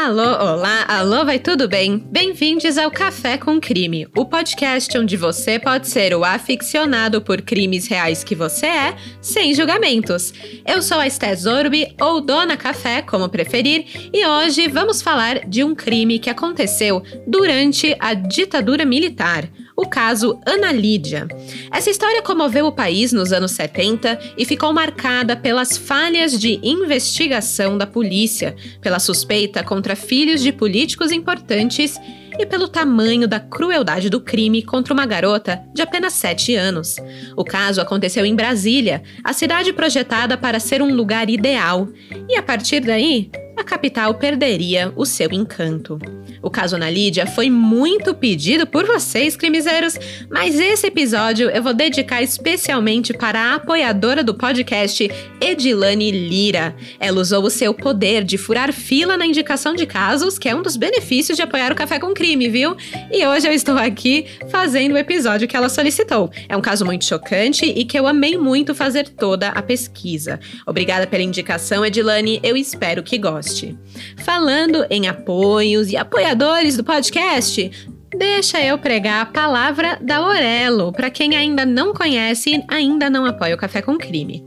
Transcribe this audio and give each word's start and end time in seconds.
Alô, 0.00 0.22
olá, 0.22 0.84
alô, 0.86 1.24
vai 1.24 1.40
tudo 1.40 1.66
bem? 1.68 1.98
Bem-vindos 1.98 2.78
ao 2.78 2.88
Café 2.88 3.36
com 3.36 3.60
Crime, 3.60 4.06
o 4.16 4.24
podcast 4.24 4.96
onde 4.96 5.16
você 5.16 5.58
pode 5.58 5.88
ser 5.88 6.14
o 6.14 6.24
aficionado 6.24 7.20
por 7.20 7.42
crimes 7.42 7.88
reais 7.88 8.22
que 8.22 8.36
você 8.36 8.66
é, 8.66 8.96
sem 9.20 9.52
julgamentos. 9.52 10.32
Eu 10.64 10.82
sou 10.82 11.00
a 11.00 11.06
Estés 11.08 11.40
Zorbi, 11.40 11.96
ou 12.00 12.20
Dona 12.20 12.56
Café, 12.56 13.02
como 13.02 13.28
preferir, 13.28 14.10
e 14.12 14.24
hoje 14.24 14.68
vamos 14.68 15.02
falar 15.02 15.40
de 15.48 15.64
um 15.64 15.74
crime 15.74 16.20
que 16.20 16.30
aconteceu 16.30 17.02
durante 17.26 17.96
a 17.98 18.14
ditadura 18.14 18.84
militar 18.84 19.50
o 19.78 19.86
caso 19.86 20.40
Ana 20.44 20.72
Lídia. 20.72 21.28
Essa 21.70 21.88
história 21.88 22.20
comoveu 22.20 22.66
o 22.66 22.72
país 22.72 23.12
nos 23.12 23.32
anos 23.32 23.52
70 23.52 24.18
e 24.36 24.44
ficou 24.44 24.72
marcada 24.72 25.36
pelas 25.36 25.76
falhas 25.76 26.32
de 26.32 26.58
investigação 26.64 27.78
da 27.78 27.86
polícia, 27.86 28.56
pela 28.80 28.98
suspeita 28.98 29.62
contra 29.62 29.94
filhos 29.94 30.42
de 30.42 30.50
políticos 30.50 31.12
importantes 31.12 31.96
e 32.38 32.46
pelo 32.46 32.68
tamanho 32.68 33.26
da 33.26 33.40
crueldade 33.40 34.08
do 34.08 34.20
crime 34.20 34.62
contra 34.62 34.94
uma 34.94 35.04
garota 35.04 35.60
de 35.74 35.82
apenas 35.82 36.12
7 36.14 36.54
anos. 36.54 36.96
O 37.36 37.44
caso 37.44 37.80
aconteceu 37.80 38.24
em 38.24 38.34
Brasília, 38.34 39.02
a 39.24 39.32
cidade 39.32 39.72
projetada 39.72 40.36
para 40.36 40.60
ser 40.60 40.80
um 40.80 40.94
lugar 40.94 41.28
ideal, 41.28 41.88
e 42.28 42.36
a 42.36 42.42
partir 42.42 42.80
daí, 42.80 43.30
a 43.58 43.64
capital 43.64 44.14
perderia 44.14 44.92
o 44.94 45.04
seu 45.04 45.32
encanto. 45.32 45.98
O 46.40 46.48
caso 46.48 46.76
Ana 46.76 46.88
Lídia 46.88 47.26
foi 47.26 47.50
muito 47.50 48.14
pedido 48.14 48.66
por 48.66 48.86
vocês, 48.86 49.36
crimezeiros, 49.36 49.98
mas 50.30 50.58
esse 50.60 50.86
episódio 50.86 51.50
eu 51.50 51.60
vou 51.60 51.74
dedicar 51.74 52.22
especialmente 52.22 53.12
para 53.12 53.40
a 53.40 53.54
apoiadora 53.56 54.22
do 54.22 54.32
podcast, 54.32 55.10
Edilane 55.40 56.12
Lira. 56.12 56.76
Ela 57.00 57.20
usou 57.20 57.42
o 57.42 57.50
seu 57.50 57.74
poder 57.74 58.22
de 58.22 58.38
furar 58.38 58.72
fila 58.72 59.16
na 59.16 59.26
indicação 59.26 59.74
de 59.74 59.86
casos, 59.86 60.38
que 60.38 60.48
é 60.48 60.54
um 60.54 60.62
dos 60.62 60.76
benefícios 60.76 61.36
de 61.36 61.42
apoiar 61.42 61.72
o 61.72 61.76
Café 61.76 61.98
com 61.98 62.14
Crime, 62.14 62.27
viu? 62.36 62.76
E 63.10 63.26
hoje 63.26 63.46
eu 63.46 63.52
estou 63.52 63.76
aqui 63.76 64.26
fazendo 64.50 64.92
o 64.92 64.98
episódio 64.98 65.48
que 65.48 65.56
ela 65.56 65.68
solicitou. 65.68 66.30
É 66.48 66.56
um 66.56 66.60
caso 66.60 66.84
muito 66.84 67.04
chocante 67.04 67.64
e 67.64 67.84
que 67.84 67.98
eu 67.98 68.06
amei 68.06 68.36
muito 68.36 68.74
fazer 68.74 69.08
toda 69.08 69.48
a 69.48 69.62
pesquisa. 69.62 70.38
Obrigada 70.66 71.06
pela 71.06 71.22
indicação, 71.22 71.84
Edilane, 71.84 72.40
eu 72.42 72.56
espero 72.56 73.02
que 73.02 73.18
goste. 73.18 73.76
Falando 74.18 74.84
em 74.90 75.08
apoios 75.08 75.90
e 75.90 75.96
apoiadores, 75.96 76.18
apoiadores 76.18 76.76
do 76.76 76.82
podcast, 76.82 77.70
deixa 78.10 78.60
eu 78.60 78.76
pregar 78.76 79.22
a 79.22 79.26
palavra 79.26 79.96
da 80.00 80.20
Orelo, 80.26 80.92
para 80.92 81.10
quem 81.10 81.36
ainda 81.36 81.64
não 81.64 81.94
conhece 81.94 82.50
e 82.50 82.64
ainda 82.68 83.08
não 83.08 83.24
apoia 83.24 83.54
o 83.54 83.58
Café 83.58 83.80
com 83.80 83.96
Crime. 83.96 84.44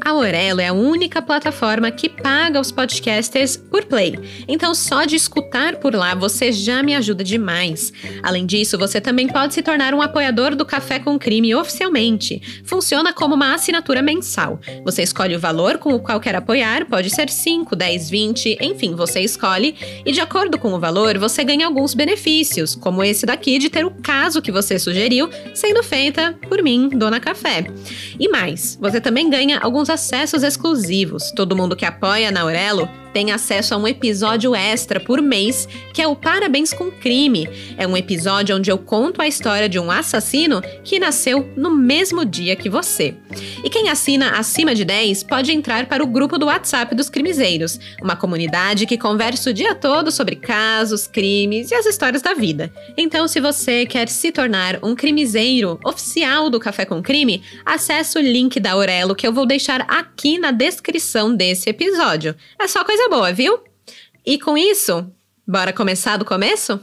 A 0.00 0.10
Aurelo 0.10 0.60
é 0.60 0.68
a 0.68 0.72
única 0.72 1.20
plataforma 1.20 1.90
que 1.90 2.08
paga 2.08 2.60
os 2.60 2.70
podcasters 2.70 3.56
por 3.56 3.84
play. 3.84 4.18
Então, 4.46 4.74
só 4.74 5.04
de 5.04 5.16
escutar 5.16 5.76
por 5.76 5.94
lá 5.94 6.14
você 6.14 6.52
já 6.52 6.82
me 6.82 6.94
ajuda 6.94 7.24
demais. 7.24 7.92
Além 8.22 8.46
disso, 8.46 8.78
você 8.78 9.00
também 9.00 9.26
pode 9.26 9.54
se 9.54 9.62
tornar 9.62 9.92
um 9.94 10.00
apoiador 10.00 10.54
do 10.54 10.64
Café 10.64 11.00
com 11.00 11.18
Crime 11.18 11.54
oficialmente. 11.54 12.40
Funciona 12.64 13.12
como 13.12 13.34
uma 13.34 13.54
assinatura 13.54 14.00
mensal. 14.00 14.60
Você 14.84 15.02
escolhe 15.02 15.34
o 15.34 15.40
valor 15.40 15.78
com 15.78 15.92
o 15.92 16.00
qual 16.00 16.20
quer 16.20 16.36
apoiar, 16.36 16.86
pode 16.86 17.10
ser 17.10 17.28
5, 17.28 17.74
10, 17.74 18.08
20, 18.08 18.58
enfim, 18.60 18.94
você 18.94 19.20
escolhe. 19.20 19.74
E 20.06 20.12
de 20.12 20.20
acordo 20.20 20.58
com 20.58 20.72
o 20.72 20.80
valor, 20.80 21.18
você 21.18 21.42
ganha 21.42 21.66
alguns 21.66 21.92
benefícios, 21.94 22.74
como 22.74 23.02
esse 23.02 23.26
daqui 23.26 23.58
de 23.58 23.68
ter 23.68 23.84
o 23.84 23.90
caso 23.90 24.40
que 24.40 24.52
você 24.52 24.78
sugeriu 24.78 25.28
sendo 25.54 25.82
feita 25.82 26.38
por 26.48 26.62
mim, 26.62 26.88
Dona 26.88 27.18
Café. 27.18 27.66
E 28.18 28.28
mais, 28.28 28.78
você 28.80 29.00
também 29.00 29.28
ganha 29.28 29.58
alguns 29.58 29.87
acessos 29.90 30.42
exclusivos. 30.42 31.32
Todo 31.32 31.56
mundo 31.56 31.76
que 31.76 31.84
apoia 31.84 32.30
na 32.30 32.40
Aurelo 32.42 32.88
tem 33.18 33.32
acesso 33.32 33.74
a 33.74 33.76
um 33.76 33.88
episódio 33.88 34.54
extra 34.54 35.00
por 35.00 35.20
mês, 35.20 35.66
que 35.92 36.00
é 36.00 36.06
o 36.06 36.14
Parabéns 36.14 36.72
com 36.72 36.88
Crime. 36.88 37.48
É 37.76 37.84
um 37.84 37.96
episódio 37.96 38.54
onde 38.54 38.70
eu 38.70 38.78
conto 38.78 39.20
a 39.20 39.26
história 39.26 39.68
de 39.68 39.76
um 39.76 39.90
assassino 39.90 40.62
que 40.84 41.00
nasceu 41.00 41.52
no 41.56 41.68
mesmo 41.68 42.24
dia 42.24 42.54
que 42.54 42.70
você. 42.70 43.16
E 43.64 43.68
quem 43.68 43.88
assina 43.88 44.38
acima 44.38 44.72
de 44.72 44.84
10 44.84 45.24
pode 45.24 45.50
entrar 45.50 45.86
para 45.86 46.00
o 46.00 46.06
grupo 46.06 46.38
do 46.38 46.46
WhatsApp 46.46 46.94
dos 46.94 47.10
Crimezeiros, 47.10 47.80
uma 48.00 48.14
comunidade 48.14 48.86
que 48.86 48.96
conversa 48.96 49.50
o 49.50 49.52
dia 49.52 49.74
todo 49.74 50.12
sobre 50.12 50.36
casos, 50.36 51.08
crimes 51.08 51.72
e 51.72 51.74
as 51.74 51.86
histórias 51.86 52.22
da 52.22 52.34
vida. 52.34 52.72
Então, 52.96 53.26
se 53.26 53.40
você 53.40 53.84
quer 53.84 54.08
se 54.08 54.30
tornar 54.30 54.78
um 54.80 54.94
crimiseiro 54.94 55.80
oficial 55.84 56.48
do 56.48 56.60
Café 56.60 56.84
com 56.84 57.02
Crime, 57.02 57.42
acesse 57.66 58.16
o 58.16 58.22
link 58.22 58.60
da 58.60 58.74
Aurelo 58.74 59.16
que 59.16 59.26
eu 59.26 59.32
vou 59.32 59.44
deixar 59.44 59.80
aqui 59.88 60.38
na 60.38 60.52
descrição 60.52 61.34
desse 61.34 61.68
episódio. 61.68 62.36
É 62.60 62.68
só 62.68 62.84
coisa 62.84 63.07
boa, 63.08 63.32
viu? 63.32 63.58
E 64.24 64.38
com 64.38 64.56
isso, 64.56 65.10
bora 65.46 65.72
começar 65.72 66.16
do 66.16 66.24
começo? 66.24 66.80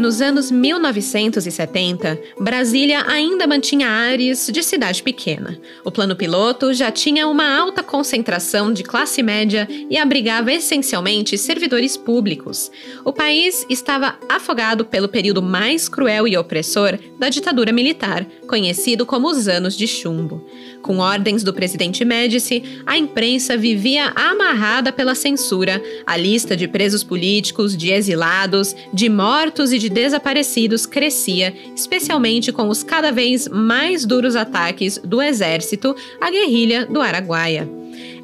Nos 0.00 0.22
anos 0.22 0.50
1970, 0.50 2.18
Brasília 2.40 3.04
ainda 3.06 3.46
mantinha 3.46 3.86
áreas 3.86 4.48
de 4.50 4.62
cidade 4.62 5.02
pequena. 5.02 5.60
O 5.84 5.90
plano 5.90 6.16
piloto 6.16 6.72
já 6.72 6.90
tinha 6.90 7.28
uma 7.28 7.54
alta 7.54 7.82
concentração 7.82 8.72
de 8.72 8.82
classe 8.82 9.22
média 9.22 9.68
e 9.90 9.98
abrigava 9.98 10.50
essencialmente 10.50 11.36
servidores 11.36 11.98
públicos. 11.98 12.72
O 13.04 13.12
país 13.12 13.66
estava 13.68 14.18
afogado 14.26 14.86
pelo 14.86 15.06
período 15.06 15.42
mais 15.42 15.86
cruel 15.86 16.26
e 16.26 16.34
opressor 16.34 16.98
da 17.18 17.28
ditadura 17.28 17.70
militar, 17.70 18.24
conhecido 18.48 19.04
como 19.04 19.28
os 19.28 19.48
Anos 19.48 19.76
de 19.76 19.86
Chumbo. 19.86 20.48
Com 20.82 20.98
ordens 20.98 21.42
do 21.42 21.52
presidente 21.52 22.04
Médici, 22.04 22.62
a 22.86 22.96
imprensa 22.96 23.56
vivia 23.56 24.12
amarrada 24.16 24.90
pela 24.90 25.14
censura, 25.14 25.82
a 26.06 26.16
lista 26.16 26.56
de 26.56 26.66
presos 26.66 27.04
políticos, 27.04 27.76
de 27.76 27.90
exilados, 27.90 28.74
de 28.92 29.08
mortos 29.08 29.72
e 29.72 29.78
de 29.78 29.88
desaparecidos 29.88 30.86
crescia, 30.86 31.54
especialmente 31.76 32.52
com 32.52 32.68
os 32.68 32.82
cada 32.82 33.10
vez 33.10 33.46
mais 33.48 34.04
duros 34.04 34.36
ataques 34.36 34.98
do 34.98 35.20
exército 35.20 35.94
à 36.20 36.30
guerrilha 36.30 36.86
do 36.86 37.00
Araguaia. 37.00 37.68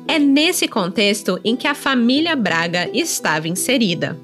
É 0.08 0.18
nesse 0.18 0.68
contexto 0.68 1.38
em 1.44 1.56
que 1.56 1.66
a 1.66 1.74
família 1.74 2.36
Braga 2.36 2.88
estava 2.94 3.48
inserida. 3.48 4.16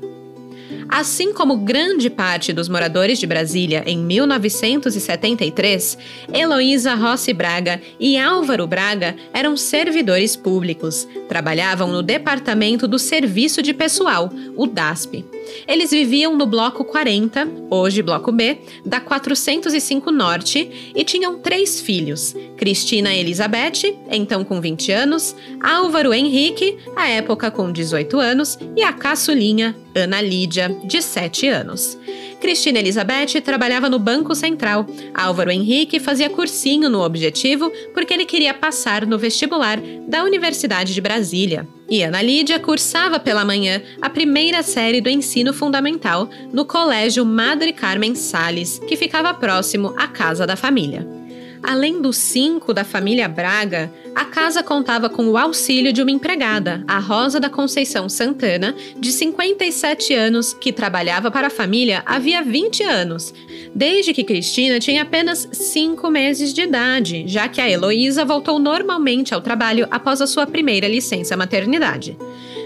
Assim 0.93 1.33
como 1.33 1.57
grande 1.57 2.11
parte 2.11 2.53
dos 2.53 2.69
moradores 2.69 3.19
de 3.19 3.27
Brasília 3.27 3.83
em 3.87 3.97
1973, 3.97 5.97
Heloísa 6.35 6.95
Rossi 6.95 7.33
Braga 7.33 7.81
e 7.99 8.19
Álvaro 8.19 8.67
Braga 8.67 9.17
eram 9.33 9.57
servidores 9.57 10.37
públicos. 10.37 11.09
Trabalhavam 11.31 11.89
no 11.89 12.03
Departamento 12.03 12.87
do 12.87 12.99
Serviço 12.99 13.63
de 13.63 13.73
Pessoal, 13.73 14.31
o 14.55 14.67
DASP. 14.67 15.25
Eles 15.67 15.91
viviam 15.91 16.37
no 16.37 16.45
Bloco 16.45 16.85
40, 16.85 17.49
hoje 17.71 18.03
Bloco 18.03 18.31
B, 18.31 18.59
da 18.85 19.01
405 19.01 20.11
Norte, 20.11 20.93
e 20.95 21.03
tinham 21.05 21.39
três 21.39 21.81
filhos: 21.81 22.37
Cristina 22.59 23.15
Elizabeth, 23.15 23.97
então 24.11 24.45
com 24.45 24.61
20 24.61 24.93
anos, 24.93 25.35
Álvaro 25.63 26.13
Henrique, 26.13 26.77
à 26.95 27.09
época 27.09 27.51
com 27.51 27.73
18 27.73 28.21
anos, 28.21 28.59
e 28.77 28.83
a 28.83 28.93
caçulinha 28.93 29.75
Ana 29.95 30.21
Lídia, 30.21 30.75
de 30.85 31.01
7 31.01 31.49
anos. 31.49 31.99
Cristina 32.41 32.79
Elizabeth 32.79 33.41
trabalhava 33.45 33.89
no 33.89 33.99
Banco 33.99 34.35
Central. 34.35 34.87
Álvaro 35.15 35.51
Henrique 35.51 36.01
fazia 36.01 36.29
cursinho 36.29 36.89
no 36.89 37.01
Objetivo 37.01 37.71
porque 37.95 38.13
ele 38.13 38.25
queria 38.25 38.53
passar 38.53 39.07
no 39.07 39.19
vestibular 39.19 39.79
da 40.09 40.25
Universidade 40.25 40.93
de 40.93 41.01
Brasília. 41.01 41.67
E 41.89 42.03
Ana 42.03 42.23
Lídia 42.23 42.59
cursava 42.59 43.21
pela 43.21 43.45
manhã 43.45 43.83
a 44.01 44.09
primeira 44.09 44.63
série 44.63 45.01
do 45.01 45.09
ensino 45.09 45.53
fundamental 45.53 46.29
no 46.53 46.65
Colégio 46.65 47.25
Madre 47.25 47.73
Carmen 47.73 48.15
Sales, 48.15 48.81
que 48.89 48.97
ficava 48.97 49.35
próximo 49.35 49.95
à 49.97 50.09
casa 50.09 50.47
da 50.47 50.57
família. 50.57 51.22
Além 51.63 52.03
dos 52.03 52.17
cinco 52.17 52.75
da 52.75 52.83
família 52.83 53.29
Braga, 53.29 53.93
a 54.15 54.25
casa 54.25 54.63
contava 54.63 55.09
com 55.09 55.29
o 55.29 55.39
auxílio 55.39 55.93
de 55.93 56.03
uma 56.03 56.11
empregada, 56.11 56.85
a 56.89 56.99
Rosa 56.99 57.39
da 57.39 57.49
Conceição 57.49 58.09
Santana, 58.09 58.75
de 58.99 59.13
57 59.13 60.13
anos, 60.13 60.53
que 60.53 60.73
trabalhava 60.73 61.31
para 61.31 61.47
a 61.47 61.51
família 61.51 62.03
havia 62.05 62.43
20 62.43 62.83
anos, 62.83 63.33
desde 63.75 64.13
que 64.13 64.25
Cristina 64.25 64.81
tinha 64.81 65.03
apenas 65.03 65.49
5 65.53 66.11
meses 66.11 66.53
de 66.53 66.63
idade, 66.63 67.25
já 67.27 67.49
que 67.49 67.61
a 67.61 67.71
Heloísa 67.71 68.25
voltou 68.25 68.59
normalmente 68.59 69.33
ao 69.33 69.41
trabalho 69.41 69.87
após 69.91 70.21
a 70.21 70.27
sua 70.27 70.47
primeira 70.47 70.89
licença 70.89 71.37
maternidade. 71.37 72.17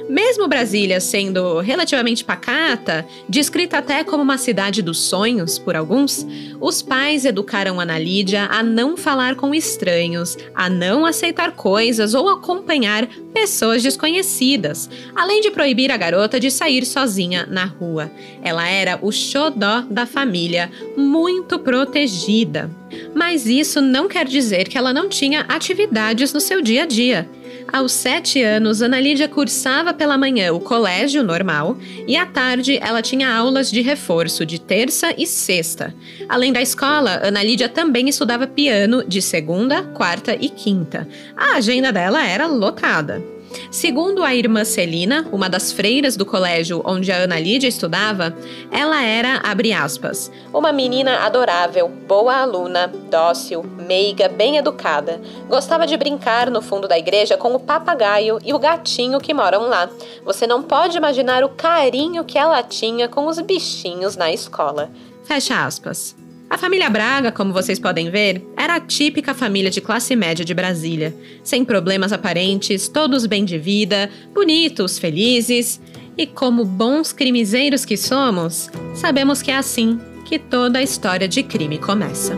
Mesmo 0.09 0.47
Brasília 0.47 1.01
sendo 1.01 1.59
relativamente 1.59 2.25
pacata, 2.25 3.05
descrita 3.29 3.79
até 3.79 4.05
como 4.05 4.23
uma 4.23 4.39
cidade 4.39 4.81
dos 4.81 5.01
sonhos 5.01 5.59
por 5.59 5.75
alguns, 5.75 6.25
os 6.61 6.81
pais 6.81 7.25
educaram 7.25 7.81
Ana 7.81 7.99
Lídia 7.99 8.45
a 8.45 8.63
não 8.63 8.97
falar 8.97 9.35
com 9.35 9.53
estranhos, 9.53 10.39
a 10.55 10.71
não 10.71 11.05
aceitar 11.05 11.53
coisas 11.53 12.15
ou 12.15 12.29
acompanhar 12.29 13.09
pessoas 13.35 13.83
desconhecidas, 13.83 14.89
além 15.15 15.41
de 15.41 15.51
proibir 15.51 15.91
a 15.91 15.97
garota 15.97 16.39
de 16.39 16.53
sair 16.53 16.87
sozinha 16.87 17.45
na 17.47 17.65
rua. 17.65 18.11
Ela 18.43 18.69
era 18.69 19.01
o 19.03 19.11
xodó 19.11 19.83
da 19.91 20.07
família, 20.07 20.71
muito 20.97 21.59
protegida. 21.59 22.71
Mas 23.13 23.47
isso 23.47 23.81
não 23.81 24.09
quer 24.09 24.27
dizer 24.27 24.69
que 24.69 24.79
ela 24.79 24.93
não 24.93 25.09
tinha 25.09 25.41
atividades 25.49 26.33
no 26.33 26.41
seu 26.41 26.63
dia 26.63 26.85
a 26.85 26.87
dia. 26.87 27.29
Aos 27.73 27.93
sete 27.93 28.43
anos, 28.43 28.81
Ana 28.81 29.01
Lídia 29.01 29.29
cursava 29.29 29.93
pela 29.93 30.17
manhã 30.17 30.53
o 30.53 30.61
colégio 30.61 31.23
normal 31.23 31.77
e 32.07 32.17
à 32.17 32.25
tarde 32.25 32.79
ela 32.81 33.03
tinha 33.03 33.29
aulas 33.29 33.71
de 33.71 33.81
reforço 33.81 34.47
de 34.47 34.59
terça 34.59 35.13
e 35.19 35.27
sexta. 35.27 35.95
Além 36.29 36.53
da 36.53 36.63
escola, 36.63 37.21
Ana 37.23 37.43
Lídia 37.43 37.69
também 37.69 38.09
estudava 38.09 38.47
piano 38.47 39.05
de 39.07 39.21
segunda, 39.21 39.83
quarta 39.83 40.37
e 40.41 40.49
quinta. 40.49 41.09
A 41.37 41.57
agenda 41.57 41.93
dela 41.93 42.27
era 42.27 42.47
lotada. 42.47 43.36
Segundo 43.71 44.23
a 44.23 44.35
irmã 44.35 44.65
Celina, 44.65 45.29
uma 45.33 45.49
das 45.49 45.73
freiras 45.73 46.17
do 46.17 46.27
colégio 46.27 46.83
onde 46.85 47.13
a 47.13 47.17
Ana 47.17 47.39
Lídia 47.39 47.69
estudava, 47.69 48.35
ela 48.71 49.03
era, 49.03 49.41
abre 49.45 49.73
aspas, 49.73 50.31
uma 50.53 50.73
menina 50.73 51.19
adorável, 51.25 51.89
boa 51.89 52.37
aluna, 52.37 52.91
dócil, 53.11 53.63
meiga, 53.87 54.29
bem 54.29 54.57
educada. 54.57 55.21
Gostava 55.49 55.87
de 55.87 55.97
brincar 55.97 56.51
no 56.51 56.63
fundo 56.63 56.89
da 56.89 56.99
igreja 56.99 57.37
com 57.37 57.55
o 57.55 57.61
papagaio 57.61 58.39
e 58.45 58.53
o 58.53 58.59
gatinho 58.59 59.21
que 59.21 59.35
moram 59.35 59.69
lá. 59.69 59.89
Você 60.25 60.47
não 60.47 60.63
pode 60.63 60.97
imaginar 60.97 61.45
o 61.45 61.51
carinho 61.51 62.25
que 62.25 62.39
ela 62.39 62.63
tinha 62.63 63.09
com 63.09 63.27
os 63.27 63.39
bichinhos 63.41 64.17
na 64.17 64.33
escola. 64.33 64.91
Fecha 65.25 65.65
aspas. 65.65 66.17
A 66.49 66.57
família 66.57 66.89
Braga, 66.89 67.33
como 67.33 67.53
vocês 67.53 67.79
podem 67.79 68.09
ver, 68.09 68.41
era 68.57 68.77
a 68.77 68.81
típica 68.81 69.35
família 69.35 69.71
de 69.71 69.81
classe 69.81 70.15
média 70.15 70.45
de 70.45 70.55
Brasília, 70.55 71.15
sem 71.43 71.65
problemas 71.65 72.13
aparentes, 72.13 72.89
todos 72.89 73.27
bem 73.27 73.45
de 73.45 73.59
vida, 73.59 74.09
bonitos, 74.33 74.97
felizes. 74.99 75.81
E 76.17 76.25
como 76.27 76.65
bons 76.65 77.13
crimezeiros 77.13 77.85
que 77.85 77.97
somos, 77.97 78.71
sabemos 78.95 79.43
que 79.43 79.51
é 79.51 79.57
assim 79.57 80.01
que 80.25 80.39
toda 80.39 80.79
a 80.79 80.83
história 80.83 81.29
de 81.29 81.43
crime 81.43 81.79
começa. 81.79 82.35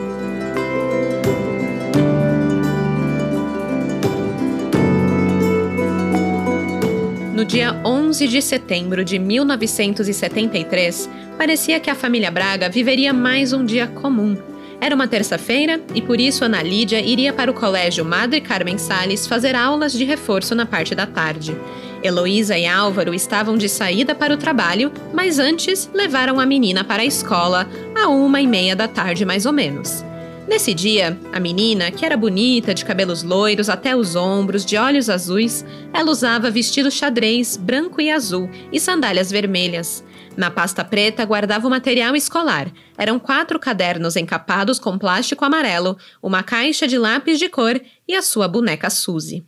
No 7.34 7.44
dia 7.44 7.80
11 7.84 8.26
de 8.26 8.42
setembro 8.42 9.04
de 9.04 9.16
1973, 9.18 11.08
parecia 11.38 11.78
que 11.78 11.88
a 11.88 11.94
família 11.94 12.32
Braga 12.32 12.68
viveria 12.68 13.12
mais 13.12 13.52
um 13.52 13.64
dia 13.64 13.86
comum. 13.86 14.36
Era 14.80 14.94
uma 14.94 15.06
terça-feira 15.06 15.80
e 15.94 16.02
por 16.02 16.20
isso 16.20 16.44
Ana 16.44 16.62
Lídia 16.62 17.00
iria 17.00 17.32
para 17.32 17.50
o 17.50 17.54
colégio 17.54 18.04
Madre 18.04 18.40
Carmen 18.40 18.76
Sales 18.76 19.24
fazer 19.24 19.54
aulas 19.54 19.92
de 19.92 20.04
reforço 20.04 20.54
na 20.54 20.66
parte 20.66 20.96
da 20.96 21.06
tarde. 21.06 21.56
Heloísa 22.02 22.58
e 22.58 22.66
Álvaro 22.66 23.14
estavam 23.14 23.56
de 23.56 23.68
saída 23.68 24.16
para 24.16 24.34
o 24.34 24.36
trabalho, 24.36 24.92
mas 25.14 25.38
antes 25.38 25.88
levaram 25.94 26.40
a 26.40 26.46
menina 26.46 26.82
para 26.82 27.02
a 27.02 27.06
escola 27.06 27.68
a 27.96 28.08
uma 28.08 28.40
e 28.40 28.46
meia 28.46 28.74
da 28.74 28.88
tarde 28.88 29.24
mais 29.24 29.46
ou 29.46 29.52
menos. 29.52 30.04
Nesse 30.48 30.72
dia, 30.72 31.18
a 31.32 31.38
menina, 31.38 31.90
que 31.90 32.06
era 32.06 32.16
bonita, 32.16 32.72
de 32.72 32.84
cabelos 32.84 33.22
loiros 33.22 33.68
até 33.68 33.94
os 33.94 34.16
ombros, 34.16 34.64
de 34.64 34.76
olhos 34.76 35.10
azuis, 35.10 35.64
ela 35.92 36.10
usava 36.10 36.50
vestido 36.50 36.90
xadrez 36.90 37.56
branco 37.56 38.00
e 38.00 38.10
azul 38.10 38.48
e 38.72 38.80
sandálias 38.80 39.30
vermelhas. 39.30 40.02
Na 40.38 40.52
pasta 40.52 40.84
preta 40.84 41.24
guardava 41.24 41.66
o 41.66 41.70
material 41.70 42.14
escolar. 42.14 42.70
Eram 42.96 43.18
quatro 43.18 43.58
cadernos 43.58 44.14
encapados 44.14 44.78
com 44.78 44.96
plástico 44.96 45.44
amarelo, 45.44 45.98
uma 46.22 46.44
caixa 46.44 46.86
de 46.86 46.96
lápis 46.96 47.40
de 47.40 47.48
cor 47.48 47.80
e 48.06 48.14
a 48.14 48.22
sua 48.22 48.46
boneca 48.46 48.88
Suzy. 48.88 49.44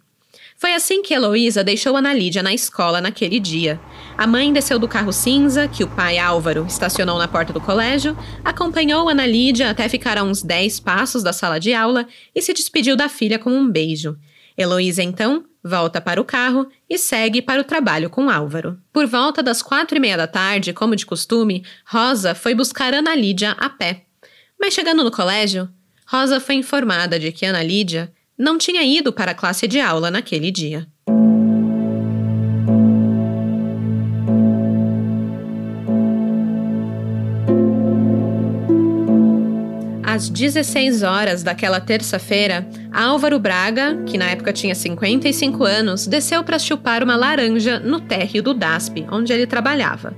Foi 0.56 0.74
assim 0.74 1.00
que 1.00 1.14
Heloísa 1.14 1.62
deixou 1.62 1.96
Ana 1.96 2.12
Lídia 2.12 2.42
na 2.42 2.52
escola 2.52 3.00
naquele 3.00 3.38
dia. 3.38 3.80
A 4.18 4.26
mãe 4.26 4.52
desceu 4.52 4.80
do 4.80 4.88
carro 4.88 5.12
cinza, 5.12 5.68
que 5.68 5.84
o 5.84 5.88
pai 5.88 6.18
Álvaro 6.18 6.66
estacionou 6.66 7.18
na 7.20 7.28
porta 7.28 7.52
do 7.52 7.60
colégio, 7.60 8.18
acompanhou 8.44 9.08
Ana 9.08 9.24
Lídia 9.24 9.70
até 9.70 9.88
ficar 9.88 10.18
a 10.18 10.24
uns 10.24 10.42
10 10.42 10.80
passos 10.80 11.22
da 11.22 11.32
sala 11.32 11.60
de 11.60 11.72
aula 11.72 12.04
e 12.34 12.42
se 12.42 12.52
despediu 12.52 12.96
da 12.96 13.08
filha 13.08 13.38
com 13.38 13.50
um 13.50 13.70
beijo. 13.70 14.18
Heloísa, 14.60 15.02
então, 15.02 15.46
volta 15.64 16.02
para 16.02 16.20
o 16.20 16.24
carro 16.24 16.68
e 16.88 16.98
segue 16.98 17.40
para 17.40 17.62
o 17.62 17.64
trabalho 17.64 18.10
com 18.10 18.28
Álvaro. 18.28 18.78
Por 18.92 19.06
volta 19.06 19.42
das 19.42 19.62
quatro 19.62 19.96
e 19.96 20.00
meia 20.00 20.18
da 20.18 20.26
tarde, 20.26 20.74
como 20.74 20.94
de 20.94 21.06
costume, 21.06 21.64
Rosa 21.86 22.34
foi 22.34 22.54
buscar 22.54 22.92
Ana 22.92 23.14
Lídia 23.14 23.52
a 23.52 23.70
pé. 23.70 24.04
Mas 24.60 24.74
chegando 24.74 25.02
no 25.02 25.10
colégio, 25.10 25.66
Rosa 26.06 26.38
foi 26.38 26.56
informada 26.56 27.18
de 27.18 27.32
que 27.32 27.46
Ana 27.46 27.62
Lídia 27.62 28.12
não 28.36 28.58
tinha 28.58 28.82
ido 28.82 29.14
para 29.14 29.30
a 29.30 29.34
classe 29.34 29.66
de 29.66 29.80
aula 29.80 30.10
naquele 30.10 30.50
dia. 30.50 30.86
Às 40.10 40.28
16 40.28 41.04
horas 41.04 41.44
daquela 41.44 41.78
terça-feira, 41.78 42.68
Álvaro 42.92 43.38
Braga, 43.38 44.02
que 44.04 44.18
na 44.18 44.28
época 44.30 44.52
tinha 44.52 44.74
55 44.74 45.62
anos, 45.62 46.04
desceu 46.04 46.42
para 46.42 46.58
chupar 46.58 47.04
uma 47.04 47.14
laranja 47.14 47.78
no 47.78 48.00
térreo 48.00 48.42
do 48.42 48.52
DASP, 48.52 49.06
onde 49.12 49.32
ele 49.32 49.46
trabalhava. 49.46 50.12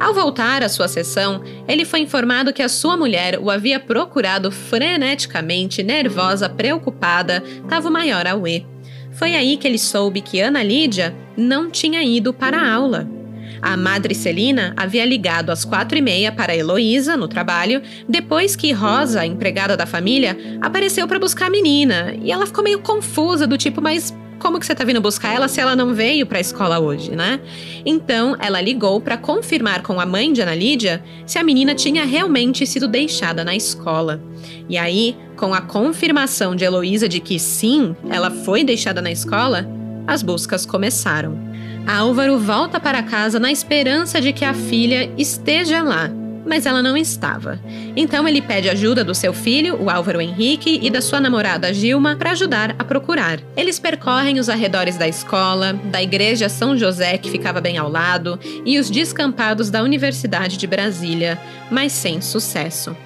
Ao 0.00 0.12
voltar 0.12 0.64
à 0.64 0.68
sua 0.68 0.88
sessão, 0.88 1.44
ele 1.68 1.84
foi 1.84 2.00
informado 2.00 2.52
que 2.52 2.60
a 2.60 2.68
sua 2.68 2.96
mulher 2.96 3.38
o 3.38 3.48
havia 3.48 3.78
procurado 3.78 4.50
freneticamente, 4.50 5.80
nervosa, 5.80 6.48
preocupada, 6.48 7.40
estava 7.62 7.88
maior 7.88 8.26
ao 8.26 8.48
E. 8.48 8.66
Foi 9.12 9.36
aí 9.36 9.56
que 9.56 9.68
ele 9.68 9.78
soube 9.78 10.22
que 10.22 10.40
Ana 10.40 10.60
Lídia 10.60 11.14
não 11.36 11.70
tinha 11.70 12.02
ido 12.02 12.34
para 12.34 12.58
a 12.58 12.74
aula. 12.74 13.15
A 13.60 13.76
madre 13.76 14.14
Celina 14.14 14.72
havia 14.76 15.04
ligado 15.04 15.50
às 15.50 15.64
quatro 15.64 15.96
e 15.96 16.02
meia 16.02 16.30
para 16.32 16.56
Heloísa, 16.56 17.16
no 17.16 17.28
trabalho, 17.28 17.82
depois 18.08 18.54
que 18.54 18.72
Rosa, 18.72 19.24
empregada 19.24 19.76
da 19.76 19.86
família, 19.86 20.36
apareceu 20.60 21.06
para 21.08 21.18
buscar 21.18 21.46
a 21.46 21.50
menina. 21.50 22.14
E 22.22 22.30
ela 22.30 22.46
ficou 22.46 22.62
meio 22.62 22.80
confusa, 22.80 23.46
do 23.46 23.56
tipo, 23.56 23.80
mas 23.80 24.14
como 24.38 24.60
que 24.60 24.66
você 24.66 24.74
tá 24.74 24.84
vindo 24.84 25.00
buscar 25.00 25.34
ela 25.34 25.48
se 25.48 25.60
ela 25.60 25.74
não 25.74 25.94
veio 25.94 26.26
para 26.26 26.38
a 26.38 26.40
escola 26.40 26.78
hoje, 26.78 27.10
né? 27.12 27.40
Então, 27.84 28.36
ela 28.38 28.60
ligou 28.60 29.00
para 29.00 29.16
confirmar 29.16 29.82
com 29.82 29.98
a 29.98 30.06
mãe 30.06 30.32
de 30.32 30.42
Ana 30.42 30.54
Lídia 30.54 31.02
se 31.24 31.38
a 31.38 31.44
menina 31.44 31.74
tinha 31.74 32.04
realmente 32.04 32.66
sido 32.66 32.86
deixada 32.86 33.44
na 33.44 33.56
escola. 33.56 34.20
E 34.68 34.76
aí, 34.76 35.16
com 35.36 35.54
a 35.54 35.60
confirmação 35.60 36.54
de 36.54 36.64
Heloísa 36.64 37.08
de 37.08 37.20
que 37.20 37.38
sim, 37.38 37.96
ela 38.08 38.30
foi 38.30 38.62
deixada 38.62 39.00
na 39.00 39.10
escola, 39.10 39.66
as 40.06 40.22
buscas 40.22 40.64
começaram. 40.64 41.45
Álvaro 41.86 42.36
volta 42.36 42.80
para 42.80 43.00
casa 43.00 43.38
na 43.38 43.52
esperança 43.52 44.20
de 44.20 44.32
que 44.32 44.44
a 44.44 44.52
filha 44.52 45.08
esteja 45.16 45.84
lá, 45.84 46.10
mas 46.44 46.66
ela 46.66 46.82
não 46.82 46.96
estava. 46.96 47.60
Então 47.94 48.26
ele 48.26 48.42
pede 48.42 48.68
ajuda 48.68 49.04
do 49.04 49.14
seu 49.14 49.32
filho, 49.32 49.80
o 49.80 49.88
Álvaro 49.88 50.20
Henrique, 50.20 50.80
e 50.82 50.90
da 50.90 51.00
sua 51.00 51.20
namorada 51.20 51.72
Gilma 51.72 52.16
para 52.16 52.32
ajudar 52.32 52.74
a 52.76 52.82
procurar. 52.82 53.38
Eles 53.56 53.78
percorrem 53.78 54.40
os 54.40 54.48
arredores 54.48 54.96
da 54.96 55.06
escola, 55.06 55.74
da 55.74 56.02
igreja 56.02 56.48
São 56.48 56.76
José, 56.76 57.18
que 57.18 57.30
ficava 57.30 57.60
bem 57.60 57.78
ao 57.78 57.88
lado, 57.88 58.36
e 58.64 58.80
os 58.80 58.90
descampados 58.90 59.70
da 59.70 59.84
Universidade 59.84 60.56
de 60.56 60.66
Brasília, 60.66 61.40
mas 61.70 61.92
sem 61.92 62.20
sucesso. 62.20 62.96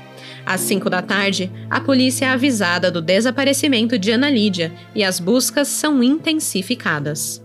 Às 0.47 0.63
5 0.63 0.89
da 0.89 1.03
tarde, 1.03 1.53
a 1.69 1.83
polícia 1.83 2.25
é 2.25 2.29
avisada 2.31 2.91
do 2.91 3.03
desaparecimento 3.03 3.99
de 3.99 4.11
Ana 4.11 4.31
Lídia 4.31 4.73
e 4.95 5.05
as 5.05 5.21
buscas 5.21 5.69
são 5.69 6.03
intensificadas. 6.03 7.43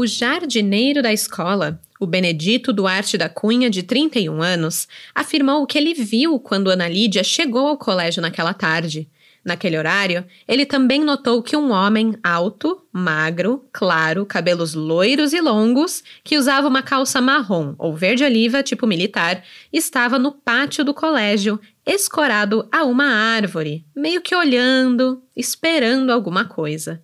O 0.00 0.06
jardineiro 0.06 1.02
da 1.02 1.12
escola, 1.12 1.78
o 2.00 2.06
Benedito 2.06 2.72
Duarte 2.72 3.18
da 3.18 3.28
Cunha, 3.28 3.68
de 3.68 3.82
31 3.82 4.40
anos, 4.40 4.88
afirmou 5.14 5.66
que 5.66 5.76
ele 5.76 5.92
viu 5.92 6.40
quando 6.40 6.70
Ana 6.70 6.88
Lídia 6.88 7.22
chegou 7.22 7.66
ao 7.66 7.76
colégio 7.76 8.22
naquela 8.22 8.54
tarde. 8.54 9.10
Naquele 9.44 9.76
horário, 9.76 10.24
ele 10.48 10.64
também 10.64 11.04
notou 11.04 11.42
que 11.42 11.54
um 11.54 11.70
homem 11.70 12.14
alto, 12.22 12.82
magro, 12.90 13.62
claro, 13.70 14.24
cabelos 14.24 14.72
loiros 14.72 15.34
e 15.34 15.40
longos, 15.42 16.02
que 16.24 16.38
usava 16.38 16.66
uma 16.66 16.82
calça 16.82 17.20
marrom 17.20 17.74
ou 17.76 17.94
verde-oliva 17.94 18.62
tipo 18.62 18.86
militar, 18.86 19.44
estava 19.70 20.18
no 20.18 20.32
pátio 20.32 20.82
do 20.82 20.94
colégio, 20.94 21.60
escorado 21.84 22.66
a 22.72 22.84
uma 22.84 23.04
árvore, 23.04 23.84
meio 23.94 24.22
que 24.22 24.34
olhando, 24.34 25.22
esperando 25.36 26.08
alguma 26.08 26.46
coisa. 26.46 27.02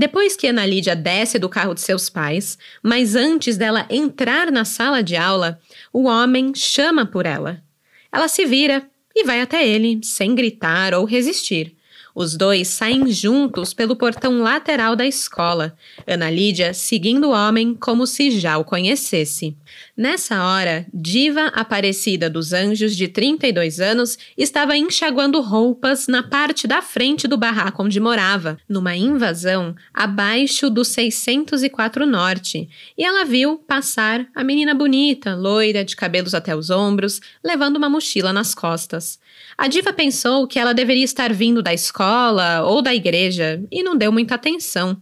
Depois 0.00 0.34
que 0.34 0.46
Ana 0.46 0.64
Lídia 0.64 0.96
desce 0.96 1.38
do 1.38 1.46
carro 1.46 1.74
de 1.74 1.82
seus 1.82 2.08
pais, 2.08 2.56
mas 2.82 3.14
antes 3.14 3.58
dela 3.58 3.86
entrar 3.90 4.50
na 4.50 4.64
sala 4.64 5.02
de 5.02 5.14
aula, 5.14 5.60
o 5.92 6.04
homem 6.04 6.54
chama 6.54 7.04
por 7.04 7.26
ela. 7.26 7.62
Ela 8.10 8.26
se 8.26 8.46
vira 8.46 8.88
e 9.14 9.24
vai 9.24 9.42
até 9.42 9.68
ele, 9.68 10.00
sem 10.02 10.34
gritar 10.34 10.94
ou 10.94 11.04
resistir. 11.04 11.76
Os 12.14 12.36
dois 12.36 12.68
saem 12.68 13.10
juntos 13.10 13.72
pelo 13.72 13.96
portão 13.96 14.40
lateral 14.40 14.96
da 14.96 15.06
escola, 15.06 15.76
Ana 16.06 16.30
Lídia 16.30 16.74
seguindo 16.74 17.28
o 17.28 17.32
homem 17.32 17.74
como 17.74 18.06
se 18.06 18.30
já 18.30 18.58
o 18.58 18.64
conhecesse. 18.64 19.56
Nessa 19.96 20.42
hora, 20.44 20.86
Diva 20.92 21.46
Aparecida 21.48 22.28
dos 22.28 22.52
Anjos, 22.52 22.96
de 22.96 23.06
32 23.06 23.80
anos, 23.80 24.18
estava 24.36 24.76
enxaguando 24.76 25.40
roupas 25.40 26.08
na 26.08 26.22
parte 26.22 26.66
da 26.66 26.82
frente 26.82 27.28
do 27.28 27.36
barraco 27.36 27.82
onde 27.82 28.00
morava, 28.00 28.58
numa 28.68 28.96
invasão 28.96 29.74
abaixo 29.92 30.68
do 30.68 30.84
604 30.84 32.06
Norte, 32.06 32.68
e 32.96 33.04
ela 33.04 33.24
viu 33.24 33.58
passar 33.58 34.26
a 34.34 34.42
menina 34.42 34.74
bonita, 34.74 35.34
loira, 35.34 35.84
de 35.84 35.94
cabelos 35.94 36.34
até 36.34 36.56
os 36.56 36.70
ombros, 36.70 37.20
levando 37.44 37.76
uma 37.76 37.88
mochila 37.88 38.32
nas 38.32 38.54
costas. 38.54 39.18
A 39.60 39.68
diva 39.68 39.92
pensou 39.92 40.46
que 40.46 40.58
ela 40.58 40.72
deveria 40.72 41.04
estar 41.04 41.34
vindo 41.34 41.62
da 41.62 41.74
escola 41.74 42.62
ou 42.62 42.80
da 42.80 42.94
igreja 42.94 43.62
e 43.70 43.82
não 43.82 43.94
deu 43.94 44.10
muita 44.10 44.34
atenção. 44.34 44.98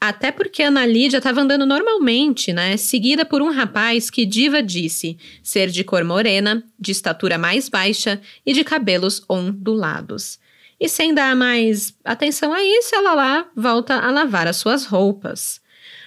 Até 0.00 0.32
porque 0.32 0.60
Ana 0.60 0.84
Lídia 0.84 1.18
estava 1.18 1.40
andando 1.40 1.64
normalmente, 1.64 2.52
né? 2.52 2.76
Seguida 2.76 3.24
por 3.24 3.40
um 3.40 3.52
rapaz 3.52 4.10
que 4.10 4.26
Diva 4.26 4.60
disse 4.60 5.16
ser 5.40 5.68
de 5.68 5.84
cor 5.84 6.02
morena, 6.02 6.64
de 6.76 6.90
estatura 6.90 7.38
mais 7.38 7.68
baixa 7.68 8.20
e 8.44 8.52
de 8.52 8.64
cabelos 8.64 9.22
ondulados. 9.28 10.36
E 10.80 10.88
sem 10.88 11.14
dar 11.14 11.36
mais 11.36 11.94
atenção 12.04 12.52
a 12.52 12.60
isso, 12.60 12.96
ela 12.96 13.14
lá 13.14 13.46
volta 13.54 13.94
a 13.94 14.10
lavar 14.10 14.48
as 14.48 14.56
suas 14.56 14.84
roupas. 14.84 15.61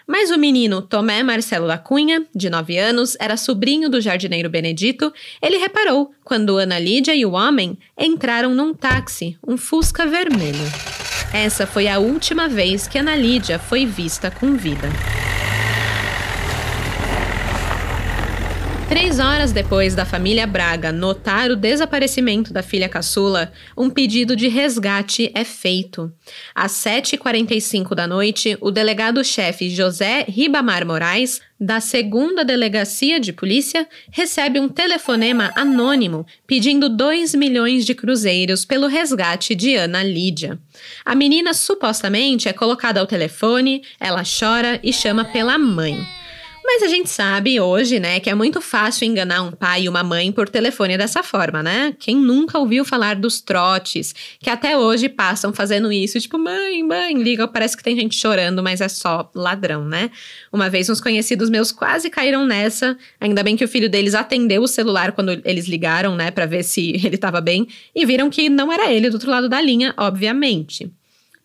Mas 0.07 0.29
o 0.29 0.37
menino 0.37 0.81
Tomé 0.81 1.23
Marcelo 1.23 1.67
da 1.67 1.77
Cunha, 1.77 2.25
de 2.33 2.49
9 2.49 2.77
anos, 2.77 3.17
era 3.19 3.35
sobrinho 3.35 3.89
do 3.89 3.99
jardineiro 3.99 4.49
Benedito. 4.49 5.11
Ele 5.41 5.57
reparou 5.57 6.11
quando 6.23 6.57
Ana 6.57 6.77
Lídia 6.77 7.15
e 7.15 7.25
o 7.25 7.31
homem 7.31 7.77
entraram 7.97 8.53
num 8.53 8.73
táxi, 8.73 9.37
um 9.45 9.57
Fusca 9.57 10.05
vermelho. 10.05 10.71
Essa 11.33 11.65
foi 11.65 11.87
a 11.87 11.99
última 11.99 12.47
vez 12.47 12.87
que 12.87 12.97
Ana 12.97 13.15
Lídia 13.15 13.57
foi 13.57 13.85
vista 13.85 14.29
com 14.29 14.53
vida. 14.53 14.89
Três 18.87 19.19
horas 19.19 19.51
depois 19.51 19.95
da 19.95 20.05
família 20.05 20.45
Braga 20.45 20.91
notar 20.91 21.49
o 21.49 21.55
desaparecimento 21.55 22.53
da 22.53 22.61
filha 22.61 22.87
caçula, 22.87 23.51
um 23.75 23.89
pedido 23.89 24.35
de 24.35 24.47
resgate 24.47 25.31
é 25.33 25.43
feito. 25.43 26.13
Às 26.53 26.73
7h45 26.73 27.95
da 27.95 28.05
noite, 28.05 28.55
o 28.61 28.69
delegado-chefe 28.69 29.71
José 29.71 30.23
Ribamar 30.29 30.85
Moraes, 30.85 31.41
da 31.59 31.79
segunda 31.79 32.45
delegacia 32.45 33.19
de 33.19 33.33
polícia, 33.33 33.87
recebe 34.11 34.59
um 34.59 34.69
telefonema 34.69 35.51
anônimo 35.55 36.23
pedindo 36.45 36.87
2 36.87 37.33
milhões 37.33 37.87
de 37.87 37.95
cruzeiros 37.95 38.65
pelo 38.65 38.85
resgate 38.85 39.55
de 39.55 39.75
Ana 39.75 40.03
Lídia. 40.03 40.59
A 41.03 41.15
menina 41.15 41.55
supostamente 41.55 42.47
é 42.47 42.53
colocada 42.53 42.99
ao 42.99 43.07
telefone, 43.07 43.81
ela 43.99 44.21
chora 44.21 44.79
e 44.83 44.93
chama 44.93 45.25
pela 45.25 45.57
mãe. 45.57 45.97
Mas 46.67 46.81
a 46.81 46.87
gente 46.87 47.09
sabe 47.09 47.59
hoje, 47.59 47.99
né, 47.99 48.19
que 48.19 48.27
é 48.27 48.33
muito 48.33 48.59
fácil 48.59 49.05
enganar 49.05 49.43
um 49.43 49.51
pai 49.51 49.83
e 49.83 49.89
uma 49.89 50.03
mãe 50.03 50.31
por 50.31 50.49
telefone 50.49 50.97
dessa 50.97 51.21
forma, 51.21 51.61
né? 51.61 51.95
Quem 51.99 52.15
nunca 52.15 52.57
ouviu 52.57 52.83
falar 52.83 53.15
dos 53.15 53.39
trotes, 53.39 54.15
que 54.39 54.49
até 54.49 54.75
hoje 54.75 55.07
passam 55.07 55.53
fazendo 55.53 55.91
isso, 55.91 56.19
tipo, 56.19 56.39
mãe, 56.39 56.81
mãe, 56.81 57.13
liga, 57.21 57.47
parece 57.47 57.77
que 57.77 57.83
tem 57.83 57.95
gente 57.95 58.15
chorando, 58.15 58.63
mas 58.63 58.81
é 58.81 58.87
só 58.89 59.29
ladrão, 59.35 59.85
né? 59.85 60.09
Uma 60.51 60.67
vez 60.67 60.89
uns 60.89 60.99
conhecidos 60.99 61.51
meus 61.51 61.71
quase 61.71 62.09
caíram 62.09 62.47
nessa, 62.47 62.97
ainda 63.21 63.43
bem 63.43 63.55
que 63.55 63.63
o 63.63 63.67
filho 63.67 63.87
deles 63.87 64.15
atendeu 64.15 64.63
o 64.63 64.67
celular 64.67 65.11
quando 65.11 65.39
eles 65.45 65.67
ligaram, 65.67 66.15
né, 66.15 66.31
para 66.31 66.47
ver 66.47 66.63
se 66.63 66.93
ele 67.05 67.17
tava 67.17 67.39
bem, 67.41 67.67
e 67.93 68.05
viram 68.07 68.27
que 68.27 68.49
não 68.49 68.73
era 68.73 68.91
ele 68.91 69.11
do 69.11 69.13
outro 69.13 69.29
lado 69.29 69.47
da 69.47 69.61
linha, 69.61 69.93
obviamente. 69.95 70.91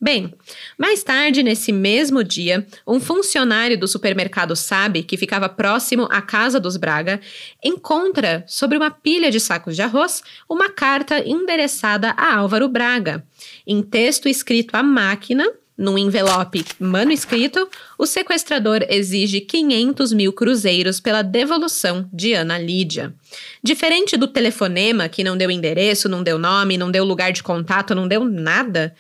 Bem, 0.03 0.33
mais 0.79 1.03
tarde 1.03 1.43
nesse 1.43 1.71
mesmo 1.71 2.25
dia, 2.25 2.67
um 2.87 2.99
funcionário 2.99 3.79
do 3.79 3.87
supermercado 3.87 4.57
Sabe, 4.57 5.03
que 5.03 5.19
ficava 5.19 5.47
próximo 5.47 6.09
à 6.11 6.23
casa 6.23 6.59
dos 6.59 6.79
Braga, 6.79 7.21
encontra 7.63 8.43
sobre 8.47 8.79
uma 8.79 8.91
pilha 8.91 9.31
de 9.31 9.39
sacos 9.39 9.77
de 9.77 9.83
arroz 9.83 10.23
uma 10.49 10.71
carta 10.71 11.23
endereçada 11.29 12.15
a 12.17 12.37
Álvaro 12.37 12.67
Braga. 12.67 13.23
Em 13.67 13.83
texto 13.83 14.27
escrito 14.27 14.75
à 14.75 14.83
máquina, 14.83 15.45
num 15.81 15.97
envelope 15.97 16.63
manuscrito, 16.79 17.67
o 17.97 18.05
sequestrador 18.05 18.85
exige 18.91 19.41
500 19.41 20.13
mil 20.13 20.31
cruzeiros 20.31 21.01
pela 21.01 21.23
devolução 21.23 22.07
de 22.13 22.35
Ana 22.35 22.59
Lídia. 22.59 23.15
Diferente 23.65 24.15
do 24.19 24.27
telefonema, 24.27 25.09
que 25.09 25.25
não 25.25 25.39
deu 25.39 25.51
endereço, 25.51 26.07
não 26.07 26.23
deu 26.23 26.39
nome, 26.39 26.77
não 26.77 26.91
deu 26.91 27.03
lugar 27.03 27.33
de 27.33 27.43
contato, 27.43 27.95
não 27.95 28.07
deu 28.07 28.27
nada, 28.27 28.95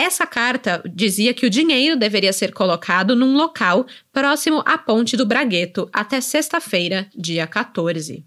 essa 0.00 0.26
carta 0.26 0.82
dizia 0.86 1.34
que 1.34 1.46
o 1.46 1.50
dinheiro 1.50 1.96
deveria 1.96 2.32
ser 2.32 2.52
colocado 2.52 3.14
num 3.14 3.36
local 3.36 3.86
próximo 4.12 4.62
à 4.64 4.78
Ponte 4.78 5.16
do 5.16 5.26
Bragueto 5.26 5.88
até 5.92 6.20
sexta-feira, 6.20 7.08
dia 7.14 7.46
14. 7.46 8.24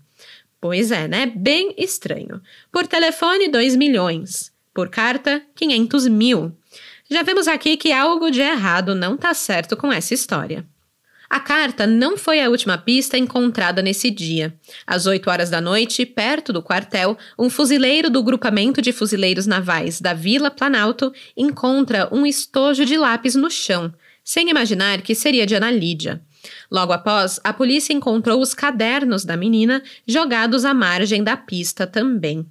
Pois 0.62 0.92
é, 0.92 1.08
né? 1.08 1.25
Bem 1.36 1.74
estranho. 1.77 2.42
Por 2.72 2.88
telefone, 2.88 3.50
2 3.50 3.75
milhões. 3.75 4.51
Por 4.74 4.89
carta, 4.89 5.42
500 5.56 6.08
mil. 6.08 6.56
Já 7.10 7.22
vemos 7.22 7.48
aqui 7.48 7.75
que 7.75 7.92
algo 7.92 8.32
de 8.32 8.42
errado 8.42 8.96
não 8.96 9.15
está 9.15 9.34
certo 9.34 9.75
com 9.75 9.92
essa 9.92 10.13
história. 10.13 10.65
A 11.30 11.39
carta 11.39 11.88
não 11.88 12.18
foi 12.18 12.42
a 12.42 12.50
última 12.50 12.77
pista 12.77 13.18
encontrada 13.18 13.82
nesse 13.82 14.12
dia. 14.12 14.53
Às 14.86 15.06
8 15.06 15.30
horas 15.30 15.50
da 15.50 15.60
noite, 15.60 16.06
perto 16.06 16.53
do 16.53 16.62
quartel, 16.62 17.18
um 17.38 17.50
fuzileiro 17.50 18.10
do 18.10 18.22
grupamento 18.22 18.82
de 18.82 18.92
fuzileiros 18.92 19.48
navais 19.48 20.00
da 20.00 20.13
Vila 20.13 20.51
Planalto 20.51 21.12
encontra 21.36 22.08
um 22.12 22.25
estojo 22.25 22.86
de 22.86 22.98
lápis 22.98 23.36
no 23.36 23.50
chão, 23.50 23.94
sem 24.24 24.50
imaginar 24.50 25.01
que 25.01 25.15
seria 25.15 25.46
de 25.46 25.56
Ana 25.56 25.72
Lídia. 25.72 26.22
Logo 26.70 26.94
após, 26.94 27.39
a 27.44 27.53
polícia 27.53 27.94
encontrou 27.94 28.42
os 28.42 28.53
cadernos 28.53 29.24
da 29.24 29.38
menina 29.38 29.82
jogados 30.08 30.65
à 30.65 30.74
margem 30.74 31.24
da 31.24 31.38
pista 31.38 31.88
também. 31.88 32.46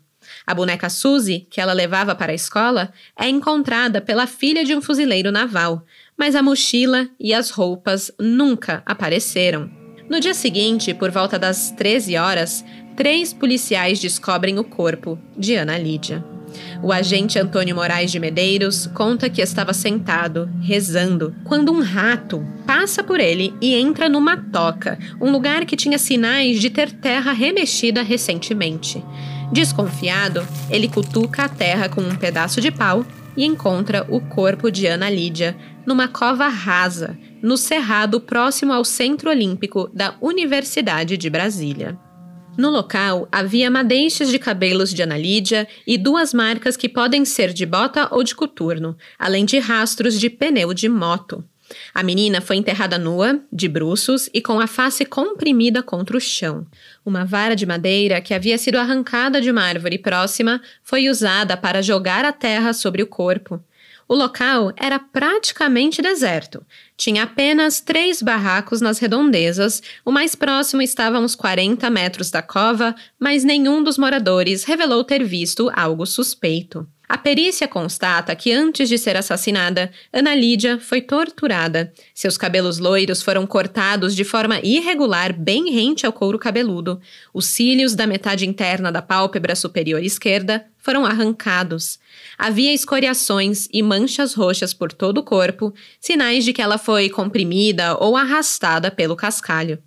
A 0.47 0.55
boneca 0.55 0.89
Suzy, 0.89 1.47
que 1.51 1.61
ela 1.61 1.73
levava 1.73 2.15
para 2.15 2.33
a 2.33 2.35
escola, 2.35 2.93
é 3.19 3.29
encontrada 3.29 4.01
pela 4.01 4.27
filha 4.27 4.65
de 4.65 4.75
um 4.75 4.81
fuzileiro 4.81 5.31
naval, 5.31 5.85
mas 6.17 6.35
a 6.35 6.43
mochila 6.43 7.09
e 7.19 7.35
as 7.35 7.51
roupas 7.51 8.11
nunca 8.19 8.83
apareceram. 8.87 9.71
No 10.09 10.21
dia 10.21 10.35
seguinte, 10.35 10.93
por 10.93 11.11
volta 11.11 11.39
das 11.39 11.71
13 11.71 12.17
horas, 12.17 12.65
três 12.97 13.33
policiais 13.33 13.99
descobrem 13.99 14.59
o 14.59 14.65
corpo 14.65 15.19
de 15.37 15.55
Ana 15.55 15.79
Lídia. 15.79 16.25
O 16.83 16.93
agente 16.93 17.39
Antônio 17.39 17.75
Moraes 17.75 18.11
de 18.11 18.19
Medeiros 18.19 18.87
conta 18.89 19.31
que 19.31 19.41
estava 19.41 19.73
sentado, 19.73 20.51
rezando, 20.61 21.35
quando 21.45 21.73
um 21.73 21.81
rato 21.81 22.47
passa 22.67 23.03
por 23.03 23.21
ele 23.21 23.55
e 23.61 23.75
entra 23.75 24.09
numa 24.09 24.37
toca, 24.37 24.99
um 25.21 25.31
lugar 25.31 25.65
que 25.65 25.77
tinha 25.77 25.99
sinais 25.99 26.61
de 26.61 26.71
ter 26.71 26.91
terra 26.93 27.33
remexida 27.33 28.03
recentemente. 28.03 29.03
Desconfiado, 29.53 30.47
ele 30.71 30.89
cutuca 30.89 31.45
a 31.45 31.49
terra 31.49 31.89
com 31.89 32.01
um 32.01 32.17
pedaço 32.17 32.61
de 32.61 32.71
pau 32.71 33.05
e 33.37 33.45
encontra 33.45 34.07
o 34.09 34.21
corpo 34.21 34.71
de 34.71 34.87
Ana 34.87 35.09
Lídia 35.09 35.57
numa 35.87 36.09
cova 36.09 36.49
rasa, 36.49 37.19
no 37.43 37.57
cerrado 37.57 38.21
próximo 38.21 38.73
ao 38.73 38.85
Centro 38.85 39.31
Olímpico 39.31 39.91
da 39.93 40.15
Universidade 40.21 41.17
de 41.17 41.29
Brasília. 41.29 41.99
No 42.57 42.69
local 42.71 43.27
havia 43.33 43.71
madeixas 43.71 44.29
de 44.29 44.39
cabelos 44.39 44.93
de 44.93 45.03
Ana 45.03 45.17
Lídia 45.17 45.67
e 45.87 45.97
duas 45.97 46.35
marcas 46.35 46.77
que 46.77 46.89
podem 46.89 47.25
ser 47.25 47.53
de 47.53 47.65
bota 47.65 48.09
ou 48.15 48.23
de 48.23 48.35
coturno, 48.35 48.97
além 49.19 49.45
de 49.45 49.59
rastros 49.59 50.21
de 50.21 50.29
pneu 50.29 50.75
de 50.75 50.89
moto. 50.89 51.43
A 51.95 52.03
menina 52.03 52.43
foi 52.43 52.57
enterrada 52.57 52.99
nua, 52.99 53.41
de 53.51 53.69
bruços 53.69 54.29
e 54.35 54.43
com 54.43 54.61
a 54.61 54.67
face 54.67 55.07
comprimida 55.07 55.83
contra 55.83 56.15
o 56.15 56.21
chão. 56.21 56.67
Uma 57.05 57.25
vara 57.25 57.57
de 57.57 57.65
madeira 57.65 58.21
que 58.21 58.35
havia 58.35 58.59
sido 58.59 58.77
arrancada 58.77 59.41
de 59.41 59.51
uma 59.51 59.63
árvore 59.63 59.99
próxima 59.99 60.61
foi 60.83 61.09
usada 61.09 61.57
para 61.57 61.81
jogar 61.81 62.25
a 62.25 62.33
terra 62.33 62.75
sobre 62.75 63.03
o 63.03 63.07
corpo. 63.07 63.63
O 64.13 64.15
local 64.15 64.75
era 64.77 64.99
praticamente 64.99 66.03
deserto. 66.03 66.63
Tinha 66.99 67.23
apenas 67.23 67.81
três 67.81 68.21
barracos 68.21 68.83
nas 68.83 68.99
redondezas, 68.99 69.83
o 70.05 70.13
mais 70.13 70.35
próximo 70.35 70.83
estava 70.83 71.17
a 71.17 71.21
uns 71.21 71.35
40 71.35 71.89
metros 71.89 72.31
da 72.31 72.43
cova, 72.43 72.95
mas 73.19 73.43
nenhum 73.43 73.83
dos 73.83 73.97
moradores 73.97 74.65
revelou 74.65 75.03
ter 75.03 75.25
visto 75.25 75.73
algo 75.75 76.05
suspeito. 76.05 76.87
A 77.09 77.17
perícia 77.17 77.67
constata 77.67 78.37
que 78.37 78.53
antes 78.53 78.87
de 78.87 78.99
ser 78.99 79.17
assassinada, 79.17 79.91
Ana 80.13 80.35
Lídia 80.35 80.79
foi 80.79 81.01
torturada. 81.01 81.91
Seus 82.15 82.37
cabelos 82.37 82.79
loiros 82.79 83.23
foram 83.23 83.47
cortados 83.47 84.15
de 84.15 84.25
forma 84.25 84.61
irregular, 84.63 85.33
bem 85.33 85.71
rente 85.71 86.05
ao 86.05 86.13
couro 86.13 86.39
cabeludo. 86.39 87.01
Os 87.33 87.47
cílios 87.47 87.95
da 87.95 88.07
metade 88.07 88.47
interna 88.47 88.93
da 88.93 89.01
pálpebra 89.01 89.57
superior 89.57 90.03
esquerda 90.03 90.67
foram 90.77 91.07
arrancados. 91.07 91.99
Havia 92.39 92.73
escoriações 92.73 93.69
e 93.73 93.83
manchas 93.83 94.35
roxas 94.35 94.73
por 94.73 94.93
todo 94.93 95.19
o 95.19 95.23
corpo, 95.23 95.73
sinais 96.01 96.45
de 96.45 96.53
que 96.53 96.63
ela 96.63 96.79
foi 96.79 97.09
comprimida 97.09 97.97
ou 97.99 98.17
arrastada 98.17 98.91
pelo 98.91 99.17
cascalho. 99.17 99.79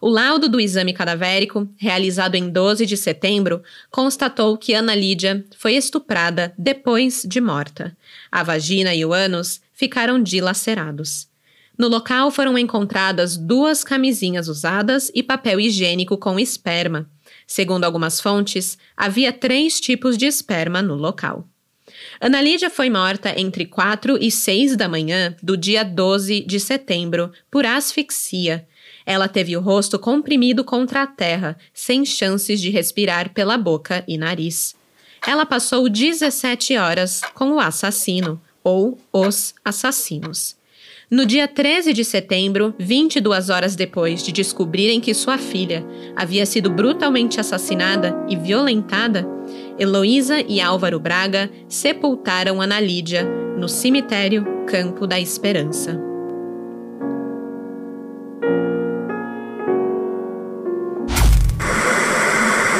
O 0.00 0.08
laudo 0.08 0.48
do 0.48 0.60
exame 0.60 0.92
cadavérico, 0.92 1.68
realizado 1.76 2.34
em 2.34 2.48
12 2.48 2.86
de 2.86 2.96
setembro, 2.96 3.62
constatou 3.90 4.56
que 4.56 4.74
Ana 4.74 4.94
Lídia 4.94 5.44
foi 5.56 5.74
estuprada 5.74 6.54
depois 6.56 7.22
de 7.26 7.40
morta. 7.40 7.96
A 8.30 8.42
vagina 8.42 8.94
e 8.94 9.04
o 9.04 9.12
ânus 9.12 9.60
ficaram 9.72 10.22
dilacerados. 10.22 11.28
No 11.76 11.86
local 11.86 12.30
foram 12.30 12.58
encontradas 12.58 13.36
duas 13.36 13.84
camisinhas 13.84 14.48
usadas 14.48 15.12
e 15.14 15.22
papel 15.22 15.60
higiênico 15.60 16.18
com 16.18 16.38
esperma. 16.38 17.08
Segundo 17.46 17.84
algumas 17.84 18.20
fontes, 18.20 18.76
havia 18.96 19.32
três 19.32 19.80
tipos 19.80 20.18
de 20.18 20.26
esperma 20.26 20.82
no 20.82 20.96
local. 20.96 21.46
Ana 22.20 22.40
Lídia 22.40 22.70
foi 22.70 22.90
morta 22.90 23.32
entre 23.38 23.64
4 23.64 24.18
e 24.20 24.30
6 24.30 24.76
da 24.76 24.88
manhã 24.88 25.36
do 25.42 25.56
dia 25.56 25.84
12 25.84 26.40
de 26.40 26.58
setembro 26.58 27.32
por 27.50 27.64
asfixia. 27.64 28.66
Ela 29.06 29.28
teve 29.28 29.56
o 29.56 29.60
rosto 29.60 29.98
comprimido 29.98 30.64
contra 30.64 31.02
a 31.02 31.06
terra, 31.06 31.56
sem 31.72 32.04
chances 32.04 32.60
de 32.60 32.70
respirar 32.70 33.32
pela 33.32 33.56
boca 33.56 34.04
e 34.06 34.18
nariz. 34.18 34.74
Ela 35.26 35.46
passou 35.46 35.88
17 35.88 36.76
horas 36.76 37.22
com 37.34 37.52
o 37.52 37.60
assassino, 37.60 38.40
ou 38.62 38.98
os 39.12 39.54
assassinos. 39.64 40.56
No 41.10 41.24
dia 41.24 41.48
13 41.48 41.94
de 41.94 42.04
setembro, 42.04 42.74
22 42.78 43.48
horas 43.48 43.74
depois 43.74 44.22
de 44.22 44.30
descobrirem 44.30 45.00
que 45.00 45.14
sua 45.14 45.38
filha 45.38 45.82
havia 46.14 46.44
sido 46.44 46.68
brutalmente 46.68 47.40
assassinada 47.40 48.14
e 48.28 48.36
violentada, 48.36 49.26
Heloísa 49.78 50.40
e 50.40 50.60
Álvaro 50.60 50.98
Braga 50.98 51.48
sepultaram 51.68 52.60
Ana 52.60 52.80
Lídia 52.80 53.24
no 53.24 53.68
cemitério 53.68 54.64
Campo 54.66 55.06
da 55.06 55.20
Esperança. 55.20 55.92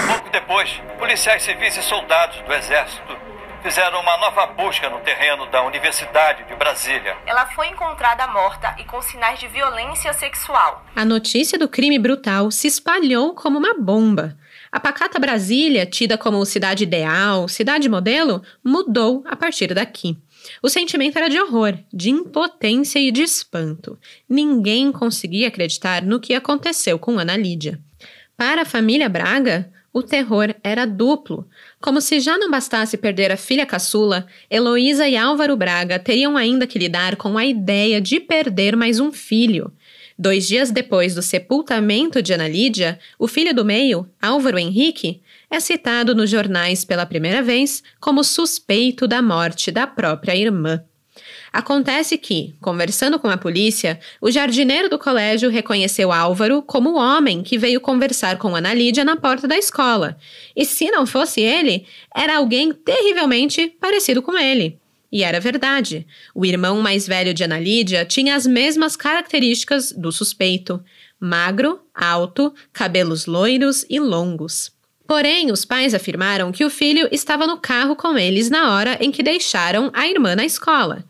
Pouco 0.09 0.31
depois, 0.33 0.83
policiais 0.99 1.45
civis 1.45 1.77
e 1.77 1.83
soldados 1.83 2.41
do 2.41 2.53
Exército 2.53 3.17
fizeram 3.63 4.01
uma 4.01 4.17
nova 4.19 4.47
busca 4.47 4.91
no 4.91 4.99
terreno 4.99 5.47
da 5.47 5.63
Universidade 5.63 6.45
de 6.45 6.55
Brasília. 6.57 7.17
Ela 7.27 7.47
foi 7.47 7.69
encontrada 7.69 8.27
morta 8.27 8.75
e 8.79 8.85
com 8.85 9.01
sinais 9.01 9.39
de 9.39 9.47
violência 9.47 10.13
sexual. 10.13 10.85
A 10.97 11.05
notícia 11.05 11.57
do 11.57 11.69
crime 11.69 11.99
brutal 11.99 12.51
se 12.51 12.67
espalhou 12.67 13.35
como 13.35 13.59
uma 13.59 13.75
bomba. 13.79 14.37
A 14.71 14.79
pacata 14.79 15.19
Brasília, 15.19 15.87
tida 15.87 16.19
como 16.19 16.45
cidade 16.45 16.85
ideal, 16.85 17.49
cidade 17.49 17.89
modelo, 17.89 18.43
mudou 18.63 19.23
a 19.27 19.35
partir 19.35 19.73
daqui. 19.75 20.17
O 20.63 20.69
sentimento 20.69 21.17
era 21.17 21.29
de 21.29 21.41
horror, 21.41 21.79
de 21.93 22.11
impotência 22.11 22.99
e 22.99 23.11
de 23.11 23.23
espanto. 23.23 23.99
Ninguém 24.29 24.93
conseguia 24.93 25.49
acreditar 25.49 26.03
no 26.03 26.21
que 26.21 26.35
aconteceu 26.35 26.99
com 26.99 27.19
Ana 27.19 27.37
Lídia. 27.37 27.81
Para 28.37 28.63
a 28.63 28.67
família 28.67 29.09
Braga, 29.09 29.71
o 29.93 30.03
terror 30.03 30.55
era 30.63 30.87
duplo. 30.87 31.49
Como 31.81 32.01
se 32.01 32.21
já 32.21 32.37
não 32.39 32.51
bastasse 32.51 32.97
perder 32.97 33.33
a 33.33 33.37
filha 33.37 33.67
caçula, 33.67 34.27
Heloísa 34.51 35.09
e 35.09 35.17
Álvaro 35.17 35.57
Braga 35.57 35.99
teriam 35.99 36.37
ainda 36.37 36.67
que 36.67 36.79
lidar 36.79 37.17
com 37.17 37.37
a 37.37 37.45
ideia 37.45 38.01
de 38.01 38.21
perder 38.21 38.77
mais 38.77 39.01
um 39.01 39.11
filho. 39.11 39.73
Dois 40.21 40.49
dias 40.49 40.73
depois 40.73 41.15
do 41.15 41.23
sepultamento 41.23 42.21
de 42.21 42.33
Ana 42.33 42.49
Lídia, 42.49 42.99
o 43.17 43.29
filho 43.29 43.55
do 43.55 43.65
meio, 43.65 44.11
Álvaro 44.21 44.59
Henrique, 44.59 45.23
é 45.49 45.61
citado 45.61 46.13
nos 46.13 46.29
jornais 46.29 46.85
pela 46.85 47.07
primeira 47.07 47.41
vez 47.41 47.85
como 48.01 48.25
suspeito 48.25 49.07
da 49.07 49.23
morte 49.23 49.71
da 49.71 49.87
própria 49.87 50.35
irmã. 50.35 50.83
Acontece 51.53 52.19
que, 52.19 52.57
conversando 52.61 53.19
com 53.21 53.29
a 53.29 53.37
polícia, 53.37 54.01
o 54.21 54.29
jardineiro 54.29 54.89
do 54.89 54.99
colégio 54.99 55.51
reconheceu 55.51 56.11
Álvaro 56.11 56.63
como 56.63 56.91
o 56.91 56.99
homem 56.99 57.45
que 57.45 57.57
veio 57.57 57.81
conversar 57.81 58.39
com 58.39 58.57
Ana 58.57 58.75
Lídia 58.75 59.05
na 59.05 59.17
porta 59.17 59.47
da 59.47 59.57
escola. 59.57 60.17
E 60.55 60.65
se 60.65 60.91
não 60.91 61.07
fosse 61.07 61.41
ele, 61.41 61.87
era 62.15 62.39
alguém 62.39 62.73
terrivelmente 62.73 63.69
parecido 63.81 64.21
com 64.21 64.37
ele. 64.37 64.81
E 65.11 65.23
era 65.23 65.41
verdade. 65.41 66.07
O 66.35 66.45
irmão 66.45 66.81
mais 66.81 67.07
velho 67.07 67.33
de 67.33 67.43
Ana 67.43 67.59
Lídia 67.59 68.05
tinha 68.05 68.35
as 68.35 68.47
mesmas 68.47 68.97
características 68.97 69.93
do 69.93 70.13
suspeito: 70.13 70.83
magro, 71.19 71.81
alto, 71.95 72.55
cabelos 72.73 73.27
loiros 73.27 73.87
e 73.89 73.99
longos. 73.99 74.71
Porém, 75.07 75.51
os 75.51 75.65
pais 75.65 75.95
afirmaram 75.95 76.53
que 76.53 76.65
o 76.65 76.71
filho 76.71 77.09
estava 77.11 77.47
no 77.47 77.57
carro 77.57 77.97
com 77.97 78.19
eles 78.19 78.51
na 78.51 78.75
hora 78.75 78.99
em 79.01 79.11
que 79.11 79.23
deixaram 79.23 79.91
a 79.95 80.07
irmã 80.07 80.37
na 80.37 80.45
escola. 80.45 81.03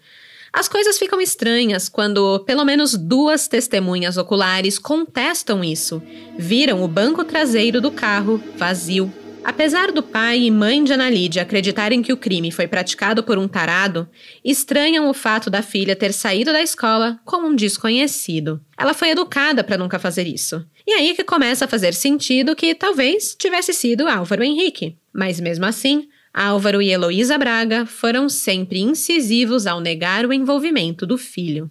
As 0.53 0.69
coisas 0.69 0.99
ficam 0.99 1.21
estranhas 1.21 1.89
quando 1.89 2.39
pelo 2.41 2.65
menos 2.65 2.95
duas 2.95 3.49
testemunhas 3.49 4.17
oculares 4.17 4.79
contestam 4.79 5.63
isso. 5.63 6.01
Viram 6.39 6.83
o 6.83 6.89
banco 6.89 7.25
traseiro 7.25 7.81
do 7.81 7.91
carro 7.91 8.41
vazio. 8.57 9.13
Apesar 9.49 9.91
do 9.93 10.03
pai 10.03 10.41
e 10.41 10.51
mãe 10.51 10.85
de 10.85 10.93
Analídia 10.93 11.41
acreditarem 11.41 12.03
que 12.03 12.13
o 12.13 12.19
crime 12.19 12.53
foi 12.53 12.69
praticado 12.69 13.23
por 13.23 13.39
um 13.39 13.49
tarado, 13.49 14.07
estranham 14.45 15.09
o 15.09 15.15
fato 15.15 15.49
da 15.49 15.63
filha 15.63 15.97
ter 15.97 16.13
saído 16.13 16.53
da 16.53 16.61
escola 16.61 17.19
com 17.25 17.39
um 17.39 17.57
desconhecido. 17.57 18.61
Ela 18.77 18.93
foi 18.93 19.09
educada 19.09 19.65
para 19.65 19.79
nunca 19.79 19.99
fazer 19.99 20.27
isso. 20.27 20.63
E 20.87 20.93
aí 20.93 21.15
que 21.15 21.25
começa 21.25 21.65
a 21.65 21.69
fazer 21.69 21.95
sentido 21.95 22.55
que 22.55 22.75
talvez 22.75 23.35
tivesse 23.39 23.73
sido 23.73 24.07
Álvaro 24.07 24.45
Henrique. 24.45 24.99
Mas 25.15 25.41
mesmo 25.41 25.65
assim, 25.65 26.09
Álvaro 26.35 26.83
e 26.83 26.91
Heloísa 26.91 27.39
Braga 27.39 27.87
foram 27.87 28.29
sempre 28.29 28.81
incisivos 28.81 29.67
ao 29.67 29.81
negar 29.81 30.27
o 30.27 30.33
envolvimento 30.35 31.07
do 31.07 31.17
filho. 31.17 31.71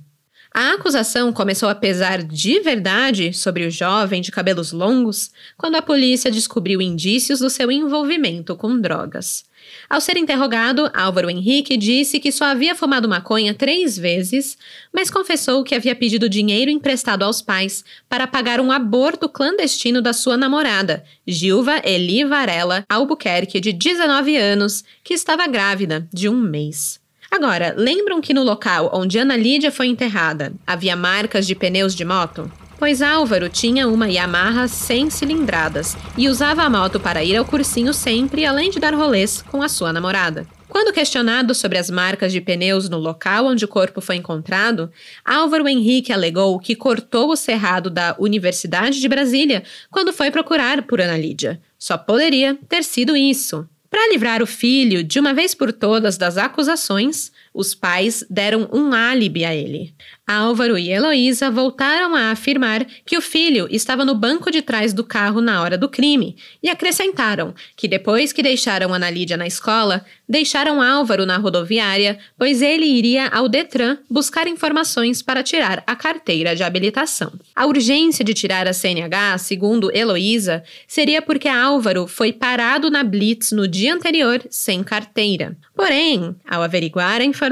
A 0.59 0.73
acusação 0.73 1.31
começou 1.31 1.69
a 1.69 1.75
pesar 1.75 2.23
de 2.23 2.59
verdade 2.61 3.31
sobre 3.31 3.63
o 3.67 3.69
jovem 3.69 4.23
de 4.23 4.31
cabelos 4.31 4.71
longos 4.71 5.29
quando 5.55 5.75
a 5.75 5.83
polícia 5.83 6.31
descobriu 6.31 6.81
indícios 6.81 7.41
do 7.41 7.47
seu 7.47 7.71
envolvimento 7.71 8.55
com 8.55 8.81
drogas. 8.81 9.45
Ao 9.87 10.01
ser 10.01 10.17
interrogado, 10.17 10.89
Álvaro 10.95 11.29
Henrique 11.29 11.77
disse 11.77 12.19
que 12.19 12.31
só 12.31 12.45
havia 12.45 12.73
fumado 12.73 13.07
maconha 13.07 13.53
três 13.53 13.99
vezes, 13.99 14.57
mas 14.91 15.11
confessou 15.11 15.63
que 15.63 15.75
havia 15.75 15.95
pedido 15.95 16.27
dinheiro 16.27 16.71
emprestado 16.71 17.21
aos 17.21 17.39
pais 17.39 17.85
para 18.09 18.25
pagar 18.25 18.59
um 18.59 18.71
aborto 18.71 19.29
clandestino 19.29 20.01
da 20.01 20.11
sua 20.11 20.37
namorada, 20.37 21.03
Gilva 21.27 21.83
Eli 21.85 22.25
Varela 22.25 22.83
Albuquerque, 22.89 23.59
de 23.59 23.71
19 23.71 24.35
anos, 24.35 24.83
que 25.03 25.13
estava 25.13 25.45
grávida 25.45 26.09
de 26.11 26.27
um 26.27 26.35
mês. 26.35 26.99
Agora, 27.31 27.73
lembram 27.77 28.21
que 28.21 28.33
no 28.33 28.43
local 28.43 28.89
onde 28.93 29.19
Ana 29.19 29.35
Lídia 29.35 29.71
foi 29.71 29.87
enterrada 29.87 30.53
havia 30.65 30.95
marcas 30.95 31.45
de 31.45 31.55
pneus 31.55 31.93
de 31.93 32.05
moto? 32.05 32.51
pois 32.79 33.01
Álvaro 33.01 33.49
tinha 33.49 33.87
uma 33.87 34.09
Yamaha 34.09 34.67
100 34.67 35.09
cilindradas 35.09 35.97
e 36.17 36.29
usava 36.29 36.63
a 36.63 36.69
moto 36.69 36.99
para 36.99 37.23
ir 37.23 37.35
ao 37.35 37.45
cursinho 37.45 37.93
sempre, 37.93 38.45
além 38.45 38.69
de 38.69 38.79
dar 38.79 38.93
rolês 38.93 39.41
com 39.41 39.61
a 39.61 39.69
sua 39.69 39.91
namorada. 39.91 40.45
Quando 40.69 40.93
questionado 40.93 41.55
sobre 41.55 41.77
as 41.77 41.89
marcas 41.89 42.31
de 42.31 42.41
pneus 42.41 42.89
no 42.89 42.97
local 42.97 43.47
onde 43.47 43.65
o 43.65 43.67
corpo 43.67 43.99
foi 44.01 44.17
encontrado, 44.17 44.91
Álvaro 45.25 45.67
Henrique 45.67 46.11
alegou 46.11 46.59
que 46.59 46.75
cortou 46.75 47.31
o 47.31 47.35
cerrado 47.35 47.89
da 47.89 48.15
Universidade 48.19 48.99
de 48.99 49.07
Brasília 49.07 49.63
quando 49.89 50.13
foi 50.13 50.29
procurar 50.29 50.83
por 50.83 51.01
Ana 51.01 51.17
Lídia. 51.17 51.59
Só 51.79 51.97
poderia 51.97 52.59
ter 52.67 52.83
sido 52.83 53.15
isso. 53.15 53.67
Para 53.89 54.09
livrar 54.09 54.41
o 54.43 54.47
filho 54.47 55.03
de 55.03 55.19
uma 55.19 55.33
vez 55.33 55.55
por 55.55 55.71
todas 55.71 56.17
das 56.17 56.37
acusações, 56.37 57.31
os 57.57 57.73
pais 57.73 58.23
deram 58.29 58.69
um 58.71 58.93
álibi 58.93 59.43
a 59.43 59.53
ele. 59.53 59.91
Álvaro 60.27 60.77
e 60.77 60.91
Heloísa 60.91 61.49
voltaram 61.49 62.13
a 62.13 62.31
afirmar 62.31 62.85
que 63.05 63.17
o 63.17 63.21
filho 63.21 63.67
estava 63.71 64.05
no 64.05 64.13
banco 64.13 64.51
de 64.51 64.61
trás 64.61 64.93
do 64.93 65.03
carro 65.03 65.41
na 65.41 65.61
hora 65.61 65.77
do 65.77 65.89
crime 65.89 66.35
e 66.61 66.69
acrescentaram 66.69 67.55
que 67.75 67.87
depois 67.87 68.31
que 68.31 68.43
deixaram 68.43 68.93
Ana 68.93 69.09
Lídia 69.09 69.37
na 69.37 69.47
escola, 69.47 70.05
deixaram 70.29 70.81
Álvaro 70.81 71.25
na 71.25 71.37
rodoviária, 71.37 72.19
pois 72.37 72.61
ele 72.61 72.85
iria 72.85 73.27
ao 73.29 73.49
Detran 73.49 73.97
buscar 74.09 74.47
informações 74.47 75.21
para 75.21 75.41
tirar 75.41 75.81
a 75.87 75.95
carteira 75.95 76.55
de 76.55 76.63
habilitação. 76.63 77.31
A 77.55 77.65
urgência 77.65 78.23
de 78.23 78.33
tirar 78.33 78.67
a 78.67 78.73
CNH, 78.73 79.37
segundo 79.39 79.95
Heloísa, 79.95 80.63
seria 80.87 81.21
porque 81.21 81.47
Álvaro 81.47 82.05
foi 82.05 82.31
parado 82.31 82.91
na 82.91 83.03
Blitz 83.03 83.51
no 83.51 83.67
dia 83.67 83.95
anterior 83.95 84.43
sem 84.49 84.83
carteira. 84.83 85.57
Porém, 85.73 86.35
ao 86.45 86.61
averiguar 86.61 87.21
a 87.21 87.25
informação, 87.25 87.46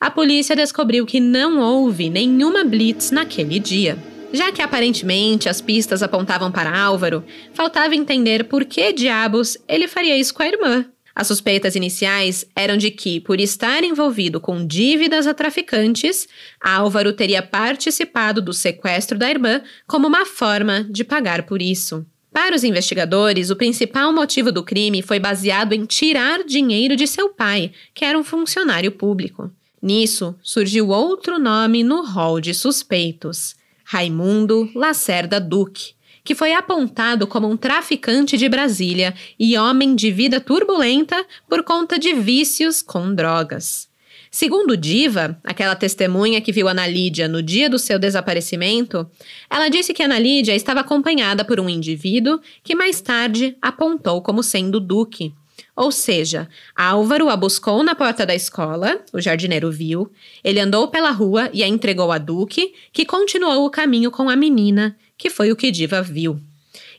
a 0.00 0.10
polícia 0.10 0.54
descobriu 0.54 1.04
que 1.04 1.20
não 1.20 1.58
houve 1.58 2.08
nenhuma 2.08 2.64
blitz 2.64 3.10
naquele 3.10 3.58
dia. 3.58 3.98
Já 4.32 4.52
que 4.52 4.60
aparentemente 4.60 5.48
as 5.48 5.60
pistas 5.60 6.02
apontavam 6.02 6.52
para 6.52 6.78
Álvaro, 6.78 7.24
faltava 7.54 7.94
entender 7.94 8.44
por 8.44 8.64
que 8.64 8.92
diabos 8.92 9.56
ele 9.66 9.88
faria 9.88 10.16
isso 10.16 10.34
com 10.34 10.42
a 10.42 10.48
irmã. 10.48 10.86
As 11.18 11.26
suspeitas 11.26 11.74
iniciais 11.74 12.44
eram 12.54 12.76
de 12.76 12.92
que, 12.92 13.18
por 13.18 13.40
estar 13.40 13.82
envolvido 13.82 14.40
com 14.40 14.64
dívidas 14.64 15.26
a 15.26 15.34
traficantes, 15.34 16.28
Álvaro 16.60 17.12
teria 17.12 17.42
participado 17.42 18.40
do 18.40 18.52
sequestro 18.52 19.18
da 19.18 19.28
irmã 19.28 19.60
como 19.84 20.06
uma 20.06 20.24
forma 20.24 20.84
de 20.84 21.02
pagar 21.02 21.42
por 21.42 21.60
isso. 21.60 22.06
Para 22.40 22.54
os 22.54 22.62
investigadores, 22.62 23.50
o 23.50 23.56
principal 23.56 24.12
motivo 24.12 24.52
do 24.52 24.62
crime 24.62 25.02
foi 25.02 25.18
baseado 25.18 25.72
em 25.72 25.84
tirar 25.84 26.44
dinheiro 26.44 26.94
de 26.94 27.04
seu 27.04 27.30
pai, 27.30 27.72
que 27.92 28.04
era 28.04 28.16
um 28.16 28.22
funcionário 28.22 28.92
público. 28.92 29.50
Nisso, 29.82 30.36
surgiu 30.40 30.90
outro 30.90 31.36
nome 31.36 31.82
no 31.82 32.04
rol 32.04 32.40
de 32.40 32.54
suspeitos: 32.54 33.56
Raimundo 33.82 34.70
Lacerda 34.72 35.40
Duque, 35.40 35.94
que 36.22 36.32
foi 36.32 36.52
apontado 36.52 37.26
como 37.26 37.48
um 37.48 37.56
traficante 37.56 38.38
de 38.38 38.48
Brasília 38.48 39.16
e 39.36 39.58
homem 39.58 39.96
de 39.96 40.12
vida 40.12 40.40
turbulenta 40.40 41.26
por 41.48 41.64
conta 41.64 41.98
de 41.98 42.14
vícios 42.14 42.80
com 42.82 43.12
drogas. 43.12 43.87
Segundo 44.30 44.76
Diva, 44.76 45.38
aquela 45.42 45.74
testemunha 45.74 46.40
que 46.40 46.52
viu 46.52 46.68
Ana 46.68 46.86
Lídia 46.86 47.26
no 47.26 47.42
dia 47.42 47.68
do 47.68 47.78
seu 47.78 47.98
desaparecimento, 47.98 49.08
ela 49.48 49.68
disse 49.68 49.94
que 49.94 50.02
Ana 50.02 50.18
Lídia 50.18 50.54
estava 50.54 50.80
acompanhada 50.80 51.44
por 51.44 51.58
um 51.58 51.68
indivíduo 51.68 52.40
que 52.62 52.74
mais 52.74 53.00
tarde 53.00 53.56
apontou 53.62 54.20
como 54.20 54.42
sendo 54.42 54.78
Duque. 54.78 55.34
Ou 55.74 55.90
seja, 55.90 56.48
Álvaro 56.74 57.28
a 57.28 57.36
buscou 57.36 57.82
na 57.82 57.94
porta 57.94 58.26
da 58.26 58.34
escola, 58.34 59.00
o 59.12 59.20
jardineiro 59.20 59.70
viu, 59.70 60.10
ele 60.42 60.60
andou 60.60 60.88
pela 60.88 61.10
rua 61.10 61.50
e 61.52 61.62
a 61.62 61.68
entregou 61.68 62.12
a 62.12 62.18
Duque, 62.18 62.74
que 62.92 63.06
continuou 63.06 63.64
o 63.64 63.70
caminho 63.70 64.10
com 64.10 64.28
a 64.28 64.36
menina, 64.36 64.96
que 65.16 65.30
foi 65.30 65.50
o 65.50 65.56
que 65.56 65.70
Diva 65.70 66.02
viu. 66.02 66.40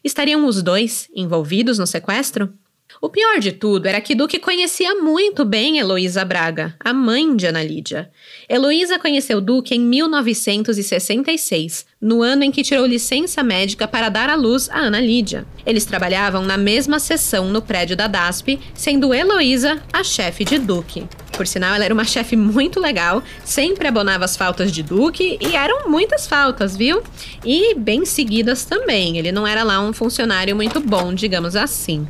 Estariam 0.03 0.45
os 0.45 0.63
dois 0.63 1.09
envolvidos 1.13 1.77
no 1.77 1.85
sequestro? 1.85 2.53
O 3.01 3.07
pior 3.07 3.39
de 3.39 3.53
tudo 3.53 3.85
era 3.85 4.01
que 4.01 4.13
Duque 4.13 4.39
conhecia 4.39 4.93
muito 4.95 5.45
bem 5.45 5.77
Heloísa 5.77 6.25
Braga, 6.25 6.75
a 6.77 6.91
mãe 6.91 7.33
de 7.33 7.47
Ana 7.47 7.63
Lídia. 7.63 8.12
Heloísa 8.49 8.99
conheceu 8.99 9.39
Duque 9.39 9.73
em 9.73 9.79
1966, 9.79 11.85
no 12.01 12.21
ano 12.21 12.43
em 12.43 12.51
que 12.51 12.62
tirou 12.62 12.85
licença 12.85 13.41
médica 13.41 13.88
para 13.88 14.09
dar 14.09 14.29
à 14.29 14.35
luz 14.35 14.69
a 14.69 14.79
Ana 14.79 14.99
Lídia. 14.99 15.45
Eles 15.65 15.85
trabalhavam 15.85 16.43
na 16.43 16.57
mesma 16.57 16.99
seção 16.99 17.49
no 17.49 17.62
prédio 17.62 17.95
da 17.95 18.07
DASP, 18.07 18.59
sendo 18.73 19.13
Heloísa 19.13 19.81
a 19.93 20.03
chefe 20.03 20.43
de 20.43 20.59
Duque. 20.59 21.07
Por 21.39 21.47
sinal, 21.47 21.73
ela 21.73 21.86
era 21.86 21.93
uma 21.93 22.04
chefe 22.04 22.36
muito 22.36 22.82
legal, 22.82 23.23
sempre 23.45 23.88
abonava 23.88 24.25
as 24.25 24.36
faltas 24.36 24.73
de 24.73 24.84
Duque 24.84 25.38
e 25.39 25.56
eram 25.56 25.89
muitas 25.89 26.28
faltas, 26.28 26.75
viu? 26.75 27.02
E 27.45 27.73
bem 27.75 28.04
seguidas 28.04 28.65
também. 28.65 29.17
Ele 29.17 29.32
não 29.32 29.47
era 29.47 29.63
lá 29.63 29.80
um 29.80 29.93
funcionário 29.93 30.54
muito 30.54 30.82
bom, 30.82 31.13
digamos 31.13 31.56
assim. 31.56 32.06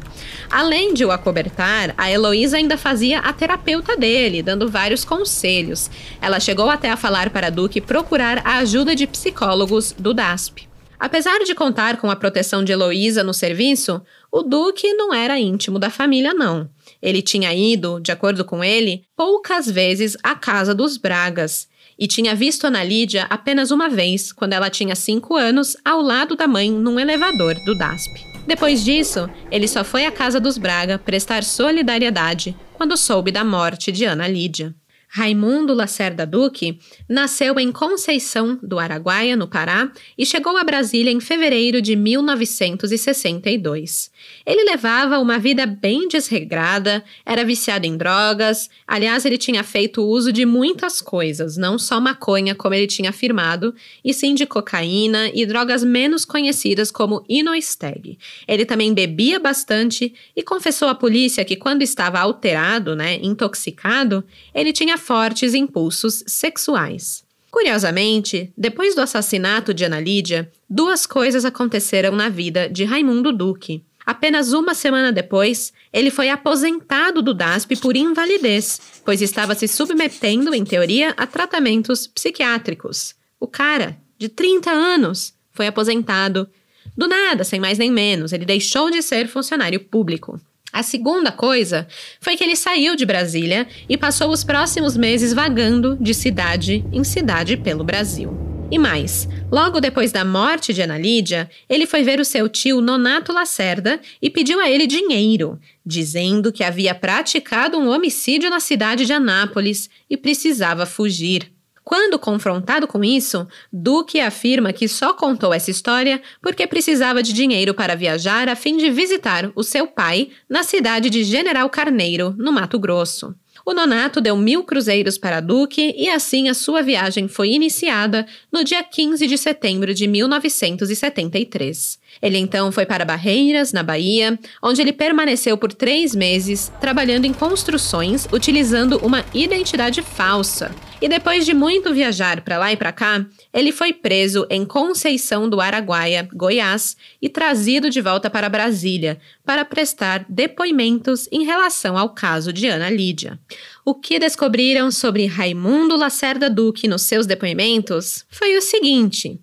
Além 0.50 0.96
de 0.96 1.06
o 1.06 1.12
acobertar, 1.12 1.94
a 1.96 2.10
Heloísa 2.10 2.58
ainda 2.58 2.76
fazia 2.76 3.20
a 3.20 3.32
terapeuta 3.32 3.96
dele, 3.96 4.42
dando 4.42 4.68
vários 4.68 5.06
conselhos. 5.06 5.92
Ela 6.20 6.40
chegou 6.40 6.68
até 6.68 6.90
a 6.90 6.98
falar 6.98 7.30
para 7.30 7.52
Duque 7.52 7.80
procurar 7.80 8.42
a 8.44 8.58
ajuda 8.58 8.96
de 8.96 9.06
psicólogos 9.06 9.94
do 9.96 10.12
DASP. 10.12 10.68
Apesar 11.00 11.38
de 11.46 11.54
contar 11.54 11.98
com 11.98 12.10
a 12.10 12.16
proteção 12.16 12.64
de 12.64 12.72
Heloísa 12.72 13.24
no 13.24 13.34
serviço, 13.34 14.02
o 14.32 14.42
Duque 14.42 14.92
não 14.94 15.14
era 15.14 15.40
íntimo 15.40 15.78
da 15.78 15.90
família, 15.90 16.34
não. 16.34 16.68
Ele 17.02 17.22
tinha 17.22 17.54
ido, 17.54 18.00
de 18.00 18.12
acordo 18.12 18.44
com 18.44 18.64
ele, 18.64 19.04
poucas 19.16 19.70
vezes 19.70 20.18
à 20.24 20.36
casa 20.36 20.74
dos 20.74 20.98
Bragas 20.98 21.68
e 22.00 22.08
tinha 22.08 22.34
visto 22.34 22.66
Ana 22.66 22.84
Lídia 22.84 23.28
apenas 23.30 23.70
uma 23.72 23.90
vez, 23.90 24.32
quando 24.32 24.54
ela 24.54 24.70
tinha 24.70 24.96
cinco 24.96 25.36
anos, 25.36 25.76
ao 25.84 26.02
lado 26.02 26.38
da 26.38 26.48
mãe 26.48 26.72
num 26.72 26.98
elevador 26.98 27.56
do 27.66 27.78
DASP. 27.78 28.26
Depois 28.48 28.86
disso, 28.86 29.30
ele 29.52 29.68
só 29.68 29.84
foi 29.84 30.06
à 30.06 30.12
casa 30.12 30.40
dos 30.40 30.58
Braga 30.58 30.98
prestar 30.98 31.44
solidariedade 31.44 32.56
quando 32.74 32.96
soube 32.96 33.32
da 33.32 33.44
morte 33.44 33.92
de 33.92 34.06
Ana 34.06 34.28
Lídia. 34.28 34.74
Raimundo 35.12 35.74
Lacerda 35.74 36.24
Duque 36.26 36.80
nasceu 37.08 37.60
em 37.60 37.72
Conceição 37.72 38.60
do 38.62 38.80
Araguaia, 38.80 39.36
no 39.36 39.48
Pará, 39.48 39.92
e 40.18 40.26
chegou 40.26 40.56
a 40.56 40.64
Brasília 40.64 41.12
em 41.12 41.20
fevereiro 41.20 41.82
de 41.82 41.96
1962. 41.96 44.12
Ele 44.46 44.64
levava 44.64 45.20
uma 45.20 45.38
vida 45.38 45.66
bem 45.66 46.08
desregrada, 46.08 47.04
era 47.26 47.44
viciado 47.44 47.86
em 47.86 47.98
drogas, 47.98 48.70
aliás, 48.88 49.26
ele 49.26 49.38
tinha 49.38 49.64
feito 49.64 50.04
uso 50.04 50.32
de 50.32 50.46
muitas 50.46 51.02
coisas, 51.02 51.58
não 51.58 51.78
só 51.78 52.00
maconha, 52.00 52.56
como 52.56 52.76
ele 52.76 52.88
tinha 52.88 53.10
afirmado, 53.10 53.74
e 54.04 54.14
sim 54.14 54.34
de 54.34 54.46
cocaína 54.46 55.30
e 55.34 55.46
drogas 55.46 55.84
menos 55.84 56.26
conhecidas 56.26 56.92
como 56.92 57.24
Inoesteg. 57.28 58.18
Ele 58.48 58.66
também 58.66 58.94
bebia 58.94 59.40
bastante 59.40 60.14
e 60.36 60.44
confessou 60.44 60.88
à 60.88 60.96
polícia 60.96 61.46
que 61.46 61.56
quando 61.56 61.82
estava 61.82 62.20
alterado, 62.20 62.96
né, 62.96 63.20
intoxicado, 63.22 64.24
ele 64.54 64.74
tinha 64.74 64.98
fortes 64.98 65.54
impulsos 65.54 66.24
sexuais. 66.28 67.24
Curiosamente, 67.52 68.54
depois 68.56 68.94
do 68.94 69.02
assassinato 69.02 69.74
de 69.74 69.84
Ana 69.84 70.00
Lídia, 70.00 70.52
duas 70.70 71.06
coisas 71.08 71.46
aconteceram 71.46 72.16
na 72.16 72.30
vida 72.30 72.70
de 72.70 72.84
Raimundo 72.84 73.34
Duque. 73.34 73.84
Apenas 74.10 74.54
uma 74.54 74.74
semana 74.74 75.12
depois, 75.12 75.72
ele 75.94 76.10
foi 76.10 76.32
aposentado 76.32 77.22
do 77.22 77.32
DASP 77.32 77.76
por 77.76 77.96
invalidez, 77.96 78.82
pois 79.06 79.22
estava 79.22 79.54
se 79.54 79.68
submetendo, 79.68 80.52
em 80.52 80.66
teoria, 80.66 81.14
a 81.16 81.28
tratamentos 81.28 82.08
psiquiátricos. 82.08 83.14
O 83.40 83.46
cara, 83.46 84.00
de 84.18 84.28
30 84.28 84.72
anos, 84.72 85.36
foi 85.52 85.68
aposentado. 85.68 86.50
Do 86.98 87.08
nada, 87.08 87.44
sem 87.44 87.60
mais 87.60 87.78
nem 87.78 87.92
menos, 87.92 88.34
ele 88.34 88.46
deixou 88.46 88.90
de 88.90 89.04
ser 89.04 89.28
funcionário 89.28 89.80
público. 89.80 90.42
A 90.74 90.82
segunda 90.82 91.32
coisa 91.32 91.88
foi 92.20 92.36
que 92.36 92.44
ele 92.44 92.56
saiu 92.56 92.96
de 92.96 93.06
Brasília 93.06 93.68
e 93.88 93.96
passou 93.96 94.32
os 94.32 94.44
próximos 94.44 94.98
meses 94.98 95.34
vagando 95.34 95.96
de 96.02 96.16
cidade 96.16 96.84
em 96.92 97.04
cidade 97.04 97.58
pelo 97.58 97.84
Brasil. 97.84 98.49
E 98.72 98.78
mais, 98.78 99.28
logo 99.52 99.80
depois 99.80 100.12
da 100.12 100.24
morte 100.24 100.72
de 100.72 100.84
Ana 100.84 100.98
Lídia, 100.98 101.50
ele 101.68 101.88
foi 101.88 102.04
ver 102.04 102.20
o 102.20 102.26
seu 102.26 102.48
tio 102.48 102.82
Nonato 102.82 103.34
Lacerda 103.34 104.00
e 104.22 104.30
pediu 104.30 104.60
a 104.60 104.70
ele 104.70 104.86
dinheiro, 104.86 105.60
dizendo 105.84 106.52
que 106.52 106.64
havia 106.64 106.94
praticado 106.94 107.80
um 107.80 107.90
homicídio 107.90 108.48
na 108.48 108.60
cidade 108.60 109.06
de 109.06 109.14
Anápolis 109.14 109.90
e 110.08 110.16
precisava 110.16 110.86
fugir. 110.86 111.52
Quando 111.84 112.20
confrontado 112.20 112.86
com 112.86 113.04
isso, 113.04 113.48
Duque 113.74 114.20
afirma 114.20 114.72
que 114.72 114.88
só 114.88 115.16
contou 115.16 115.52
essa 115.52 115.72
história 115.72 116.22
porque 116.40 116.68
precisava 116.68 117.24
de 117.24 117.34
dinheiro 117.34 117.74
para 117.74 117.96
viajar 117.96 118.48
a 118.48 118.56
fim 118.56 118.78
de 118.78 118.92
visitar 118.92 119.52
o 119.56 119.64
seu 119.64 119.88
pai 119.88 120.30
na 120.48 120.62
cidade 120.62 121.10
de 121.10 121.24
General 121.24 121.68
Carneiro, 121.72 122.36
no 122.38 122.52
Mato 122.52 122.78
Grosso. 122.78 123.34
O 123.70 123.74
Nonato 123.76 124.20
deu 124.20 124.36
mil 124.36 124.64
cruzeiros 124.64 125.16
para 125.16 125.40
Duque 125.40 125.94
e 125.96 126.10
assim 126.10 126.50
a 126.50 126.56
sua 126.56 126.82
viagem 126.82 127.28
foi 127.28 127.52
iniciada 127.52 128.26
no 128.52 128.64
dia 128.64 128.84
15 128.84 129.28
de 129.28 129.38
setembro 129.38 129.94
de 129.94 130.08
1973. 130.08 131.99
Ele 132.22 132.38
então 132.38 132.72
foi 132.72 132.86
para 132.86 133.06
Barreiras, 133.06 133.72
na 133.72 133.84
Bahia, 133.84 134.38
onde 134.62 134.82
ele 134.82 134.94
permaneceu 134.94 135.58
por 135.58 135.74
três 135.74 136.14
meses 136.14 136.72
trabalhando 136.80 137.26
em 137.26 137.34
construções 137.34 138.28
utilizando 138.32 138.98
uma 138.98 139.24
identidade 139.34 140.02
falsa. 140.02 140.72
E 141.02 141.08
depois 141.08 141.46
de 141.46 141.54
muito 141.54 141.94
viajar 141.94 142.42
para 142.42 142.58
lá 142.58 142.74
e 142.74 142.78
para 142.78 142.92
cá, 142.92 143.26
ele 143.54 143.72
foi 143.72 143.94
preso 143.94 144.46
em 144.50 144.66
Conceição 144.66 145.50
do 145.50 145.62
Araguaia, 145.62 146.28
Goiás, 146.34 146.98
e 147.22 147.30
trazido 147.30 147.90
de 147.90 148.02
volta 148.02 148.30
para 148.30 148.50
Brasília 148.50 149.18
para 149.46 149.64
prestar 149.64 150.26
depoimentos 150.28 151.30
em 151.32 151.46
relação 151.46 151.98
ao 151.98 152.10
caso 152.10 152.52
de 152.52 152.68
Ana 152.68 152.90
Lídia. 152.90 153.40
O 153.86 153.96
que 153.96 154.20
descobriram 154.20 154.92
sobre 154.92 155.26
Raimundo 155.26 155.96
Lacerda 155.96 156.50
Duque 156.50 156.88
nos 156.88 157.04
seus 157.04 157.26
depoimentos 157.26 158.26
foi 158.30 158.58
o 158.58 158.62
seguinte 158.62 159.40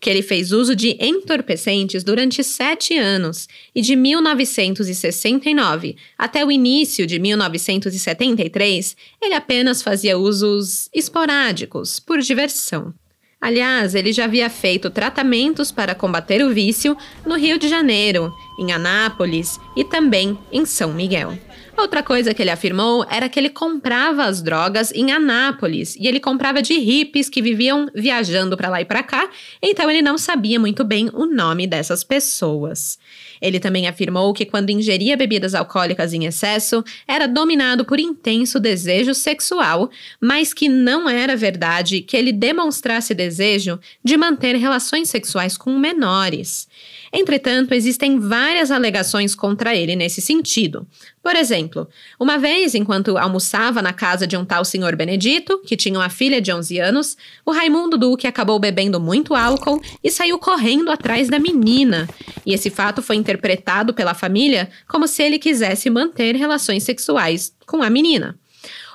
que 0.00 0.08
ele 0.08 0.22
fez 0.22 0.52
uso 0.52 0.76
de 0.76 0.96
entorpecentes 1.00 2.04
durante 2.04 2.44
sete 2.44 2.96
anos 2.96 3.48
e 3.74 3.80
de 3.80 3.96
1969 3.96 5.96
até 6.16 6.44
o 6.44 6.52
início 6.52 7.06
de 7.06 7.18
1973, 7.18 8.96
ele 9.20 9.34
apenas 9.34 9.82
fazia 9.82 10.16
usos 10.16 10.88
esporádicos, 10.94 11.98
por 11.98 12.20
diversão. 12.20 12.94
Aliás, 13.40 13.94
ele 13.94 14.12
já 14.12 14.24
havia 14.24 14.50
feito 14.50 14.90
tratamentos 14.90 15.70
para 15.70 15.94
combater 15.94 16.44
o 16.44 16.52
vício 16.52 16.96
no 17.24 17.36
Rio 17.36 17.58
de 17.58 17.68
Janeiro, 17.68 18.32
em 18.58 18.72
Anápolis 18.72 19.60
e 19.76 19.84
também 19.84 20.36
em 20.50 20.66
São 20.66 20.92
Miguel. 20.92 21.38
Outra 21.78 22.02
coisa 22.02 22.34
que 22.34 22.42
ele 22.42 22.50
afirmou 22.50 23.06
era 23.08 23.28
que 23.28 23.38
ele 23.38 23.48
comprava 23.48 24.24
as 24.24 24.42
drogas 24.42 24.90
em 24.90 25.12
Anápolis 25.12 25.94
e 25.94 26.08
ele 26.08 26.18
comprava 26.18 26.60
de 26.60 26.74
hippies 26.76 27.28
que 27.28 27.40
viviam 27.40 27.88
viajando 27.94 28.56
para 28.56 28.68
lá 28.68 28.80
e 28.80 28.84
para 28.84 29.00
cá, 29.00 29.30
então 29.62 29.88
ele 29.88 30.02
não 30.02 30.18
sabia 30.18 30.58
muito 30.58 30.82
bem 30.82 31.08
o 31.14 31.24
nome 31.24 31.68
dessas 31.68 32.02
pessoas. 32.02 32.98
Ele 33.40 33.60
também 33.60 33.86
afirmou 33.86 34.34
que 34.34 34.44
quando 34.44 34.70
ingeria 34.70 35.16
bebidas 35.16 35.54
alcoólicas 35.54 36.12
em 36.12 36.24
excesso, 36.24 36.82
era 37.06 37.28
dominado 37.28 37.84
por 37.84 38.00
intenso 38.00 38.58
desejo 38.58 39.14
sexual, 39.14 39.88
mas 40.20 40.52
que 40.52 40.68
não 40.68 41.08
era 41.08 41.36
verdade 41.36 42.00
que 42.00 42.16
ele 42.16 42.32
demonstrasse 42.32 43.14
desejo 43.14 43.78
de 44.02 44.16
manter 44.16 44.56
relações 44.56 45.08
sexuais 45.08 45.56
com 45.56 45.78
menores. 45.78 46.66
Entretanto, 47.12 47.72
existem 47.72 48.18
várias 48.18 48.70
alegações 48.70 49.34
contra 49.34 49.74
ele 49.74 49.96
nesse 49.96 50.20
sentido. 50.20 50.86
Por 51.22 51.36
exemplo, 51.36 51.88
uma 52.18 52.38
vez, 52.38 52.74
enquanto 52.74 53.18
almoçava 53.18 53.82
na 53.82 53.92
casa 53.92 54.26
de 54.26 54.36
um 54.36 54.44
tal 54.44 54.64
senhor 54.64 54.96
Benedito, 54.96 55.60
que 55.64 55.76
tinha 55.76 55.98
uma 55.98 56.08
filha 56.08 56.40
de 56.40 56.52
11 56.52 56.78
anos, 56.78 57.16
o 57.44 57.50
Raimundo 57.50 57.98
Duque 57.98 58.26
acabou 58.26 58.58
bebendo 58.58 59.00
muito 59.00 59.34
álcool 59.34 59.80
e 60.02 60.10
saiu 60.10 60.38
correndo 60.38 60.90
atrás 60.90 61.28
da 61.28 61.38
menina. 61.38 62.08
E 62.44 62.54
esse 62.54 62.70
fato 62.70 63.02
foi 63.02 63.16
interpretado 63.16 63.92
pela 63.92 64.14
família 64.14 64.70
como 64.86 65.06
se 65.06 65.22
ele 65.22 65.38
quisesse 65.38 65.90
manter 65.90 66.34
relações 66.34 66.82
sexuais 66.82 67.52
com 67.66 67.82
a 67.82 67.90
menina. 67.90 68.38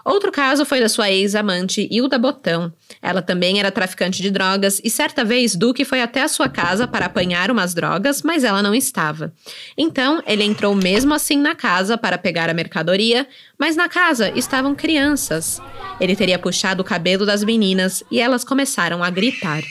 Outro 0.05 0.31
caso 0.31 0.65
foi 0.65 0.81
da 0.81 0.89
sua 0.89 1.09
ex-amante 1.09 1.87
Hilda 1.89 2.17
Botão. 2.17 2.73
Ela 3.01 3.21
também 3.21 3.59
era 3.59 3.71
traficante 3.71 4.21
de 4.21 4.29
drogas 4.29 4.81
e 4.83 4.89
certa 4.89 5.23
vez 5.23 5.55
Duque 5.55 5.85
foi 5.85 6.01
até 6.01 6.21
a 6.21 6.27
sua 6.27 6.49
casa 6.49 6.85
para 6.87 7.05
apanhar 7.05 7.49
umas 7.49 7.73
drogas, 7.73 8.21
mas 8.21 8.43
ela 8.43 8.61
não 8.61 8.75
estava. 8.75 9.33
Então, 9.77 10.21
ele 10.27 10.43
entrou 10.43 10.75
mesmo 10.75 11.13
assim 11.13 11.37
na 11.37 11.55
casa 11.55 11.97
para 11.97 12.17
pegar 12.17 12.49
a 12.49 12.53
mercadoria, 12.53 13.25
mas 13.57 13.75
na 13.75 13.87
casa 13.87 14.31
estavam 14.37 14.75
crianças. 14.75 15.61
Ele 15.99 16.15
teria 16.15 16.37
puxado 16.37 16.81
o 16.81 16.85
cabelo 16.85 17.25
das 17.25 17.43
meninas 17.43 18.03
e 18.11 18.19
elas 18.19 18.43
começaram 18.43 19.03
a 19.03 19.09
gritar. 19.09 19.63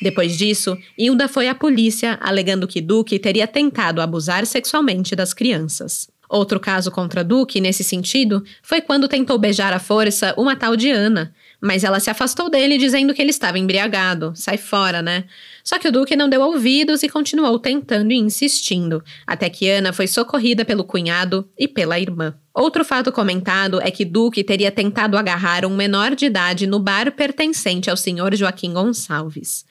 Depois 0.00 0.36
disso, 0.36 0.76
Hilda 0.98 1.28
foi 1.28 1.48
à 1.48 1.54
polícia 1.54 2.18
alegando 2.20 2.66
que 2.66 2.80
Duque 2.80 3.18
teria 3.18 3.46
tentado 3.46 4.00
abusar 4.00 4.44
sexualmente 4.46 5.14
das 5.14 5.32
crianças. 5.32 6.08
Outro 6.28 6.58
caso 6.58 6.90
contra 6.90 7.22
Duque, 7.24 7.60
nesse 7.60 7.84
sentido, 7.84 8.42
foi 8.62 8.80
quando 8.80 9.08
tentou 9.08 9.38
beijar 9.38 9.72
à 9.72 9.78
força 9.78 10.34
uma 10.36 10.56
tal 10.56 10.76
de 10.76 10.90
Ana, 10.90 11.34
mas 11.64 11.82
ela 11.82 11.98
se 11.98 12.10
afastou 12.10 12.50
dele 12.50 12.76
dizendo 12.76 13.14
que 13.14 13.22
ele 13.22 13.30
estava 13.30 13.58
embriagado. 13.58 14.34
Sai 14.36 14.58
fora, 14.58 15.00
né? 15.00 15.24
Só 15.64 15.78
que 15.78 15.88
o 15.88 15.92
Duque 15.92 16.14
não 16.14 16.28
deu 16.28 16.42
ouvidos 16.42 17.02
e 17.02 17.08
continuou 17.08 17.58
tentando 17.58 18.12
e 18.12 18.18
insistindo, 18.18 19.02
até 19.26 19.48
que 19.48 19.70
Ana 19.70 19.90
foi 19.90 20.06
socorrida 20.06 20.62
pelo 20.62 20.84
cunhado 20.84 21.48
e 21.58 21.66
pela 21.66 21.98
irmã. 21.98 22.34
Outro 22.52 22.84
fato 22.84 23.10
comentado 23.10 23.80
é 23.80 23.90
que 23.90 24.04
Duque 24.04 24.44
teria 24.44 24.70
tentado 24.70 25.16
agarrar 25.16 25.64
um 25.64 25.74
menor 25.74 26.14
de 26.14 26.26
idade 26.26 26.66
no 26.66 26.78
bar 26.78 27.10
pertencente 27.12 27.88
ao 27.88 27.96
senhor 27.96 28.34
Joaquim 28.36 28.74
Gonçalves. 28.74 29.64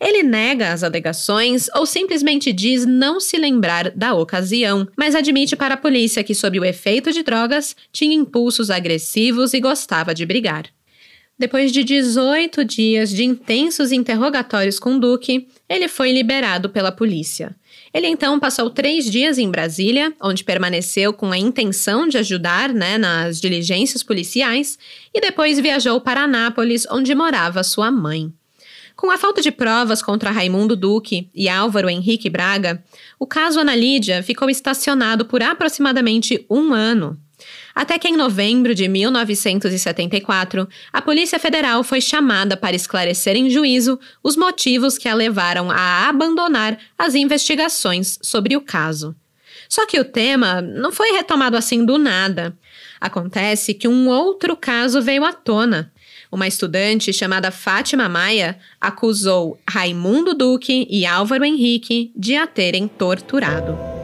Ele 0.00 0.24
nega 0.24 0.72
as 0.72 0.82
alegações 0.82 1.68
ou 1.76 1.86
simplesmente 1.86 2.52
diz 2.52 2.84
não 2.84 3.20
se 3.20 3.38
lembrar 3.38 3.90
da 3.92 4.14
ocasião, 4.14 4.86
mas 4.96 5.14
admite 5.14 5.54
para 5.54 5.74
a 5.74 5.78
polícia 5.78 6.24
que, 6.24 6.34
sob 6.34 6.58
o 6.58 6.64
efeito 6.64 7.12
de 7.12 7.22
drogas, 7.22 7.76
tinha 7.92 8.16
impulsos 8.16 8.68
agressivos 8.68 9.54
e 9.54 9.60
gostava 9.60 10.12
de 10.12 10.26
brigar. 10.26 10.75
Depois 11.38 11.70
de 11.70 11.84
18 11.84 12.64
dias 12.64 13.10
de 13.10 13.22
intensos 13.22 13.92
interrogatórios 13.92 14.78
com 14.78 14.98
Duque, 14.98 15.48
ele 15.68 15.86
foi 15.86 16.10
liberado 16.10 16.70
pela 16.70 16.90
polícia. 16.90 17.54
Ele 17.92 18.06
então 18.06 18.40
passou 18.40 18.70
três 18.70 19.10
dias 19.10 19.36
em 19.36 19.50
Brasília, 19.50 20.14
onde 20.20 20.42
permaneceu 20.42 21.12
com 21.12 21.30
a 21.30 21.38
intenção 21.38 22.08
de 22.08 22.16
ajudar 22.16 22.72
né, 22.72 22.96
nas 22.96 23.38
diligências 23.38 24.02
policiais, 24.02 24.78
e 25.14 25.20
depois 25.20 25.60
viajou 25.60 26.00
para 26.00 26.22
Anápolis, 26.22 26.86
onde 26.90 27.14
morava 27.14 27.62
sua 27.62 27.90
mãe. 27.90 28.32
Com 28.96 29.10
a 29.10 29.18
falta 29.18 29.42
de 29.42 29.50
provas 29.50 30.02
contra 30.02 30.30
Raimundo 30.30 30.74
Duque 30.74 31.28
e 31.34 31.50
Álvaro 31.50 31.90
Henrique 31.90 32.30
Braga, 32.30 32.82
o 33.18 33.26
caso 33.26 33.60
Ana 33.60 33.76
Lídia 33.76 34.22
ficou 34.22 34.48
estacionado 34.48 35.26
por 35.26 35.42
aproximadamente 35.42 36.46
um 36.48 36.72
ano. 36.72 37.20
Até 37.76 37.98
que 37.98 38.08
em 38.08 38.16
novembro 38.16 38.74
de 38.74 38.88
1974, 38.88 40.66
a 40.90 41.02
Polícia 41.02 41.38
Federal 41.38 41.84
foi 41.84 42.00
chamada 42.00 42.56
para 42.56 42.74
esclarecer 42.74 43.36
em 43.36 43.50
juízo 43.50 44.00
os 44.24 44.34
motivos 44.34 44.96
que 44.96 45.06
a 45.06 45.14
levaram 45.14 45.70
a 45.70 46.08
abandonar 46.08 46.78
as 46.96 47.14
investigações 47.14 48.18
sobre 48.22 48.56
o 48.56 48.62
caso. 48.62 49.14
Só 49.68 49.84
que 49.84 50.00
o 50.00 50.04
tema 50.06 50.62
não 50.62 50.90
foi 50.90 51.10
retomado 51.10 51.54
assim 51.54 51.84
do 51.84 51.98
nada. 51.98 52.56
Acontece 52.98 53.74
que 53.74 53.86
um 53.86 54.08
outro 54.08 54.56
caso 54.56 55.02
veio 55.02 55.22
à 55.22 55.34
tona. 55.34 55.92
Uma 56.32 56.48
estudante 56.48 57.12
chamada 57.12 57.50
Fátima 57.50 58.08
Maia 58.08 58.58
acusou 58.80 59.60
Raimundo 59.68 60.32
Duque 60.32 60.86
e 60.88 61.04
Álvaro 61.04 61.44
Henrique 61.44 62.10
de 62.16 62.36
a 62.36 62.46
terem 62.46 62.88
torturado. 62.88 63.95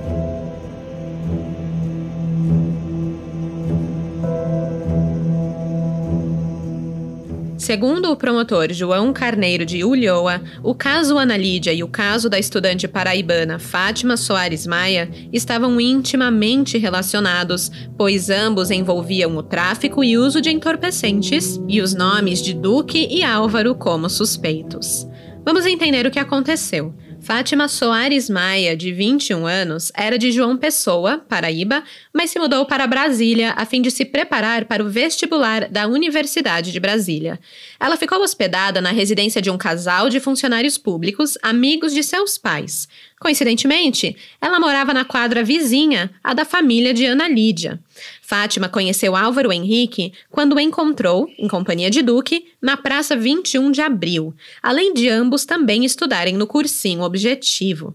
Segundo 7.62 8.11
o 8.11 8.16
promotor 8.16 8.72
João 8.72 9.12
Carneiro 9.12 9.64
de 9.64 9.85
Ulhoa, 9.85 10.42
o 10.64 10.75
caso 10.75 11.16
Ana 11.16 11.37
Lídia 11.37 11.72
e 11.72 11.85
o 11.85 11.87
caso 11.87 12.29
da 12.29 12.37
estudante 12.37 12.88
paraibana 12.88 13.57
Fátima 13.57 14.16
Soares 14.16 14.66
Maia 14.66 15.09
estavam 15.33 15.81
intimamente 15.81 16.77
relacionados, 16.77 17.70
pois 17.96 18.31
ambos 18.31 18.72
envolviam 18.72 19.37
o 19.37 19.44
tráfico 19.44 20.03
e 20.03 20.18
uso 20.18 20.40
de 20.40 20.51
entorpecentes 20.51 21.61
e 21.68 21.81
os 21.81 21.94
nomes 21.94 22.42
de 22.42 22.53
Duque 22.53 23.07
e 23.09 23.22
Álvaro 23.22 23.77
como 23.77 24.11
suspeitos. 24.11 25.07
Vamos 25.44 25.64
entender 25.64 26.05
o 26.05 26.11
que 26.11 26.18
aconteceu. 26.18 26.92
Fátima 27.23 27.69
Soares 27.69 28.29
Maia, 28.29 28.77
de 28.77 28.93
21 28.93 29.47
anos, 29.47 29.93
era 29.95 30.19
de 30.19 30.33
João 30.33 30.57
Pessoa, 30.57 31.19
Paraíba, 31.29 31.85
mas 32.13 32.33
se 32.33 32.39
mudou 32.41 32.67
para 32.67 32.85
Brasília 32.85 33.55
a 33.57 33.65
fim 33.65 33.81
de 33.81 33.93
se 33.93 34.05
preparar 34.05 34.65
para 34.65 34.83
o 34.83 34.89
vestibular 34.89 35.69
da 35.69 35.87
Universidade 35.87 36.73
de 36.73 36.81
Brasília. 36.81 37.39
Ela 37.79 37.97
ficou 37.97 38.21
hospedada 38.21 38.81
na 38.81 38.91
residência 38.91 39.41
de 39.41 39.51
um 39.51 39.57
casal 39.57 40.11
de 40.11 40.19
funcionários 40.19 40.77
públicos, 40.77 41.39
amigos 41.43 41.95
de 41.95 42.03
seus 42.03 42.37
pais. 42.37 42.89
Coincidentemente, 43.23 44.17
ela 44.41 44.59
morava 44.59 44.93
na 44.93 45.05
quadra 45.05 45.45
vizinha, 45.45 46.11
a 46.25 46.35
da 46.35 46.45
família 46.45 46.93
de 46.93 47.07
Ana 47.07 47.29
Lídia. 47.29 47.79
Fátima 48.21 48.69
conheceu 48.69 49.15
Álvaro 49.15 49.53
Henrique 49.53 50.13
quando 50.29 50.55
o 50.55 50.61
encontrou, 50.61 51.29
em 51.39 51.47
companhia 51.47 51.89
de 51.89 52.03
Duque, 52.03 52.47
na 52.61 52.77
Praça 52.77 53.15
21 53.15 53.71
de 53.71 53.81
Abril, 53.81 54.35
além 54.61 54.93
de 54.93 55.09
ambos 55.09 55.45
também 55.45 55.85
estudarem 55.85 56.35
no 56.35 56.49
cursinho 56.49 57.03
objetivo. 57.03 57.95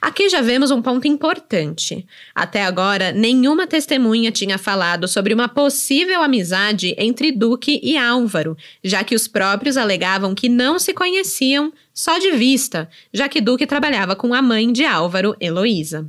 Aqui 0.00 0.28
já 0.28 0.40
vemos 0.40 0.70
um 0.70 0.80
ponto 0.80 1.08
importante. 1.08 2.06
Até 2.32 2.64
agora, 2.64 3.10
nenhuma 3.10 3.66
testemunha 3.66 4.30
tinha 4.30 4.58
falado 4.58 5.08
sobre 5.08 5.34
uma 5.34 5.48
possível 5.48 6.22
amizade 6.22 6.94
entre 6.96 7.32
Duque 7.32 7.80
e 7.82 7.96
Álvaro, 7.96 8.56
já 8.82 9.02
que 9.02 9.14
os 9.14 9.26
próprios 9.26 9.76
alegavam 9.76 10.36
que 10.36 10.48
não 10.48 10.78
se 10.78 10.94
conheciam 10.94 11.72
só 11.98 12.16
de 12.16 12.30
vista, 12.30 12.88
já 13.12 13.28
que 13.28 13.40
Duque 13.40 13.66
trabalhava 13.66 14.14
com 14.14 14.32
a 14.32 14.40
mãe 14.40 14.72
de 14.72 14.84
Álvaro, 14.84 15.34
Heloísa. 15.40 16.08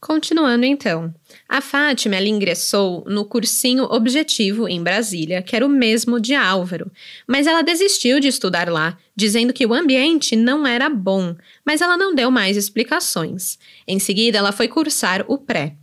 Continuando 0.00 0.64
então, 0.64 1.12
a 1.48 1.60
Fátima 1.60 2.14
ela 2.14 2.28
ingressou 2.28 3.02
no 3.08 3.24
cursinho 3.24 3.82
Objetivo 3.90 4.68
em 4.68 4.80
Brasília, 4.80 5.42
que 5.42 5.56
era 5.56 5.66
o 5.66 5.68
mesmo 5.68 6.20
de 6.20 6.32
Álvaro, 6.32 6.92
mas 7.26 7.48
ela 7.48 7.62
desistiu 7.62 8.20
de 8.20 8.28
estudar 8.28 8.70
lá, 8.70 8.96
dizendo 9.16 9.52
que 9.52 9.66
o 9.66 9.74
ambiente 9.74 10.36
não 10.36 10.64
era 10.64 10.88
bom, 10.88 11.34
mas 11.64 11.80
ela 11.80 11.96
não 11.96 12.14
deu 12.14 12.30
mais 12.30 12.56
explicações. 12.56 13.58
Em 13.84 13.98
seguida, 13.98 14.38
ela 14.38 14.52
foi 14.52 14.68
cursar 14.68 15.24
o 15.26 15.36
pré. 15.36 15.74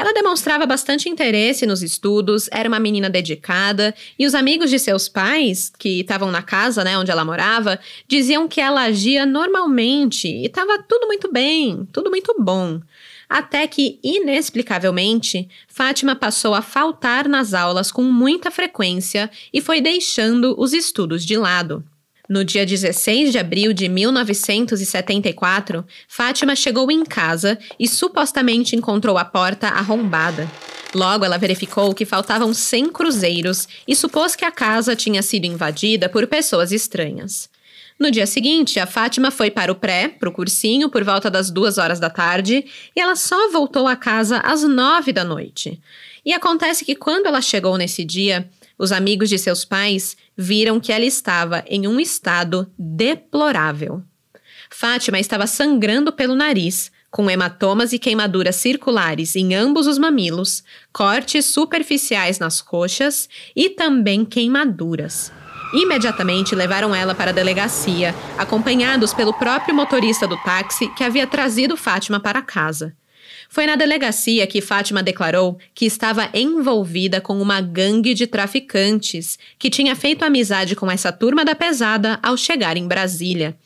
Ela 0.00 0.14
demonstrava 0.14 0.64
bastante 0.64 1.10
interesse 1.10 1.66
nos 1.66 1.82
estudos, 1.82 2.48
era 2.50 2.66
uma 2.66 2.80
menina 2.80 3.10
dedicada, 3.10 3.94
e 4.18 4.26
os 4.26 4.34
amigos 4.34 4.70
de 4.70 4.78
seus 4.78 5.10
pais, 5.10 5.70
que 5.78 6.00
estavam 6.00 6.30
na 6.30 6.40
casa 6.40 6.82
né, 6.82 6.96
onde 6.96 7.10
ela 7.10 7.22
morava, 7.22 7.78
diziam 8.08 8.48
que 8.48 8.62
ela 8.62 8.84
agia 8.84 9.26
normalmente 9.26 10.26
e 10.26 10.46
estava 10.46 10.82
tudo 10.88 11.06
muito 11.06 11.30
bem, 11.30 11.86
tudo 11.92 12.08
muito 12.08 12.34
bom 12.38 12.80
até 13.28 13.66
que, 13.68 14.00
inexplicavelmente, 14.02 15.48
Fátima 15.68 16.16
passou 16.16 16.54
a 16.54 16.62
faltar 16.62 17.28
nas 17.28 17.52
aulas 17.52 17.92
com 17.92 18.02
muita 18.02 18.50
frequência 18.50 19.30
e 19.52 19.60
foi 19.60 19.82
deixando 19.82 20.58
os 20.58 20.72
estudos 20.72 21.24
de 21.24 21.36
lado. 21.36 21.84
No 22.30 22.44
dia 22.44 22.64
16 22.64 23.32
de 23.32 23.40
abril 23.40 23.72
de 23.72 23.88
1974, 23.88 25.84
Fátima 26.06 26.54
chegou 26.54 26.88
em 26.88 27.04
casa 27.04 27.58
e 27.76 27.88
supostamente 27.88 28.76
encontrou 28.76 29.18
a 29.18 29.24
porta 29.24 29.66
arrombada. 29.66 30.48
Logo, 30.94 31.24
ela 31.24 31.38
verificou 31.38 31.92
que 31.92 32.04
faltavam 32.04 32.54
100 32.54 32.90
cruzeiros 32.92 33.66
e 33.84 33.96
supôs 33.96 34.36
que 34.36 34.44
a 34.44 34.52
casa 34.52 34.94
tinha 34.94 35.22
sido 35.22 35.46
invadida 35.46 36.08
por 36.08 36.24
pessoas 36.28 36.70
estranhas. 36.70 37.50
No 37.98 38.12
dia 38.12 38.28
seguinte, 38.28 38.78
a 38.78 38.86
Fátima 38.86 39.32
foi 39.32 39.50
para 39.50 39.72
o 39.72 39.74
pré, 39.74 40.06
para 40.06 40.28
o 40.28 40.32
cursinho, 40.32 40.88
por 40.88 41.02
volta 41.02 41.28
das 41.28 41.50
duas 41.50 41.78
horas 41.78 41.98
da 41.98 42.10
tarde, 42.10 42.64
e 42.94 43.00
ela 43.00 43.16
só 43.16 43.50
voltou 43.50 43.88
a 43.88 43.96
casa 43.96 44.38
às 44.38 44.62
nove 44.62 45.12
da 45.12 45.24
noite. 45.24 45.80
E 46.24 46.32
acontece 46.32 46.84
que 46.84 46.94
quando 46.94 47.26
ela 47.26 47.40
chegou 47.40 47.76
nesse 47.76 48.04
dia, 48.04 48.48
os 48.80 48.92
amigos 48.92 49.28
de 49.28 49.38
seus 49.38 49.62
pais 49.62 50.16
viram 50.34 50.80
que 50.80 50.90
ela 50.90 51.04
estava 51.04 51.62
em 51.66 51.86
um 51.86 52.00
estado 52.00 52.66
deplorável. 52.78 54.02
Fátima 54.70 55.20
estava 55.20 55.46
sangrando 55.46 56.10
pelo 56.10 56.34
nariz, 56.34 56.90
com 57.10 57.30
hematomas 57.30 57.92
e 57.92 57.98
queimaduras 57.98 58.56
circulares 58.56 59.36
em 59.36 59.54
ambos 59.54 59.86
os 59.86 59.98
mamilos, 59.98 60.64
cortes 60.90 61.44
superficiais 61.44 62.38
nas 62.38 62.62
coxas 62.62 63.28
e 63.54 63.68
também 63.68 64.24
queimaduras. 64.24 65.30
Imediatamente 65.74 66.54
levaram 66.54 66.94
ela 66.94 67.14
para 67.14 67.32
a 67.32 67.34
delegacia, 67.34 68.14
acompanhados 68.38 69.12
pelo 69.12 69.34
próprio 69.34 69.74
motorista 69.74 70.26
do 70.26 70.38
táxi 70.38 70.88
que 70.94 71.04
havia 71.04 71.26
trazido 71.26 71.76
Fátima 71.76 72.18
para 72.18 72.40
casa. 72.40 72.96
Foi 73.52 73.66
na 73.66 73.74
delegacia 73.74 74.46
que 74.46 74.60
Fátima 74.60 75.02
declarou 75.02 75.58
que 75.74 75.84
estava 75.84 76.30
envolvida 76.32 77.20
com 77.20 77.42
uma 77.42 77.60
gangue 77.60 78.14
de 78.14 78.24
traficantes 78.28 79.36
que 79.58 79.68
tinha 79.68 79.96
feito 79.96 80.24
amizade 80.24 80.76
com 80.76 80.88
essa 80.88 81.10
turma 81.10 81.44
da 81.44 81.52
pesada 81.52 82.20
ao 82.22 82.36
chegar 82.36 82.76
em 82.76 82.86
Brasília. 82.86 83.58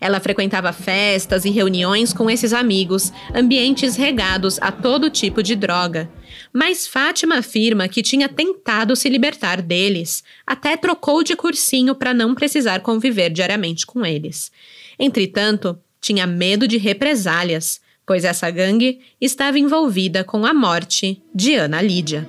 Ela 0.00 0.20
frequentava 0.20 0.72
festas 0.72 1.44
e 1.44 1.50
reuniões 1.50 2.12
com 2.12 2.30
esses 2.30 2.52
amigos, 2.52 3.12
ambientes 3.34 3.96
regados 3.96 4.60
a 4.60 4.70
todo 4.70 5.10
tipo 5.10 5.42
de 5.42 5.56
droga. 5.56 6.08
Mas 6.52 6.86
Fátima 6.86 7.38
afirma 7.38 7.88
que 7.88 8.00
tinha 8.00 8.28
tentado 8.28 8.94
se 8.94 9.08
libertar 9.08 9.60
deles, 9.60 10.22
até 10.46 10.76
trocou 10.76 11.24
de 11.24 11.34
cursinho 11.34 11.96
para 11.96 12.14
não 12.14 12.32
precisar 12.32 12.78
conviver 12.78 13.30
diariamente 13.30 13.84
com 13.86 14.06
eles. 14.06 14.52
Entretanto, 14.96 15.76
tinha 16.00 16.28
medo 16.28 16.68
de 16.68 16.78
represálias, 16.78 17.80
pois 18.06 18.24
essa 18.24 18.50
gangue 18.50 19.00
estava 19.20 19.58
envolvida 19.58 20.24
com 20.24 20.44
a 20.44 20.52
morte 20.52 21.22
de 21.34 21.54
Ana 21.54 21.80
Lídia. 21.80 22.28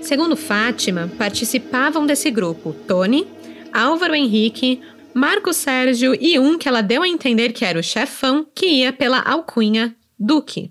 Segundo 0.00 0.36
Fátima, 0.36 1.10
participavam 1.18 2.06
desse 2.06 2.30
grupo 2.30 2.72
Tony, 2.86 3.26
Álvaro 3.72 4.14
Henrique, 4.14 4.80
Marco 5.12 5.52
Sérgio 5.52 6.16
e 6.20 6.38
um 6.38 6.56
que 6.56 6.68
ela 6.68 6.80
deu 6.80 7.02
a 7.02 7.08
entender 7.08 7.52
que 7.52 7.64
era 7.64 7.78
o 7.78 7.82
chefão, 7.82 8.46
que 8.54 8.66
ia 8.66 8.92
pela 8.92 9.20
alcunha 9.20 9.94
Duque. 10.18 10.70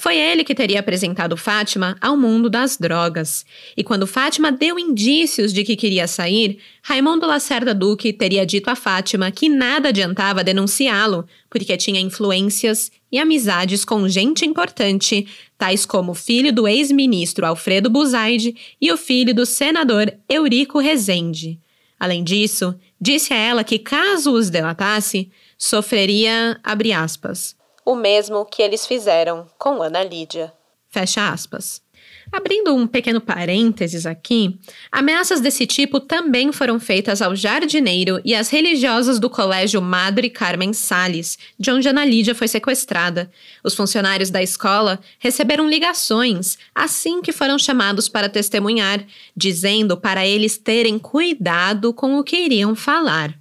Foi 0.00 0.16
ele 0.16 0.44
que 0.44 0.54
teria 0.54 0.78
apresentado 0.78 1.36
Fátima 1.36 1.96
ao 2.00 2.16
mundo 2.16 2.48
das 2.48 2.76
drogas. 2.76 3.44
E 3.76 3.82
quando 3.82 4.06
Fátima 4.06 4.52
deu 4.52 4.78
indícios 4.78 5.52
de 5.52 5.64
que 5.64 5.74
queria 5.74 6.06
sair, 6.06 6.60
Raimundo 6.82 7.26
Lacerda 7.26 7.74
Duque 7.74 8.12
teria 8.12 8.46
dito 8.46 8.70
a 8.70 8.76
Fátima 8.76 9.30
que 9.32 9.48
nada 9.48 9.88
adiantava 9.88 10.44
denunciá-lo, 10.44 11.26
porque 11.50 11.76
tinha 11.76 12.00
influências 12.00 12.92
e 13.10 13.18
amizades 13.18 13.84
com 13.84 14.08
gente 14.08 14.44
importante, 14.44 15.26
tais 15.56 15.86
como 15.86 16.12
o 16.12 16.14
filho 16.14 16.52
do 16.52 16.68
ex-ministro 16.68 17.46
Alfredo 17.46 17.88
Buzaide 17.88 18.54
e 18.80 18.92
o 18.92 18.96
filho 18.96 19.34
do 19.34 19.46
senador 19.46 20.12
Eurico 20.28 20.78
Rezende. 20.78 21.60
Além 21.98 22.22
disso, 22.22 22.78
disse 23.00 23.32
a 23.32 23.36
ela 23.36 23.64
que 23.64 23.78
caso 23.78 24.32
os 24.32 24.50
delatasse, 24.50 25.30
sofreria, 25.56 26.60
abre 26.62 26.92
aspas, 26.92 27.56
o 27.88 27.96
mesmo 27.96 28.44
que 28.44 28.60
eles 28.60 28.86
fizeram 28.86 29.46
com 29.58 29.82
Ana 29.82 30.04
Lídia. 30.04 30.52
Fecha 30.90 31.30
aspas. 31.30 31.80
Abrindo 32.30 32.74
um 32.74 32.86
pequeno 32.86 33.20
parênteses 33.20 34.04
aqui, 34.04 34.58
ameaças 34.92 35.40
desse 35.40 35.66
tipo 35.66 35.98
também 35.98 36.52
foram 36.52 36.78
feitas 36.78 37.22
ao 37.22 37.34
jardineiro 37.34 38.20
e 38.24 38.34
às 38.34 38.50
religiosas 38.50 39.18
do 39.18 39.30
colégio 39.30 39.80
Madre 39.80 40.28
Carmen 40.28 40.72
Sales, 40.72 41.38
de 41.58 41.70
onde 41.70 41.88
Ana 41.88 42.04
Lídia 42.04 42.34
foi 42.34 42.46
sequestrada. 42.46 43.30
Os 43.64 43.74
funcionários 43.74 44.28
da 44.30 44.42
escola 44.42 45.00
receberam 45.18 45.68
ligações 45.68 46.58
assim 46.74 47.22
que 47.22 47.32
foram 47.32 47.58
chamados 47.58 48.08
para 48.08 48.28
testemunhar, 48.28 49.02
dizendo 49.34 49.96
para 49.96 50.26
eles 50.26 50.58
terem 50.58 50.98
cuidado 50.98 51.94
com 51.94 52.18
o 52.18 52.24
que 52.24 52.36
iriam 52.36 52.74
falar. 52.74 53.34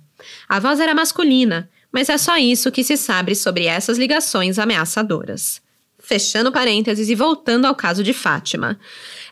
A 0.47 0.59
voz 0.59 0.79
era 0.79 0.95
masculina, 0.95 1.69
mas 1.91 2.09
é 2.09 2.17
só 2.17 2.37
isso 2.37 2.71
que 2.71 2.83
se 2.83 2.95
sabe 2.95 3.35
sobre 3.35 3.65
essas 3.65 3.97
ligações 3.97 4.57
ameaçadoras. 4.57 5.61
Fechando 6.07 6.53
parênteses 6.53 7.09
e 7.09 7.15
voltando 7.15 7.65
ao 7.65 7.75
caso 7.75 8.01
de 8.01 8.13
Fátima. 8.13 8.79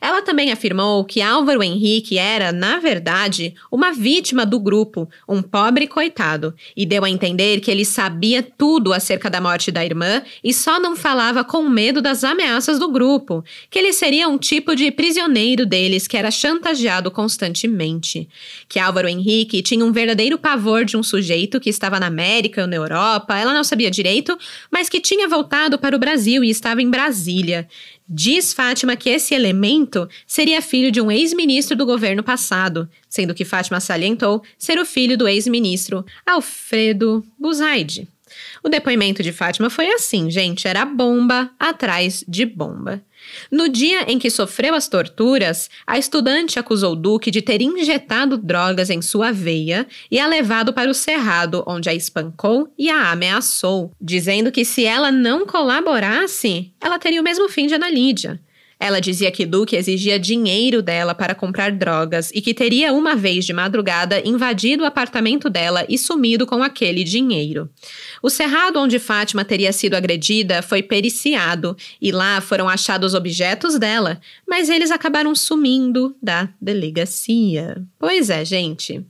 Ela 0.02 0.22
também 0.22 0.52
afirmou 0.52 1.06
que 1.06 1.22
Álvaro 1.22 1.64
Henrique 1.64 2.18
era, 2.18 2.52
na 2.52 2.80
verdade, 2.80 3.56
uma 3.72 3.94
vítima 3.94 4.46
do 4.46 4.60
grupo, 4.60 5.10
um 5.26 5.42
pobre 5.42 5.88
coitado, 5.88 6.54
e 6.76 6.86
deu 6.86 7.06
a 7.06 7.10
entender 7.10 7.62
que 7.62 7.72
ele 7.72 7.86
sabia 7.86 8.44
tudo 8.44 8.92
acerca 8.92 9.30
da 9.30 9.40
morte 9.40 9.72
da 9.72 9.86
irmã 9.86 10.22
e 10.44 10.54
só 10.54 10.78
não 10.78 10.98
falava 10.98 11.46
com 11.46 11.64
medo 11.64 12.02
das 12.02 12.26
ameaças 12.26 12.78
do 12.78 12.92
grupo, 12.92 13.42
que 13.70 13.80
ele 13.80 13.94
seria 13.94 14.28
um 14.28 14.38
tipo 14.38 14.76
de 14.76 14.92
prisioneiro 14.92 15.66
deles 15.66 16.08
que 16.08 16.18
era 16.18 16.30
chantageado 16.30 17.10
constantemente. 17.10 18.28
Que 18.68 18.80
Álvaro 18.80 19.08
Henrique 19.08 19.62
tinha 19.62 19.86
um 19.86 19.94
verdadeiro 19.94 20.38
pavor 20.38 20.84
de 20.84 20.98
um 20.98 21.04
sujeito 21.04 21.58
que 21.58 21.70
estava 21.70 22.02
na 22.02 22.08
América 22.08 22.64
ou 22.64 22.68
na 22.68 22.76
Europa, 22.76 23.38
ela 23.38 23.54
não 23.54 23.64
sabia 23.64 23.90
direito, 23.90 24.38
mas 24.70 24.90
que 24.90 25.00
tinha 25.00 25.28
voltado 25.28 25.80
para 25.80 25.96
o 25.96 26.00
Brasil 26.00 26.44
e 26.44 26.50
estava 26.50 26.65
em 26.82 26.90
Brasília. 26.90 27.68
Diz 28.08 28.54
Fátima 28.54 28.96
que 28.96 29.10
esse 29.10 29.34
elemento 29.34 30.08
seria 30.26 30.62
filho 30.62 30.92
de 30.92 31.02
um 31.02 31.12
ex-ministro 31.12 31.76
do 31.76 31.86
governo 31.86 32.24
passado, 32.24 32.90
sendo 33.10 33.34
que 33.34 33.46
Fátima 33.46 33.80
salientou 33.80 34.44
ser 34.58 34.80
o 34.80 34.86
filho 34.86 35.18
do 35.18 35.28
ex-ministro 35.28 36.06
Alfredo 36.26 37.26
Buzaide. 37.40 38.08
O 38.64 38.70
depoimento 38.70 39.22
de 39.22 39.32
Fátima 39.32 39.70
foi 39.70 39.88
assim, 39.88 40.30
gente, 40.30 40.68
era 40.68 40.86
bomba 40.86 41.52
atrás 41.60 42.24
de 42.28 42.46
bomba. 42.46 43.02
No 43.52 43.70
dia 43.70 44.12
em 44.12 44.18
que 44.20 44.30
sofreu 44.30 44.76
as 44.76 44.88
torturas, 44.88 45.70
a 45.86 45.98
estudante 45.98 46.60
acusou 46.60 46.96
Duque 46.96 47.32
de 47.32 47.42
ter 47.42 47.62
injetado 47.62 48.38
drogas 48.38 48.90
em 48.90 49.02
sua 49.02 49.32
veia 49.32 49.88
e 50.10 50.20
a 50.20 50.28
levado 50.28 50.74
para 50.74 50.90
o 50.90 50.94
cerrado, 50.94 51.64
onde 51.68 51.90
a 51.90 51.94
espancou 51.94 52.72
e 52.78 52.90
a 52.90 53.12
ameaçou, 53.12 53.92
dizendo 54.02 54.52
que 54.52 54.66
se 54.66 54.86
ela 54.86 55.12
não 55.12 55.46
colaborasse, 55.46 56.74
ela 56.82 57.00
teria 57.00 57.22
o 57.22 57.24
mesmo 57.24 57.50
fim 57.50 57.68
de 57.68 57.76
Ana 57.76 57.90
Lídia. 57.90 58.40
Ela 58.80 59.00
dizia 59.00 59.32
que 59.32 59.46
Duque 59.46 59.76
exigia 59.76 60.20
dinheiro 60.20 60.82
dela 60.82 61.16
para 61.16 61.34
comprar 61.34 61.72
drogas 61.72 62.30
e 62.34 62.42
que 62.42 62.54
teria 62.54 62.94
uma 62.94 63.16
vez 63.16 63.46
de 63.46 63.54
madrugada 63.54 64.22
invadido 64.28 64.84
o 64.84 64.86
apartamento 64.86 65.50
dela 65.50 65.86
e 65.88 65.98
sumido 65.98 66.46
com 66.46 66.62
aquele 66.62 67.04
dinheiro. 67.04 67.70
O 68.22 68.30
cerrado 68.30 68.80
onde 68.80 69.00
Fátima 69.00 69.46
teria 69.46 69.72
sido 69.72 69.96
agredida 69.96 70.62
foi 70.62 70.84
periciado 70.84 71.76
e 72.02 72.12
lá 72.12 72.42
foram 72.42 72.68
achados 72.68 73.14
objetos 73.14 73.80
dela, 73.80 74.20
mas 74.48 74.70
eles 74.70 74.92
acabaram 74.92 75.34
sumindo 75.34 76.16
da 76.22 76.50
delegacia. 76.60 77.82
Pois 77.98 78.30
é, 78.30 78.44
gente. 78.44 79.06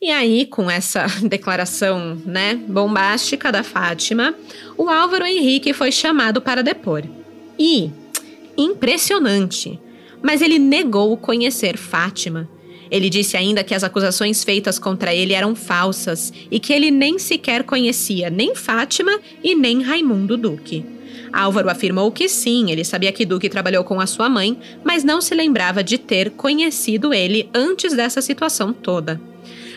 E 0.00 0.10
aí, 0.10 0.46
com 0.46 0.70
essa 0.70 1.06
declaração, 1.28 2.20
né, 2.24 2.54
bombástica 2.54 3.50
da 3.52 3.62
Fátima, 3.62 4.34
o 4.76 4.88
Álvaro 4.88 5.26
Henrique 5.26 5.72
foi 5.72 5.92
chamado 5.92 6.40
para 6.40 6.62
depor. 6.62 7.02
E 7.58 7.90
impressionante. 8.56 9.78
Mas 10.22 10.42
ele 10.42 10.58
negou 10.58 11.16
conhecer 11.16 11.76
Fátima. 11.76 12.48
Ele 12.90 13.10
disse 13.10 13.36
ainda 13.36 13.64
que 13.64 13.74
as 13.74 13.84
acusações 13.84 14.44
feitas 14.44 14.78
contra 14.78 15.14
ele 15.14 15.32
eram 15.32 15.54
falsas 15.54 16.32
e 16.50 16.60
que 16.60 16.72
ele 16.72 16.90
nem 16.90 17.18
sequer 17.18 17.64
conhecia 17.64 18.30
nem 18.30 18.54
Fátima 18.54 19.18
e 19.42 19.54
nem 19.54 19.82
Raimundo 19.82 20.36
Duque. 20.36 20.84
Álvaro 21.32 21.68
afirmou 21.68 22.10
que 22.10 22.28
sim, 22.28 22.70
ele 22.70 22.84
sabia 22.84 23.12
que 23.12 23.26
Duque 23.26 23.48
trabalhou 23.48 23.84
com 23.84 24.00
a 24.00 24.06
sua 24.06 24.28
mãe, 24.28 24.58
mas 24.82 25.04
não 25.04 25.20
se 25.20 25.34
lembrava 25.34 25.82
de 25.82 25.98
ter 25.98 26.30
conhecido 26.30 27.12
ele 27.12 27.50
antes 27.52 27.94
dessa 27.94 28.22
situação 28.22 28.72
toda. 28.72 29.20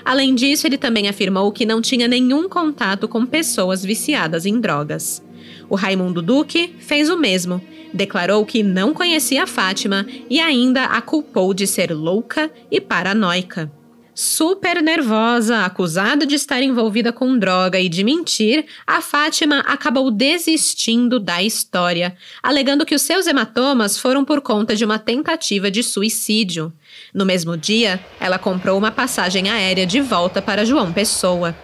Além 0.06 0.34
disso, 0.34 0.66
ele 0.66 0.78
também 0.78 1.10
afirmou 1.10 1.52
que 1.52 1.66
não 1.66 1.82
tinha 1.82 2.08
nenhum 2.08 2.48
contato 2.48 3.08
com 3.08 3.26
pessoas 3.26 3.84
viciadas 3.84 4.46
em 4.46 4.60
drogas. 4.60 5.22
O 5.70 5.76
Raimundo 5.76 6.22
Duque 6.22 6.76
fez 6.80 7.10
o 7.10 7.18
mesmo 7.18 7.62
declarou 7.94 8.46
que 8.46 8.64
não 8.64 8.94
conhecia 8.94 9.48
Fátima 9.48 10.06
e 10.30 10.40
ainda 10.40 10.86
a 10.86 11.02
culpou 11.02 11.54
de 11.54 11.66
ser 11.66 11.92
louca 11.92 12.52
e 12.70 12.80
paranoica. 12.80 13.72
Super 14.14 14.84
nervosa, 14.84 15.64
acusada 15.64 16.26
de 16.26 16.36
estar 16.36 16.62
envolvida 16.62 17.14
com 17.14 17.38
droga 17.38 17.80
e 17.80 17.88
de 17.88 18.04
mentir, 18.04 18.66
a 18.86 19.02
Fátima 19.02 19.60
acabou 19.60 20.12
desistindo 20.12 21.22
da 21.22 21.42
história, 21.42 22.18
alegando 22.44 22.86
que 22.86 22.94
os 22.94 23.02
seus 23.02 23.28
hematomas 23.28 23.98
foram 23.98 24.26
por 24.26 24.42
conta 24.42 24.76
de 24.76 24.84
uma 24.84 25.00
tentativa 25.00 25.72
de 25.72 25.82
suicídio. 25.82 26.74
No 27.14 27.26
mesmo 27.26 27.56
dia, 27.56 27.98
ela 28.20 28.38
comprou 28.38 28.78
uma 28.78 28.92
passagem 28.92 29.50
aérea 29.50 29.86
de 29.86 30.02
volta 30.02 30.42
para 30.42 30.66
João 30.66 30.92
Pessoa. 30.92 31.56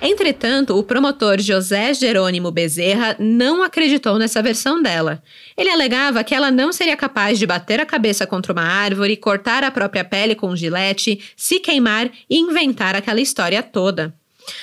Entretanto, 0.00 0.78
o 0.78 0.82
promotor 0.84 1.40
José 1.40 1.92
Jerônimo 1.92 2.52
Bezerra 2.52 3.16
não 3.18 3.62
acreditou 3.62 4.16
nessa 4.16 4.40
versão 4.40 4.80
dela. 4.80 5.20
Ele 5.56 5.70
alegava 5.70 6.22
que 6.22 6.34
ela 6.34 6.52
não 6.52 6.72
seria 6.72 6.96
capaz 6.96 7.38
de 7.38 7.46
bater 7.46 7.80
a 7.80 7.86
cabeça 7.86 8.26
contra 8.26 8.52
uma 8.52 8.62
árvore, 8.62 9.16
cortar 9.16 9.64
a 9.64 9.70
própria 9.70 10.04
pele 10.04 10.36
com 10.36 10.50
um 10.50 10.56
gilete, 10.56 11.20
se 11.36 11.58
queimar 11.58 12.10
e 12.30 12.38
inventar 12.38 12.94
aquela 12.94 13.20
história 13.20 13.60
toda. 13.60 14.14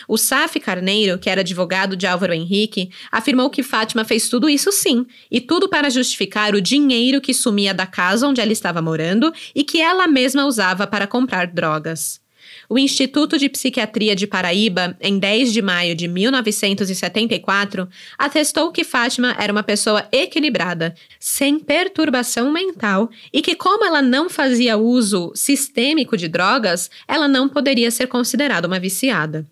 O 0.07 0.17
Saf 0.17 0.59
Carneiro, 0.59 1.19
que 1.19 1.29
era 1.29 1.41
advogado 1.41 1.95
de 1.95 2.07
Álvaro 2.07 2.33
Henrique, 2.33 2.89
afirmou 3.11 3.49
que 3.49 3.61
Fátima 3.61 4.03
fez 4.03 4.29
tudo 4.29 4.49
isso 4.49 4.71
sim, 4.71 5.05
e 5.29 5.39
tudo 5.39 5.69
para 5.69 5.89
justificar 5.89 6.55
o 6.55 6.61
dinheiro 6.61 7.21
que 7.21 7.33
sumia 7.33 7.73
da 7.73 7.85
casa 7.85 8.27
onde 8.27 8.41
ela 8.41 8.51
estava 8.53 8.81
morando 8.81 9.31
e 9.53 9.63
que 9.63 9.81
ela 9.81 10.07
mesma 10.07 10.45
usava 10.45 10.87
para 10.87 11.05
comprar 11.05 11.47
drogas. 11.47 12.24
O 12.69 12.79
Instituto 12.79 13.37
de 13.37 13.47
Psiquiatria 13.47 14.15
de 14.15 14.25
Paraíba, 14.25 14.97
em 14.99 15.19
10 15.19 15.53
de 15.53 15.61
maio 15.61 15.95
de 15.95 16.07
1974, 16.07 17.87
atestou 18.17 18.71
que 18.71 18.83
Fátima 18.83 19.35
era 19.39 19.51
uma 19.51 19.63
pessoa 19.63 20.07
equilibrada, 20.11 20.95
sem 21.19 21.59
perturbação 21.59 22.51
mental 22.51 23.09
e 23.31 23.41
que, 23.41 23.55
como 23.55 23.85
ela 23.85 24.01
não 24.01 24.29
fazia 24.29 24.77
uso 24.77 25.31
sistêmico 25.35 26.17
de 26.17 26.27
drogas, 26.27 26.89
ela 27.07 27.27
não 27.27 27.47
poderia 27.47 27.91
ser 27.91 28.07
considerada 28.07 28.67
uma 28.67 28.79
viciada. 28.79 29.45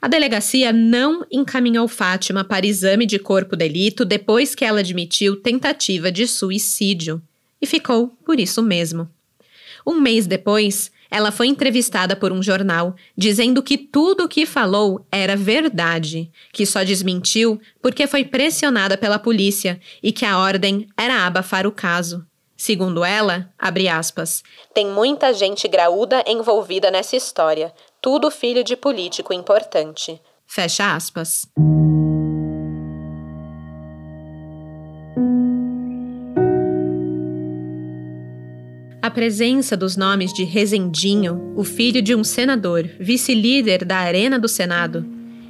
A 0.00 0.08
delegacia 0.08 0.72
não 0.72 1.26
encaminhou 1.30 1.88
Fátima 1.88 2.44
para 2.44 2.66
exame 2.66 3.06
de 3.06 3.18
corpo 3.18 3.56
delito 3.56 4.04
depois 4.04 4.54
que 4.54 4.64
ela 4.64 4.80
admitiu 4.80 5.36
tentativa 5.36 6.12
de 6.12 6.26
suicídio. 6.26 7.20
E 7.60 7.66
ficou 7.66 8.08
por 8.24 8.38
isso 8.38 8.62
mesmo. 8.62 9.08
Um 9.86 10.00
mês 10.00 10.26
depois, 10.26 10.90
ela 11.10 11.30
foi 11.30 11.46
entrevistada 11.46 12.16
por 12.16 12.32
um 12.32 12.42
jornal 12.42 12.94
dizendo 13.16 13.62
que 13.62 13.78
tudo 13.78 14.24
o 14.24 14.28
que 14.28 14.46
falou 14.46 15.06
era 15.10 15.36
verdade, 15.36 16.30
que 16.52 16.66
só 16.66 16.82
desmentiu 16.82 17.60
porque 17.80 18.06
foi 18.06 18.24
pressionada 18.24 18.96
pela 18.96 19.18
polícia 19.18 19.80
e 20.02 20.12
que 20.12 20.24
a 20.24 20.38
ordem 20.38 20.88
era 20.96 21.26
abafar 21.26 21.66
o 21.66 21.72
caso. 21.72 22.26
Segundo 22.56 23.04
ela, 23.04 23.52
abre 23.58 23.86
aspas, 23.86 24.42
tem 24.72 24.86
muita 24.86 25.34
gente 25.34 25.68
graúda 25.68 26.24
envolvida 26.26 26.90
nessa 26.90 27.14
história, 27.14 27.72
tudo 28.00 28.30
filho 28.30 28.64
de 28.64 28.74
político 28.76 29.32
importante. 29.34 30.20
Fecha 30.46 30.94
aspas. 30.94 31.46
Presença 39.16 39.78
dos 39.78 39.96
nomes 39.96 40.30
de 40.30 40.44
Rezendinho, 40.44 41.54
o 41.56 41.64
filho 41.64 42.02
de 42.02 42.14
um 42.14 42.22
senador, 42.22 42.86
vice-líder 43.00 43.82
da 43.82 43.96
Arena 43.96 44.38
do 44.38 44.46
Senado, 44.46 45.06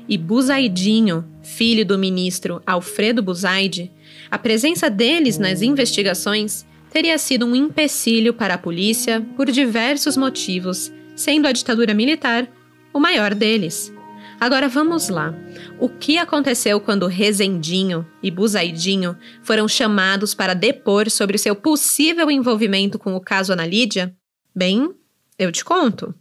e 0.09 0.17
Buzaidinho, 0.17 1.25
filho 1.43 1.85
do 1.85 1.99
ministro 1.99 2.63
Alfredo 2.65 3.21
Buzaide, 3.25 3.91
a 4.31 4.39
presença 4.39 4.89
deles 4.89 5.37
nas 5.37 5.63
investigações 5.63 6.65
teria 6.93 7.19
sido 7.19 7.45
um 7.45 7.57
empecilho 7.57 8.33
para 8.33 8.55
a 8.55 8.59
polícia 8.59 9.21
por 9.37 9.51
diversos 9.51 10.17
motivos, 10.17 10.93
sendo 11.17 11.49
a 11.49 11.53
ditadura 11.53 11.93
militar 11.93 12.49
o 12.95 13.01
maior 13.01 13.35
deles. 13.35 13.93
Agora 14.39 14.69
vamos 14.69 15.09
lá. 15.09 15.35
O 15.81 15.89
que 15.89 16.19
aconteceu 16.19 16.79
quando 16.79 17.07
Rezendinho 17.07 18.07
e 18.23 18.31
Buzaidinho 18.31 19.17
foram 19.43 19.67
chamados 19.67 20.35
para 20.35 20.55
depor 20.55 21.11
sobre 21.11 21.39
seu 21.39 21.57
possível 21.57 22.31
envolvimento 22.31 22.99
com 22.99 23.15
o 23.15 23.21
caso 23.21 23.55
Ana 23.55 23.67
Lídia? 23.67 24.15
Bem, 24.55 24.95
eu 25.39 25.51
te 25.51 25.65
conto. 25.65 26.15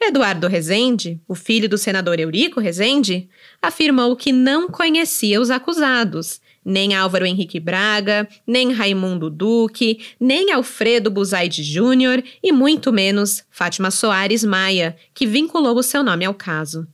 Eduardo 0.00 0.48
Rezende, 0.48 1.20
o 1.28 1.34
filho 1.34 1.68
do 1.68 1.76
senador 1.76 2.18
Eurico 2.18 2.60
Rezende, 2.60 3.28
afirmou 3.60 4.16
que 4.16 4.32
não 4.32 4.68
conhecia 4.68 5.38
os 5.38 5.50
acusados, 5.50 6.40
nem 6.64 6.94
Álvaro 6.94 7.26
Henrique 7.26 7.60
Braga, 7.60 8.26
nem 8.46 8.72
Raimundo 8.72 9.28
Duque, 9.28 10.00
nem 10.18 10.50
Alfredo 10.50 11.10
Buzaide 11.10 11.62
Júnior 11.62 12.22
e 12.42 12.52
muito 12.52 12.90
menos 12.90 13.44
Fátima 13.50 13.90
Soares 13.90 14.44
Maia, 14.44 14.96
que 15.12 15.26
vinculou 15.26 15.76
o 15.76 15.82
seu 15.82 16.02
nome 16.02 16.24
ao 16.24 16.32
caso. 16.32 16.88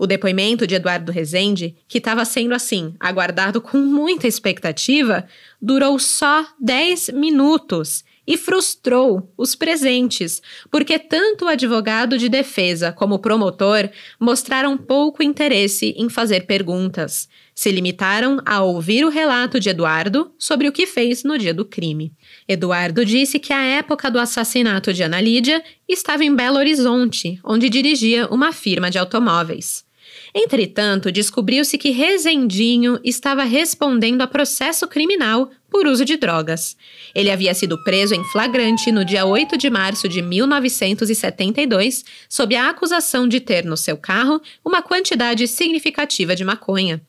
O 0.00 0.06
depoimento 0.06 0.66
de 0.66 0.76
Eduardo 0.76 1.12
Rezende, 1.12 1.76
que 1.86 1.98
estava 1.98 2.24
sendo 2.24 2.54
assim, 2.54 2.94
aguardado 2.98 3.60
com 3.60 3.76
muita 3.76 4.26
expectativa, 4.26 5.26
durou 5.60 5.98
só 5.98 6.46
10 6.58 7.10
minutos 7.10 8.02
e 8.26 8.38
frustrou 8.38 9.30
os 9.36 9.54
presentes, 9.54 10.40
porque 10.70 10.98
tanto 10.98 11.44
o 11.44 11.48
advogado 11.48 12.16
de 12.16 12.30
defesa 12.30 12.92
como 12.92 13.16
o 13.16 13.18
promotor 13.18 13.90
mostraram 14.18 14.78
pouco 14.78 15.22
interesse 15.22 15.94
em 15.98 16.08
fazer 16.08 16.46
perguntas. 16.46 17.28
Se 17.54 17.70
limitaram 17.70 18.40
a 18.46 18.62
ouvir 18.62 19.04
o 19.04 19.10
relato 19.10 19.60
de 19.60 19.68
Eduardo 19.68 20.32
sobre 20.38 20.66
o 20.66 20.72
que 20.72 20.86
fez 20.86 21.24
no 21.24 21.36
dia 21.36 21.52
do 21.52 21.66
crime. 21.66 22.10
Eduardo 22.48 23.04
disse 23.04 23.38
que 23.38 23.52
a 23.52 23.62
época 23.62 24.10
do 24.10 24.18
assassinato 24.18 24.94
de 24.94 25.02
Ana 25.02 25.20
Lídia 25.20 25.62
estava 25.86 26.24
em 26.24 26.34
Belo 26.34 26.56
Horizonte, 26.56 27.38
onde 27.44 27.68
dirigia 27.68 28.26
uma 28.28 28.50
firma 28.50 28.90
de 28.90 28.96
automóveis. 28.96 29.89
Entretanto, 30.34 31.10
descobriu-se 31.10 31.76
que 31.76 31.90
Rezendinho 31.90 33.00
estava 33.02 33.42
respondendo 33.44 34.22
a 34.22 34.26
processo 34.26 34.86
criminal 34.86 35.50
por 35.70 35.86
uso 35.86 36.04
de 36.04 36.16
drogas. 36.16 36.76
Ele 37.14 37.30
havia 37.30 37.54
sido 37.54 37.82
preso 37.82 38.14
em 38.14 38.24
flagrante 38.24 38.90
no 38.90 39.04
dia 39.04 39.24
8 39.24 39.56
de 39.56 39.70
março 39.70 40.08
de 40.08 40.20
1972, 40.20 42.04
sob 42.28 42.56
a 42.56 42.70
acusação 42.70 43.28
de 43.28 43.40
ter 43.40 43.64
no 43.64 43.76
seu 43.76 43.96
carro 43.96 44.40
uma 44.64 44.82
quantidade 44.82 45.46
significativa 45.46 46.34
de 46.34 46.44
maconha. 46.44 47.00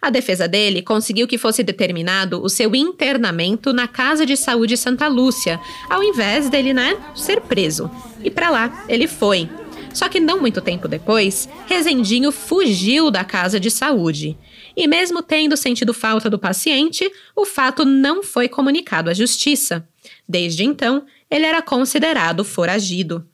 A 0.00 0.10
defesa 0.10 0.48
dele 0.48 0.82
conseguiu 0.82 1.26
que 1.26 1.38
fosse 1.38 1.62
determinado 1.62 2.42
o 2.42 2.48
seu 2.48 2.74
internamento 2.74 3.72
na 3.72 3.86
Casa 3.86 4.26
de 4.26 4.36
Saúde 4.36 4.76
Santa 4.76 5.06
Lúcia, 5.08 5.60
ao 5.88 6.02
invés 6.02 6.48
dele, 6.50 6.72
né, 6.72 6.96
ser 7.14 7.40
preso. 7.42 7.90
E 8.22 8.30
para 8.30 8.50
lá 8.50 8.84
ele 8.88 9.06
foi, 9.06 9.48
só 9.92 10.08
que 10.08 10.20
não 10.20 10.40
muito 10.40 10.60
tempo 10.60 10.88
depois, 10.88 11.48
Rezendinho 11.66 12.32
fugiu 12.32 13.10
da 13.10 13.24
casa 13.24 13.58
de 13.58 13.70
saúde. 13.70 14.36
E 14.76 14.86
mesmo 14.86 15.22
tendo 15.22 15.56
sentido 15.56 15.92
falta 15.92 16.30
do 16.30 16.38
paciente, 16.38 17.10
o 17.34 17.44
fato 17.44 17.84
não 17.84 18.22
foi 18.22 18.48
comunicado 18.48 19.10
à 19.10 19.14
justiça. 19.14 19.86
Desde 20.28 20.64
então, 20.64 21.04
ele 21.30 21.44
era 21.44 21.60
considerado 21.60 22.44
foragido. 22.44 23.26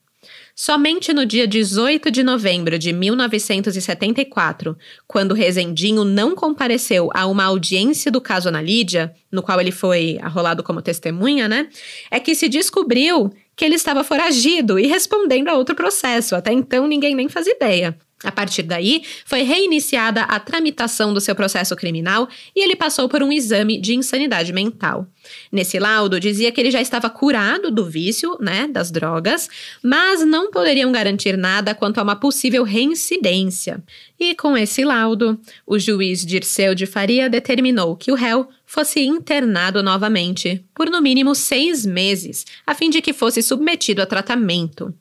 Somente 0.58 1.12
no 1.12 1.26
dia 1.26 1.46
18 1.46 2.10
de 2.10 2.22
novembro 2.22 2.78
de 2.78 2.90
1974, 2.90 4.74
quando 5.06 5.34
Rezendinho 5.34 6.02
não 6.02 6.34
compareceu 6.34 7.10
a 7.12 7.26
uma 7.26 7.44
audiência 7.44 8.10
do 8.10 8.22
caso 8.22 8.48
Ana 8.48 8.62
Lídia, 8.62 9.14
no 9.30 9.42
qual 9.42 9.60
ele 9.60 9.70
foi 9.70 10.18
arrolado 10.22 10.62
como 10.62 10.80
testemunha, 10.80 11.46
né? 11.46 11.68
É 12.10 12.18
que 12.18 12.34
se 12.34 12.48
descobriu 12.48 13.30
que 13.56 13.64
ele 13.64 13.74
estava 13.74 14.04
foragido 14.04 14.78
e 14.78 14.86
respondendo 14.86 15.48
a 15.48 15.54
outro 15.54 15.74
processo. 15.74 16.36
Até 16.36 16.52
então, 16.52 16.86
ninguém 16.86 17.14
nem 17.14 17.28
fazia 17.28 17.54
ideia. 17.54 17.98
A 18.26 18.32
partir 18.32 18.64
daí, 18.64 19.04
foi 19.24 19.42
reiniciada 19.42 20.22
a 20.22 20.40
tramitação 20.40 21.14
do 21.14 21.20
seu 21.20 21.32
processo 21.32 21.76
criminal 21.76 22.28
e 22.56 22.64
ele 22.64 22.74
passou 22.74 23.08
por 23.08 23.22
um 23.22 23.32
exame 23.32 23.80
de 23.80 23.94
insanidade 23.94 24.52
mental. 24.52 25.06
Nesse 25.52 25.78
laudo, 25.78 26.18
dizia 26.18 26.50
que 26.50 26.60
ele 26.60 26.72
já 26.72 26.80
estava 26.80 27.08
curado 27.08 27.70
do 27.70 27.84
vício, 27.84 28.36
né, 28.40 28.66
das 28.66 28.90
drogas, 28.90 29.48
mas 29.80 30.26
não 30.26 30.50
poderiam 30.50 30.90
garantir 30.90 31.38
nada 31.38 31.72
quanto 31.72 31.98
a 31.98 32.02
uma 32.02 32.16
possível 32.16 32.64
reincidência. 32.64 33.80
E 34.18 34.34
com 34.34 34.56
esse 34.56 34.84
laudo, 34.84 35.38
o 35.64 35.78
juiz 35.78 36.26
Dirceu 36.26 36.74
de 36.74 36.84
Faria 36.84 37.30
determinou 37.30 37.94
que 37.94 38.10
o 38.10 38.16
réu 38.16 38.48
fosse 38.66 39.04
internado 39.04 39.84
novamente 39.84 40.64
por 40.74 40.90
no 40.90 41.00
mínimo 41.00 41.32
seis 41.32 41.86
meses, 41.86 42.44
a 42.66 42.74
fim 42.74 42.90
de 42.90 43.00
que 43.00 43.12
fosse 43.12 43.40
submetido 43.40 44.02
a 44.02 44.06
tratamento. 44.06 44.92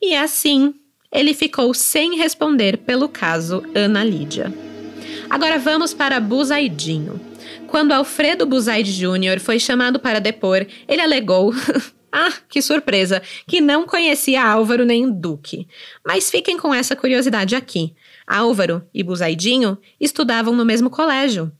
E 0.00 0.14
assim, 0.14 0.72
ele 1.12 1.34
ficou 1.34 1.72
sem 1.74 2.16
responder 2.16 2.78
pelo 2.78 3.08
caso 3.08 3.62
Ana 3.74 4.04
Lídia. 4.04 4.52
Agora 5.28 5.58
vamos 5.58 5.92
para 5.92 6.20
Buzaidinho. 6.20 7.20
Quando 7.66 7.92
Alfredo 7.92 8.46
Buzaide 8.46 8.92
Jr. 8.92 9.40
foi 9.40 9.58
chamado 9.58 9.98
para 9.98 10.20
depor, 10.20 10.66
ele 10.88 11.02
alegou 11.02 11.52
Ah, 12.10 12.32
que 12.48 12.62
surpresa! 12.62 13.22
Que 13.46 13.60
não 13.60 13.86
conhecia 13.86 14.42
Álvaro 14.42 14.84
nem 14.84 15.10
Duque. 15.10 15.68
Mas 16.06 16.30
fiquem 16.30 16.56
com 16.56 16.72
essa 16.72 16.96
curiosidade 16.96 17.54
aqui. 17.54 17.94
Álvaro 18.26 18.82
e 18.94 19.02
Buzaidinho 19.02 19.76
estudavam 20.00 20.54
no 20.54 20.64
mesmo 20.64 20.88
colégio. 20.88 21.52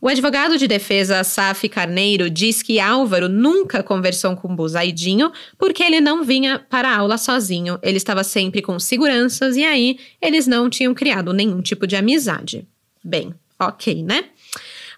O 0.00 0.08
advogado 0.08 0.58
de 0.58 0.66
defesa 0.66 1.22
Saf 1.22 1.68
Carneiro 1.68 2.28
diz 2.28 2.62
que 2.62 2.80
Álvaro 2.80 3.28
nunca 3.28 3.82
conversou 3.82 4.36
com 4.36 4.54
Buzaidinho 4.54 5.30
porque 5.58 5.82
ele 5.82 6.00
não 6.00 6.24
vinha 6.24 6.58
para 6.58 6.90
a 6.90 6.96
aula 6.96 7.16
sozinho, 7.16 7.78
ele 7.82 7.96
estava 7.96 8.24
sempre 8.24 8.62
com 8.62 8.78
seguranças 8.78 9.56
e 9.56 9.64
aí 9.64 9.98
eles 10.20 10.46
não 10.46 10.68
tinham 10.68 10.94
criado 10.94 11.32
nenhum 11.32 11.60
tipo 11.60 11.86
de 11.86 11.96
amizade. 11.96 12.66
Bem, 13.04 13.34
ok, 13.58 14.02
né? 14.02 14.24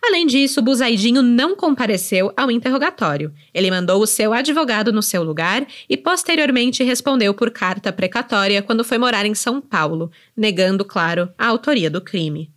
Além 0.07 0.27
disso, 0.27 0.61
Buzaidinho 0.61 1.22
não 1.22 1.57
compareceu 1.57 2.31
ao 2.37 2.51
interrogatório. 2.51 3.33
Ele 3.55 3.70
mandou 3.70 4.03
o 4.03 4.07
seu 4.07 4.35
advogado 4.35 4.93
no 4.93 5.03
seu 5.03 5.22
lugar 5.22 5.66
e 5.89 5.97
posteriormente 5.97 6.85
respondeu 6.85 7.33
por 7.33 7.51
carta 7.51 7.91
precatória 7.91 8.61
quando 8.61 8.85
foi 8.85 8.99
morar 8.99 9.25
em 9.25 9.35
São 9.35 9.62
Paulo, 9.62 10.11
negando, 10.37 10.85
claro, 10.85 11.31
a 11.39 11.47
autoria 11.47 11.89
do 11.89 12.03
crime. 12.03 12.54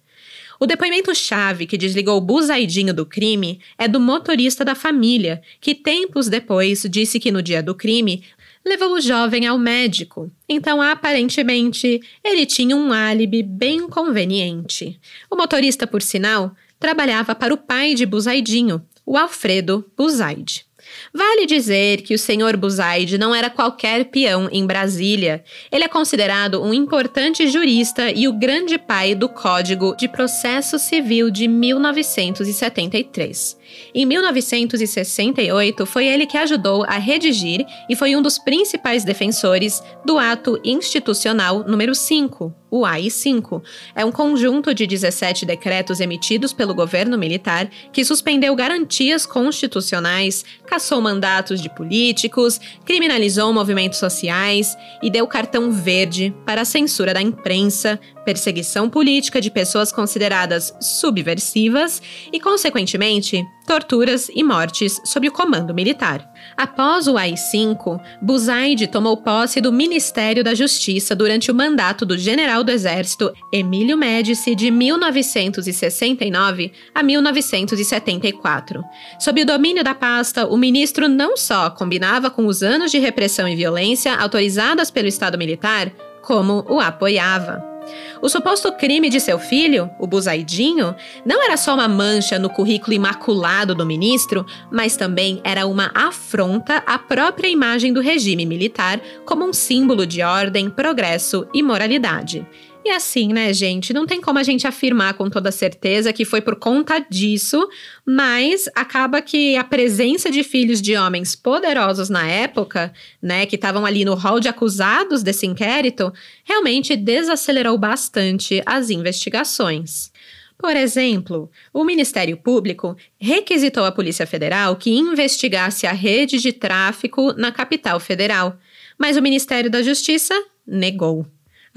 O 0.60 0.66
depoimento-chave 0.66 1.68
que 1.68 1.78
desligou 1.78 2.20
Buzaidinho 2.20 2.94
do 2.94 3.06
crime 3.06 3.60
é 3.78 3.88
do 3.88 4.00
motorista 4.00 4.66
da 4.66 4.76
família, 4.76 5.42
que 5.62 5.76
tempos 5.76 6.28
depois 6.28 6.86
disse 6.90 7.20
que 7.20 7.32
no 7.32 7.42
dia 7.42 7.62
do 7.62 7.76
crime 7.76 8.24
levou 8.66 8.94
o 8.94 9.02
jovem 9.02 9.48
ao 9.48 9.58
médico. 9.58 10.32
Então, 10.48 10.82
aparentemente, 10.82 12.02
ele 12.24 12.46
tinha 12.46 12.76
um 12.76 12.92
álibi 12.92 13.42
bem 13.42 13.88
conveniente. 13.88 15.00
O 15.32 15.36
motorista, 15.36 15.88
por 15.88 16.02
sinal, 16.02 16.54
trabalhava 16.80 17.34
para 17.34 17.54
o 17.54 17.58
pai 17.58 17.94
de 17.94 18.06
Buzaidinho, 18.06 18.84
o 19.06 19.18
Alfredo 19.18 19.90
Buzaide. 19.96 20.67
Vale 21.14 21.46
dizer 21.46 22.02
que 22.02 22.14
o 22.14 22.20
senhor 22.20 22.58
Buzaide 22.58 23.18
não 23.18 23.34
era 23.34 23.50
qualquer 23.50 24.06
peão 24.06 24.50
em 24.52 24.66
Brasília. 24.66 25.44
Ele 25.72 25.84
é 25.84 25.88
considerado 25.88 26.62
um 26.62 26.74
importante 26.74 27.48
jurista 27.48 28.12
e 28.12 28.28
o 28.28 28.34
grande 28.34 28.78
pai 28.78 29.16
do 29.16 29.30
Código 29.30 29.96
de 29.96 30.08
Processo 30.08 30.78
Civil 30.78 31.30
de 31.30 31.48
1973. 31.48 33.58
Em 33.94 34.06
1968, 34.06 35.86
foi 35.86 36.08
ele 36.08 36.26
que 36.26 36.38
ajudou 36.38 36.84
a 36.84 36.98
redigir 36.98 37.66
e 37.90 37.96
foi 37.96 38.16
um 38.16 38.22
dos 38.22 38.38
principais 38.38 39.04
defensores 39.04 39.82
do 40.06 40.18
Ato 40.18 40.60
Institucional 40.64 41.64
número 41.64 41.96
5, 41.96 42.54
o 42.70 42.86
AI-5 42.86 43.62
é 43.96 44.04
um 44.04 44.12
conjunto 44.12 44.74
de 44.74 44.86
17 44.86 45.46
decretos 45.46 46.02
emitidos 46.02 46.52
pelo 46.52 46.76
governo 46.76 47.18
militar 47.18 47.70
que 47.94 48.04
suspendeu 48.04 48.54
garantias 48.56 49.26
constitucionais, 49.26 50.44
cassou 50.66 51.02
mandatos 51.02 51.62
de 51.62 51.70
políticos, 51.74 52.60
criminalizou 52.84 53.54
movimentos 53.54 54.00
sociais 54.00 54.76
e 55.02 55.10
deu 55.10 55.26
cartão 55.28 55.72
verde 55.72 56.36
para 56.46 56.62
a 56.62 56.66
censura 56.66 57.14
da 57.14 57.22
imprensa, 57.22 57.98
perseguição 58.26 58.90
política 58.90 59.40
de 59.40 59.50
pessoas 59.50 59.90
consideradas 59.90 60.74
subversivas 60.82 62.02
e, 62.34 62.38
consequentemente, 62.38 63.46
torturas 63.68 64.32
e 64.34 64.42
mortes 64.44 65.00
sob 65.04 65.28
o 65.28 65.32
comando 65.32 65.74
militar. 65.74 66.32
Após 66.56 67.08
o 67.08 67.18
AI-5, 67.18 68.00
Buzaide 68.22 68.88
tomou 68.88 69.18
posse 69.18 69.60
do 69.60 69.74
Ministério 69.74 70.42
da 70.42 70.56
Justiça 70.56 71.14
durante 71.14 71.52
o 71.52 71.54
mandato 71.54 72.06
do 72.06 72.18
general 72.18 72.64
do 72.64 72.72
Exército 72.72 73.34
Emílio 73.52 73.98
Médici 73.98 74.56
de 74.56 74.72
1969 74.72 76.72
a 76.96 77.04
1974. 77.04 78.82
Sob 79.20 79.42
o 79.42 79.46
domínio 79.46 79.84
da 79.84 79.94
pasta, 79.94 80.48
o 80.48 80.56
ministro 80.56 81.10
não 81.10 81.36
só 81.36 81.70
combinava 81.70 82.32
com 82.32 82.48
os 82.48 82.64
anos 82.64 82.90
de 82.90 83.00
repressão 83.00 83.50
e 83.50 83.56
violência 83.56 84.16
autorizadas 84.16 84.90
pelo 84.90 85.10
Estado 85.10 85.38
militar, 85.38 85.92
como 86.22 86.66
o 86.70 86.80
apoiava. 86.80 87.77
O 88.22 88.30
suposto 88.30 88.72
crime 88.74 89.10
de 89.10 89.20
seu 89.20 89.40
filho, 89.40 89.90
o 90.00 90.08
Buzaidinho, 90.08 90.96
não 91.26 91.44
era 91.44 91.58
só 91.58 91.74
uma 91.74 91.88
mancha 91.88 92.40
no 92.40 92.50
currículo 92.50 92.94
imaculado 92.94 93.76
do 93.76 93.86
ministro, 93.86 94.46
mas 94.72 94.96
também 94.96 95.42
era 95.44 95.66
uma 95.68 95.92
afronta 95.94 96.84
à 96.86 96.98
própria 96.98 97.48
imagem 97.48 97.94
do 97.94 98.02
regime 98.02 98.46
militar 98.46 99.00
como 99.26 99.46
um 99.46 99.54
símbolo 99.54 100.06
de 100.06 100.22
ordem, 100.22 100.70
progresso 100.70 101.48
e 101.54 101.62
moralidade. 101.62 102.46
E 102.88 102.90
assim, 102.90 103.34
né, 103.34 103.52
gente, 103.52 103.92
não 103.92 104.08
tem 104.08 104.22
como 104.22 104.40
a 104.40 104.44
gente 104.44 104.66
afirmar 104.66 105.16
com 105.16 105.30
toda 105.30 105.52
certeza 105.52 106.14
que 106.14 106.24
foi 106.24 106.40
por 106.40 106.56
conta 106.56 107.00
disso, 107.00 107.68
mas 108.06 108.70
acaba 108.74 109.22
que 109.22 109.58
a 109.58 109.64
presença 109.66 110.32
de 110.32 110.42
filhos 110.42 110.82
de 110.82 110.96
homens 110.96 111.36
poderosos 111.36 112.08
na 112.08 112.26
época, 112.26 112.94
né, 113.22 113.46
que 113.46 113.58
estavam 113.58 113.86
ali 113.86 114.06
no 114.06 114.14
hall 114.14 114.40
de 114.40 114.48
acusados 114.48 115.22
desse 115.22 115.46
inquérito, 115.46 116.14
realmente 116.46 116.96
desacelerou 116.96 117.78
bastante 117.78 118.64
as 118.66 118.90
investigações. 118.90 120.10
Por 120.58 120.74
exemplo, 120.74 121.52
o 121.74 121.84
Ministério 121.84 122.38
Público 122.38 122.96
requisitou 123.20 123.84
à 123.84 123.92
Polícia 123.92 124.26
Federal 124.26 124.78
que 124.78 124.92
investigasse 124.92 125.86
a 125.86 125.92
rede 125.92 126.40
de 126.40 126.54
tráfico 126.54 127.34
na 127.34 127.52
capital 127.52 128.00
federal, 128.00 128.58
mas 128.98 129.18
o 129.18 129.22
Ministério 129.22 129.70
da 129.70 129.82
Justiça 129.82 130.34
negou. 130.66 131.28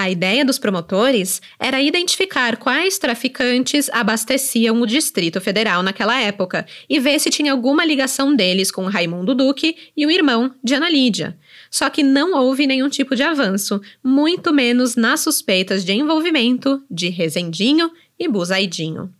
A 0.01 0.09
ideia 0.09 0.47
dos 0.47 0.59
promotores 0.59 1.43
era 1.59 1.83
identificar 1.83 2.57
quais 2.57 2.97
traficantes 2.97 3.91
abasteciam 3.91 4.81
o 4.81 4.87
Distrito 4.87 5.43
Federal 5.43 5.83
naquela 5.83 6.19
época 6.19 6.65
e 6.89 6.99
ver 6.99 7.21
se 7.21 7.29
tinha 7.29 7.53
alguma 7.53 7.85
ligação 7.85 8.35
deles 8.35 8.71
com 8.71 8.87
Raimundo 8.87 9.35
Duque 9.35 9.77
e 9.95 10.07
o 10.07 10.11
irmão 10.11 10.55
de 10.65 10.73
Ana 10.73 10.89
Lídia. 10.89 11.39
Só 11.71 11.91
que 11.91 12.03
não 12.03 12.35
houve 12.35 12.67
nenhum 12.67 12.89
tipo 12.89 13.15
de 13.15 13.23
avanço, 13.23 13.79
muito 14.03 14.55
menos 14.55 14.97
nas 14.97 15.21
suspeitas 15.21 15.85
de 15.85 15.93
envolvimento 15.93 16.83
de 16.91 17.11
Rezendinho 17.11 17.91
e 18.19 18.27
Buzaidinho. 18.27 19.13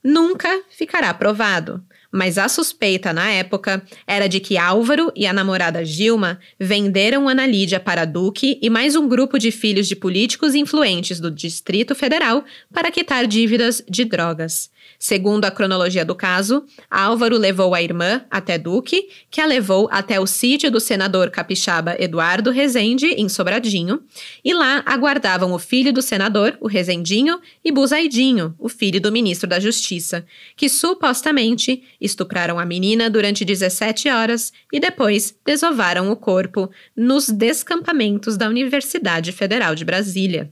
Nunca 0.00 0.62
ficará 0.70 1.12
provado 1.12 1.82
mas 2.14 2.38
a 2.38 2.48
suspeita 2.48 3.12
na 3.12 3.28
época 3.28 3.82
era 4.06 4.28
de 4.28 4.38
que 4.38 4.56
Álvaro 4.56 5.12
e 5.16 5.26
a 5.26 5.32
namorada 5.32 5.84
Gilma 5.84 6.38
venderam 6.60 7.28
Ana 7.28 7.44
Lídia 7.44 7.80
para 7.80 8.04
Duque 8.04 8.56
e 8.62 8.70
mais 8.70 8.94
um 8.94 9.08
grupo 9.08 9.36
de 9.36 9.50
filhos 9.50 9.88
de 9.88 9.96
políticos 9.96 10.54
influentes 10.54 11.18
do 11.18 11.28
Distrito 11.28 11.92
Federal 11.92 12.44
para 12.72 12.92
quitar 12.92 13.26
dívidas 13.26 13.82
de 13.88 14.04
drogas. 14.04 14.70
Segundo 14.98 15.44
a 15.44 15.50
cronologia 15.50 16.04
do 16.04 16.14
caso, 16.14 16.64
Álvaro 16.90 17.36
levou 17.36 17.74
a 17.74 17.82
irmã 17.82 18.24
até 18.30 18.56
Duque, 18.56 19.08
que 19.30 19.40
a 19.40 19.46
levou 19.46 19.88
até 19.90 20.18
o 20.18 20.26
sítio 20.26 20.70
do 20.70 20.80
senador 20.80 21.30
capixaba 21.30 21.96
Eduardo 21.98 22.50
Rezende, 22.50 23.06
em 23.08 23.28
Sobradinho, 23.28 24.02
e 24.44 24.54
lá 24.54 24.82
aguardavam 24.86 25.52
o 25.52 25.58
filho 25.58 25.92
do 25.92 26.00
senador, 26.00 26.56
o 26.60 26.66
Rezendinho, 26.66 27.40
e 27.64 27.70
Buzaidinho, 27.70 28.54
o 28.58 28.68
filho 28.68 29.00
do 29.00 29.12
ministro 29.12 29.48
da 29.48 29.60
Justiça, 29.60 30.24
que 30.56 30.68
supostamente 30.68 31.82
estupraram 32.00 32.58
a 32.58 32.64
menina 32.64 33.10
durante 33.10 33.44
17 33.44 34.08
horas 34.08 34.52
e 34.72 34.80
depois 34.80 35.34
desovaram 35.44 36.10
o 36.10 36.16
corpo 36.16 36.70
nos 36.96 37.28
descampamentos 37.28 38.36
da 38.36 38.48
Universidade 38.48 39.32
Federal 39.32 39.74
de 39.74 39.84
Brasília. 39.84 40.50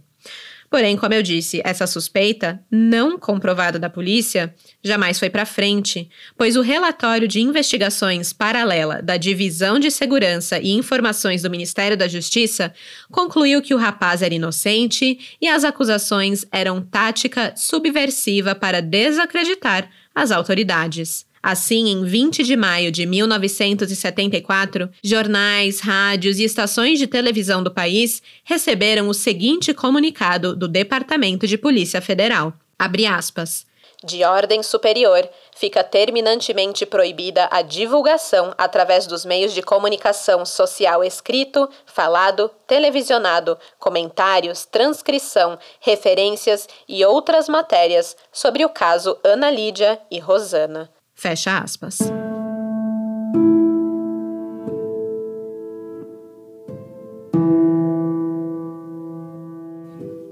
Porém, 0.72 0.96
como 0.96 1.12
eu 1.12 1.22
disse, 1.22 1.60
essa 1.66 1.86
suspeita, 1.86 2.58
não 2.70 3.18
comprovada 3.18 3.78
da 3.78 3.90
polícia, 3.90 4.54
jamais 4.82 5.18
foi 5.18 5.28
para 5.28 5.44
frente, 5.44 6.08
pois 6.34 6.56
o 6.56 6.62
relatório 6.62 7.28
de 7.28 7.42
investigações 7.42 8.32
paralela 8.32 9.02
da 9.02 9.18
Divisão 9.18 9.78
de 9.78 9.90
Segurança 9.90 10.58
e 10.58 10.70
Informações 10.70 11.42
do 11.42 11.50
Ministério 11.50 11.94
da 11.94 12.08
Justiça 12.08 12.72
concluiu 13.10 13.60
que 13.60 13.74
o 13.74 13.76
rapaz 13.76 14.22
era 14.22 14.32
inocente 14.32 15.36
e 15.38 15.46
as 15.46 15.62
acusações 15.62 16.46
eram 16.50 16.80
tática 16.80 17.52
subversiva 17.54 18.54
para 18.54 18.80
desacreditar 18.80 19.90
as 20.14 20.30
autoridades. 20.30 21.26
Assim, 21.42 21.88
em 21.88 22.04
20 22.04 22.44
de 22.44 22.54
maio 22.56 22.92
de 22.92 23.04
1974, 23.04 24.88
jornais, 25.02 25.80
rádios 25.80 26.38
e 26.38 26.44
estações 26.44 27.00
de 27.00 27.08
televisão 27.08 27.64
do 27.64 27.70
país 27.72 28.22
receberam 28.44 29.08
o 29.08 29.14
seguinte 29.14 29.74
comunicado 29.74 30.54
do 30.54 30.68
Departamento 30.68 31.44
de 31.46 31.58
Polícia 31.58 32.00
Federal. 32.00 32.52
Abre 32.78 33.06
aspas. 33.06 33.66
De 34.04 34.24
ordem 34.24 34.62
superior, 34.64 35.28
fica 35.54 35.84
terminantemente 35.84 36.84
proibida 36.84 37.48
a 37.52 37.62
divulgação 37.62 38.52
através 38.58 39.06
dos 39.06 39.24
meios 39.24 39.52
de 39.52 39.62
comunicação 39.62 40.44
social 40.44 41.04
escrito, 41.04 41.68
falado, 41.86 42.50
televisionado, 42.66 43.56
comentários, 43.78 44.64
transcrição, 44.64 45.56
referências 45.80 46.68
e 46.88 47.04
outras 47.04 47.48
matérias 47.48 48.16
sobre 48.32 48.64
o 48.64 48.68
caso 48.68 49.16
Ana 49.22 49.50
Lídia 49.50 50.00
e 50.10 50.18
Rosana. 50.18 50.90
Fecha 51.22 51.58
aspas. 51.58 52.00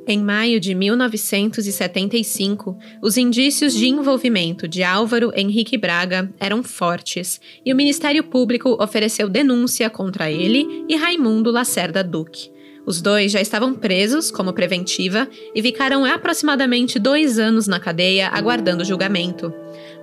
Em 0.05 0.21
maio 0.21 0.59
de 0.59 0.75
1975, 0.75 2.77
os 3.01 3.17
indícios 3.17 3.73
de 3.73 3.87
envolvimento 3.87 4.67
de 4.67 4.83
Álvaro 4.83 5.31
Henrique 5.33 5.79
Braga 5.79 6.29
eram 6.41 6.61
fortes 6.65 7.41
e 7.65 7.73
o 7.73 7.77
Ministério 7.77 8.25
Público 8.25 8.77
ofereceu 8.83 9.29
denúncia 9.29 9.89
contra 9.89 10.29
ele 10.29 10.85
e 10.89 10.97
Raimundo 10.97 11.53
Lacerda 11.53 12.03
Duque. 12.03 12.51
Os 12.85 13.01
dois 13.01 13.31
já 13.31 13.41
estavam 13.41 13.75
presos 13.75 14.31
como 14.31 14.53
preventiva 14.53 15.29
e 15.55 15.63
ficaram 15.63 16.05
aproximadamente 16.05 16.99
dois 16.99 17.39
anos 17.39 17.69
na 17.69 17.79
cadeia 17.79 18.29
aguardando 18.29 18.85
julgamento. 18.85 19.53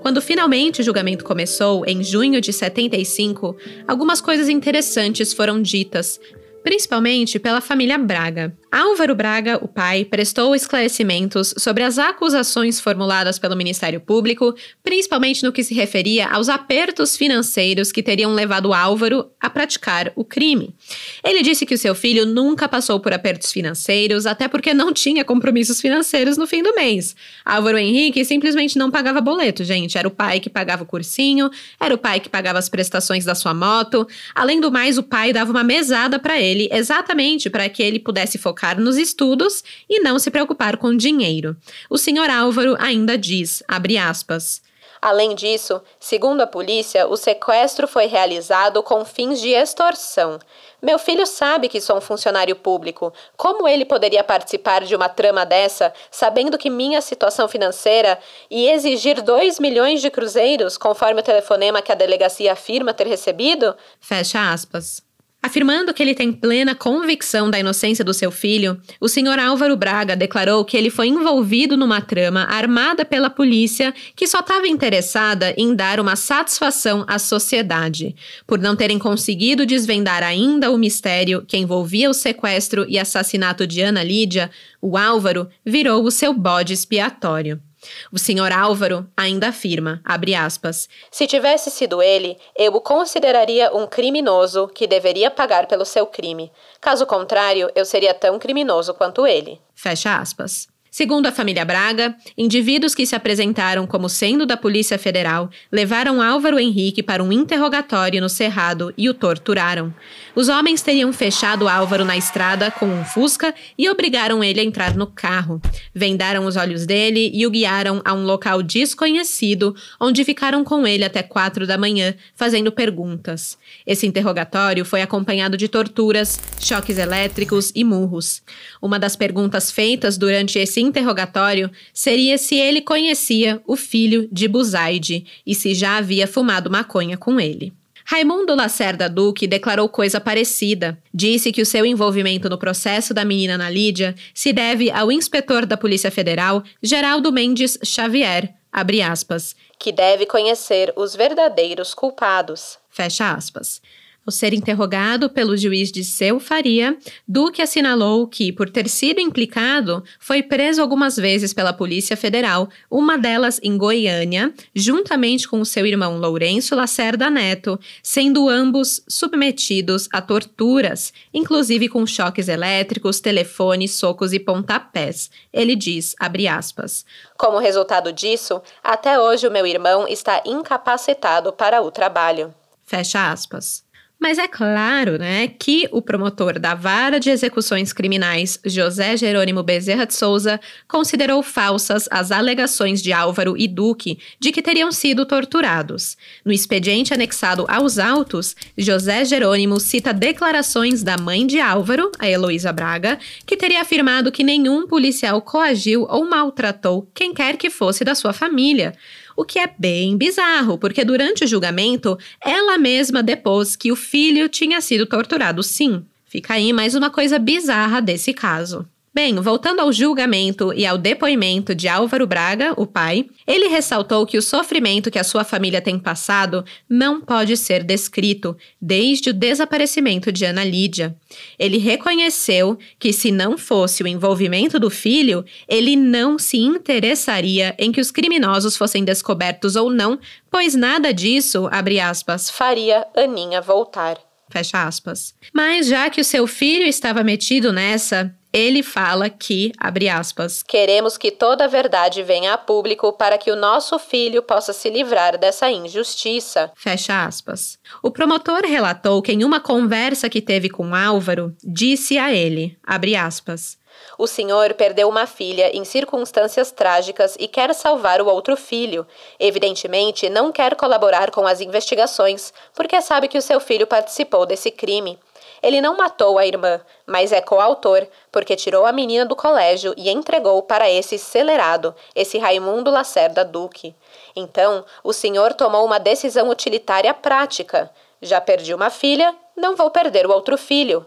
Quando 0.01 0.21
finalmente 0.21 0.81
o 0.81 0.83
julgamento 0.83 1.25
começou, 1.25 1.85
em 1.85 2.03
junho 2.03 2.39
de 2.39 2.53
75, 2.53 3.55
algumas 3.87 4.21
coisas 4.21 4.47
interessantes 4.47 5.33
foram 5.33 5.61
ditas, 5.61 6.19
principalmente 6.67 7.39
pela 7.39 7.61
família 7.61 7.97
Braga. 7.97 8.53
Álvaro 8.69 9.15
Braga, 9.15 9.57
o 9.63 9.67
pai, 9.69 10.03
prestou 10.03 10.53
esclarecimentos 10.53 11.53
sobre 11.57 11.81
as 11.81 11.97
acusações 11.97 12.81
formuladas 12.81 13.39
pelo 13.39 13.55
Ministério 13.55 14.01
Público, 14.01 14.53
principalmente 14.83 15.41
no 15.43 15.53
que 15.53 15.63
se 15.63 15.73
referia 15.73 16.27
aos 16.27 16.49
apertos 16.49 17.15
financeiros 17.15 17.93
que 17.93 18.03
teriam 18.03 18.33
levado 18.33 18.73
Álvaro 18.73 19.31
a 19.39 19.49
praticar 19.49 20.11
o 20.17 20.25
crime. 20.25 20.75
Ele 21.23 21.41
disse 21.41 21.65
que 21.65 21.73
o 21.73 21.77
seu 21.77 21.95
filho 21.95 22.25
nunca 22.25 22.67
passou 22.67 22.99
por 22.99 23.13
apertos 23.13 23.53
financeiros, 23.53 24.25
até 24.25 24.49
porque 24.49 24.73
não 24.73 24.91
tinha 24.91 25.23
compromissos 25.23 25.79
financeiros 25.79 26.35
no 26.37 26.45
fim 26.45 26.61
do 26.61 26.75
mês. 26.75 27.15
Álvaro 27.45 27.77
Henrique 27.77 28.25
simplesmente 28.25 28.77
não 28.77 28.91
pagava 28.91 29.21
boleto, 29.21 29.63
gente. 29.63 29.97
Era 29.97 30.07
o 30.07 30.11
pai 30.11 30.41
que 30.41 30.49
pagava 30.49 30.83
o 30.83 30.85
cursinho, 30.85 31.49
era 31.79 31.95
o 31.95 31.97
pai 31.97 32.19
que 32.19 32.27
pagava 32.27 32.59
as 32.59 32.67
prestações 32.67 33.23
da 33.23 33.33
sua 33.33 33.53
moto. 33.53 34.05
Além 34.35 34.59
do 34.59 34.69
mais, 34.69 34.97
o 34.97 35.03
pai 35.03 35.31
dava 35.31 35.51
uma 35.51 35.63
mesada 35.63 36.19
para 36.19 36.37
ele, 36.37 36.56
exatamente 36.71 37.49
para 37.49 37.69
que 37.69 37.81
ele 37.81 37.99
pudesse 37.99 38.37
focar 38.37 38.57
focar 38.57 38.79
nos 38.79 38.97
estudos 38.97 39.63
e 39.89 39.99
não 39.99 40.17
se 40.17 40.31
preocupar 40.31 40.77
com 40.77 40.95
dinheiro. 40.95 41.55
O 41.89 41.97
senhor 41.97 42.29
Álvaro 42.29 42.75
ainda 42.79 43.17
diz, 43.17 43.63
abre 43.67 43.97
aspas, 43.97 44.61
Além 44.99 45.35
disso, 45.35 45.79
segundo 45.99 46.41
a 46.41 46.47
polícia, 46.47 47.07
o 47.07 47.15
sequestro 47.15 47.87
foi 47.87 48.07
realizado 48.07 48.81
com 48.81 49.05
fins 49.05 49.39
de 49.39 49.49
extorsão. 49.49 50.39
Meu 50.81 50.97
filho 50.97 51.23
sabe 51.27 51.69
que 51.69 51.79
sou 51.79 51.97
um 51.97 52.01
funcionário 52.01 52.55
público. 52.55 53.13
Como 53.37 53.67
ele 53.67 53.85
poderia 53.85 54.23
participar 54.23 54.83
de 54.83 54.95
uma 54.95 55.07
trama 55.07 55.45
dessa, 55.45 55.93
sabendo 56.09 56.57
que 56.57 56.67
minha 56.67 56.99
situação 56.99 57.47
financeira 57.47 58.17
e 58.49 58.67
exigir 58.67 59.21
2 59.21 59.59
milhões 59.59 60.01
de 60.01 60.09
cruzeiros, 60.09 60.79
conforme 60.79 61.21
o 61.21 61.23
telefonema 61.23 61.79
que 61.79 61.91
a 61.91 61.95
delegacia 61.95 62.53
afirma 62.53 62.91
ter 62.91 63.05
recebido? 63.05 63.77
Fecha 64.01 64.51
aspas. 64.51 65.06
Afirmando 65.47 65.93
que 65.93 66.03
ele 66.03 66.13
tem 66.13 66.33
plena 66.33 66.75
convicção 66.75 67.49
da 67.49 67.57
inocência 67.57 68.03
do 68.03 68.13
seu 68.13 68.29
filho, 68.29 68.81
o 68.99 69.07
senhor 69.07 69.39
Álvaro 69.39 69.77
Braga 69.77 70.13
declarou 70.13 70.65
que 70.65 70.75
ele 70.75 70.89
foi 70.89 71.07
envolvido 71.07 71.77
numa 71.77 72.01
trama 72.01 72.41
armada 72.43 73.05
pela 73.05 73.29
polícia 73.29 73.93
que 74.13 74.27
só 74.27 74.41
estava 74.41 74.67
interessada 74.67 75.53
em 75.55 75.73
dar 75.73 76.01
uma 76.01 76.17
satisfação 76.17 77.05
à 77.07 77.17
sociedade. 77.17 78.13
Por 78.45 78.59
não 78.59 78.75
terem 78.75 78.99
conseguido 78.99 79.65
desvendar 79.65 80.21
ainda 80.21 80.69
o 80.69 80.77
mistério 80.77 81.45
que 81.47 81.55
envolvia 81.55 82.09
o 82.09 82.13
sequestro 82.13 82.85
e 82.89 82.99
assassinato 82.99 83.65
de 83.65 83.79
Ana 83.81 84.03
Lídia, 84.03 84.51
o 84.81 84.97
Álvaro 84.97 85.47
virou 85.65 86.03
o 86.03 86.11
seu 86.11 86.33
bode 86.33 86.73
expiatório. 86.73 87.61
O 88.11 88.17
senhor 88.17 88.51
Álvaro 88.51 89.07
ainda 89.15 89.49
afirma, 89.49 90.01
aspas, 90.35 90.87
se 91.11 91.27
tivesse 91.27 91.69
sido 91.69 92.01
ele, 92.01 92.37
eu 92.55 92.73
o 92.73 92.81
consideraria 92.81 93.75
um 93.75 93.87
criminoso 93.87 94.67
que 94.67 94.87
deveria 94.87 95.31
pagar 95.31 95.67
pelo 95.67 95.85
seu 95.85 96.05
crime. 96.05 96.51
Caso 96.79 97.05
contrário, 97.05 97.71
eu 97.75 97.85
seria 97.85 98.13
tão 98.13 98.39
criminoso 98.39 98.93
quanto 98.93 99.25
ele. 99.25 99.61
Fecha 99.75 100.17
aspas. 100.17 100.67
Segundo 100.89 101.27
a 101.27 101.31
família 101.31 101.65
Braga, 101.65 102.15
indivíduos 102.37 102.95
que 102.95 103.05
se 103.05 103.15
apresentaram 103.15 103.85
como 103.85 104.09
sendo 104.09 104.45
da 104.45 104.57
Polícia 104.57 104.97
Federal 104.97 105.49
levaram 105.71 106.21
Álvaro 106.21 106.59
Henrique 106.59 107.03
para 107.03 107.23
um 107.23 107.31
interrogatório 107.31 108.21
no 108.21 108.29
Cerrado 108.29 108.93
e 108.97 109.09
o 109.09 109.13
torturaram. 109.13 109.93
Os 110.35 110.49
homens 110.49 110.81
teriam 110.81 111.11
fechado 111.11 111.67
Álvaro 111.67 112.05
na 112.05 112.15
estrada 112.15 112.71
com 112.71 112.85
um 112.85 113.03
fusca 113.03 113.53
e 113.77 113.89
obrigaram 113.89 114.43
ele 114.43 114.59
a 114.59 114.63
entrar 114.63 114.95
no 114.95 115.07
carro. 115.07 115.61
Vendaram 115.93 116.45
os 116.45 116.55
olhos 116.55 116.85
dele 116.85 117.31
e 117.33 117.45
o 117.45 117.51
guiaram 117.51 118.01
a 118.05 118.13
um 118.13 118.23
local 118.23 118.63
desconhecido, 118.63 119.75
onde 119.99 120.23
ficaram 120.23 120.63
com 120.63 120.87
ele 120.87 121.03
até 121.03 121.21
quatro 121.21 121.67
da 121.67 121.77
manhã, 121.77 122.15
fazendo 122.35 122.71
perguntas. 122.71 123.57
Esse 123.85 124.07
interrogatório 124.07 124.85
foi 124.85 125.01
acompanhado 125.01 125.57
de 125.57 125.67
torturas, 125.67 126.39
choques 126.59 126.97
elétricos 126.97 127.71
e 127.75 127.83
murros. 127.83 128.41
Uma 128.81 128.97
das 128.97 129.15
perguntas 129.15 129.71
feitas 129.71 130.17
durante 130.17 130.57
esse 130.57 130.76
interrogatório 130.81 131.71
seria 131.93 132.37
se 132.37 132.55
ele 132.55 132.81
conhecia 132.81 133.61
o 133.65 133.75
filho 133.75 134.27
de 134.31 134.47
Buzaide 134.47 135.25
e 135.45 135.53
se 135.53 135.73
já 135.73 135.97
havia 135.97 136.27
fumado 136.27 136.69
maconha 136.69 137.17
com 137.17 137.39
ele. 137.39 137.73
Raimundo 138.09 138.55
Lacerda 138.55 139.09
Duque 139.09 139.45
declarou 139.45 139.89
coisa 139.89 140.21
parecida. 140.21 140.97
Disse 141.13 141.51
que 141.51 141.61
o 141.61 141.65
seu 141.65 141.85
envolvimento 141.85 142.49
no 142.49 142.57
processo 142.57 143.13
da 143.13 143.25
menina 143.25 143.57
na 143.57 143.69
Lídia 143.69 144.15
se 144.33 144.53
deve 144.53 144.89
ao 144.89 145.11
inspetor 145.11 145.65
da 145.65 145.75
Polícia 145.75 146.09
Federal, 146.09 146.63
Geraldo 146.81 147.33
Mendes 147.33 147.77
Xavier, 147.83 148.53
aspas, 148.71 149.55
que 149.77 149.91
deve 149.91 150.25
conhecer 150.25 150.93
os 150.95 151.17
verdadeiros 151.17 151.93
culpados. 151.93 152.77
Fecha 152.89 153.33
aspas. 153.33 153.81
Ao 154.27 154.31
ser 154.31 154.53
interrogado 154.53 155.29
pelo 155.29 155.55
juiz 155.55 155.89
de 155.89 156.03
Seu 156.03 156.37
Faria, 156.37 156.97
Duque 157.25 157.61
assinalou 157.61 158.27
que, 158.27 158.51
por 158.51 158.69
ter 158.69 158.89
sido 158.89 159.21
implicado, 159.21 160.03
foi 160.19 160.43
preso 160.43 160.81
algumas 160.81 161.15
vezes 161.15 161.53
pela 161.53 161.71
Polícia 161.71 162.17
Federal, 162.17 162.67
uma 162.91 163.17
delas 163.17 163.57
em 163.63 163.77
Goiânia, 163.77 164.53
juntamente 164.75 165.47
com 165.47 165.61
o 165.61 165.65
seu 165.65 165.85
irmão 165.85 166.17
Lourenço 166.17 166.75
Lacerda 166.75 167.29
Neto, 167.29 167.79
sendo 168.03 168.49
ambos 168.49 169.01
submetidos 169.07 170.09
a 170.11 170.19
torturas, 170.19 171.13
inclusive 171.33 171.87
com 171.87 172.05
choques 172.05 172.49
elétricos, 172.49 173.21
telefones, 173.21 173.93
socos 173.93 174.33
e 174.33 174.39
pontapés. 174.39 175.31
Ele 175.53 175.73
diz, 175.73 176.13
aspas, 176.49 177.05
Como 177.37 177.59
resultado 177.59 178.11
disso, 178.11 178.61
até 178.83 179.17
hoje 179.17 179.47
o 179.47 179.51
meu 179.51 179.65
irmão 179.65 180.05
está 180.05 180.43
incapacitado 180.45 181.53
para 181.53 181.81
o 181.81 181.89
trabalho. 181.89 182.53
Fecha 182.87 183.31
aspas. 183.31 183.86
Mas 184.19 184.39
é 184.39 184.47
claro, 184.47 185.19
né, 185.19 185.47
que 185.47 185.87
o 185.91 186.01
promotor 186.01 186.57
da 186.59 186.73
Vara 186.73 187.19
de 187.19 187.29
Execuções 187.29 187.93
Criminais, 187.93 188.59
José 188.65 189.15
Jerônimo 189.15 189.61
Bezerra 189.61 190.05
de 190.05 190.15
Souza, 190.15 190.59
considerou 190.87 191.43
falsas 191.43 192.09
as 192.09 192.31
alegações 192.31 193.01
de 193.01 193.13
Álvaro 193.13 193.55
e 193.55 193.67
Duque 193.67 194.17
de 194.39 194.51
que 194.51 194.61
teriam 194.61 194.91
sido 194.91 195.23
torturados. 195.23 196.17
No 196.43 196.51
expediente 196.51 197.13
anexado 197.13 197.65
aos 197.69 197.99
autos, 197.99 198.55
José 198.75 199.23
Jerônimo 199.23 199.79
cita 199.79 200.11
declarações 200.11 201.03
da 201.03 201.15
mãe 201.15 201.45
de 201.45 201.59
Álvaro, 201.59 202.11
a 202.17 202.27
Heloísa 202.27 202.73
Braga, 202.73 203.19
que 203.45 203.55
teria 203.55 203.81
afirmado 203.81 204.31
que 204.31 204.43
nenhum 204.43 204.87
policial 204.87 205.41
coagiu 205.43 206.07
ou 206.09 206.27
maltratou 206.27 207.07
quem 207.13 207.35
quer 207.35 207.55
que 207.55 207.69
fosse 207.69 208.03
da 208.03 208.15
sua 208.15 208.33
família 208.33 208.95
o 209.37 209.45
que 209.45 209.59
é 209.59 209.71
bem 209.77 210.17
bizarro, 210.17 210.79
porque 210.79 211.05
durante 211.05 211.43
o 211.43 211.47
julgamento, 211.47 212.17
ela 212.43 212.77
mesma 212.77 213.21
depôs 213.21 213.75
que 213.75 213.91
o 213.91 213.95
filho 213.95 214.49
tinha 214.49 214.81
sido 214.81 215.05
torturado 215.05 215.61
sim. 215.61 216.03
Fica 216.25 216.55
aí 216.55 216.73
mais 216.73 216.95
uma 216.95 217.11
coisa 217.11 217.37
bizarra 217.37 218.01
desse 218.01 218.33
caso. 218.33 218.85
Bem, 219.17 219.33
voltando 219.33 219.79
ao 219.79 219.91
julgamento 219.91 220.71
e 220.71 220.85
ao 220.85 220.95
depoimento 220.95 221.73
de 221.73 221.87
Álvaro 221.87 222.27
Braga, 222.27 222.75
o 222.77 222.85
pai, 222.85 223.25
ele 223.47 223.67
ressaltou 223.67 224.27
que 224.27 224.37
o 224.37 224.43
sofrimento 224.43 225.09
que 225.09 225.17
a 225.17 225.23
sua 225.23 225.43
família 225.43 225.81
tem 225.81 225.97
passado 225.97 226.63
não 226.87 227.19
pode 227.19 227.57
ser 227.57 227.83
descrito 227.83 228.55
desde 228.79 229.31
o 229.31 229.33
desaparecimento 229.33 230.31
de 230.31 230.45
Ana 230.45 230.63
Lídia. 230.63 231.15
Ele 231.57 231.79
reconheceu 231.79 232.77
que, 232.99 233.11
se 233.11 233.31
não 233.31 233.57
fosse 233.57 234.03
o 234.03 234.07
envolvimento 234.07 234.79
do 234.79 234.91
filho, 234.91 235.43
ele 235.67 235.95
não 235.95 236.37
se 236.37 236.59
interessaria 236.59 237.73
em 237.79 237.91
que 237.91 237.99
os 237.99 238.11
criminosos 238.11 238.77
fossem 238.77 239.03
descobertos 239.03 239.75
ou 239.75 239.89
não, 239.89 240.19
pois 240.51 240.75
nada 240.75 241.11
disso, 241.11 241.67
abre 241.71 241.99
aspas, 241.99 242.51
faria 242.51 243.07
Aninha 243.15 243.61
voltar. 243.61 244.26
Fecha 244.49 244.83
aspas. 244.83 245.33
Mas 245.53 245.87
já 245.87 246.09
que 246.09 246.21
o 246.21 246.25
seu 246.25 246.47
filho 246.47 246.85
estava 246.85 247.23
metido 247.23 247.71
nessa, 247.73 248.33
ele 248.51 248.81
fala 248.81 249.29
que, 249.29 249.71
abre 249.77 250.09
aspas, 250.09 250.63
queremos 250.63 251.17
que 251.17 251.29
toda 251.29 251.65
a 251.65 251.67
verdade 251.67 252.23
venha 252.23 252.53
a 252.53 252.57
público 252.57 253.13
para 253.13 253.37
que 253.37 253.51
o 253.51 253.55
nosso 253.55 253.99
filho 253.99 254.41
possa 254.41 254.73
se 254.73 254.89
livrar 254.89 255.37
dessa 255.37 255.69
injustiça. 255.69 256.71
Fecha 256.75 257.25
aspas. 257.25 257.77
O 258.01 258.09
promotor 258.09 258.61
relatou 258.65 259.21
que 259.21 259.33
em 259.33 259.43
uma 259.43 259.59
conversa 259.59 260.29
que 260.29 260.41
teve 260.41 260.69
com 260.69 260.95
Álvaro, 260.95 261.55
disse 261.63 262.17
a 262.17 262.33
ele, 262.33 262.77
abre 262.83 263.15
aspas, 263.15 263.77
o 264.17 264.25
senhor 264.25 264.73
perdeu 264.73 265.07
uma 265.07 265.27
filha 265.27 265.75
em 265.75 265.85
circunstâncias 265.85 266.71
trágicas 266.71 267.35
e 267.39 267.47
quer 267.47 267.73
salvar 267.73 268.21
o 268.21 268.27
outro 268.27 268.57
filho. 268.57 269.05
Evidentemente, 269.39 270.29
não 270.29 270.51
quer 270.51 270.75
colaborar 270.75 271.31
com 271.31 271.45
as 271.45 271.61
investigações, 271.61 272.53
porque 272.73 272.99
sabe 273.01 273.27
que 273.27 273.37
o 273.37 273.41
seu 273.41 273.59
filho 273.59 273.85
participou 273.85 274.45
desse 274.45 274.71
crime. 274.71 275.19
Ele 275.61 275.81
não 275.81 275.97
matou 275.97 276.37
a 276.37 276.45
irmã, 276.45 276.79
mas 277.05 277.31
é 277.31 277.41
coautor, 277.41 278.07
porque 278.31 278.55
tirou 278.55 278.85
a 278.85 278.91
menina 278.91 279.25
do 279.25 279.35
colégio 279.35 279.93
e 279.97 280.09
entregou 280.09 280.61
para 280.61 280.89
esse 280.89 281.15
acelerado, 281.15 281.95
esse 282.15 282.37
Raimundo 282.37 282.91
Lacerda 282.91 283.43
Duque. 283.43 283.95
Então, 284.35 284.85
o 285.03 285.13
senhor 285.13 285.53
tomou 285.53 285.85
uma 285.85 285.99
decisão 285.99 286.49
utilitária 286.49 287.13
prática. 287.13 287.89
Já 288.21 288.39
perdi 288.39 288.73
uma 288.73 288.89
filha, 288.89 289.35
não 289.55 289.75
vou 289.75 289.89
perder 289.89 290.25
o 290.27 290.31
outro 290.31 290.57
filho. 290.57 291.05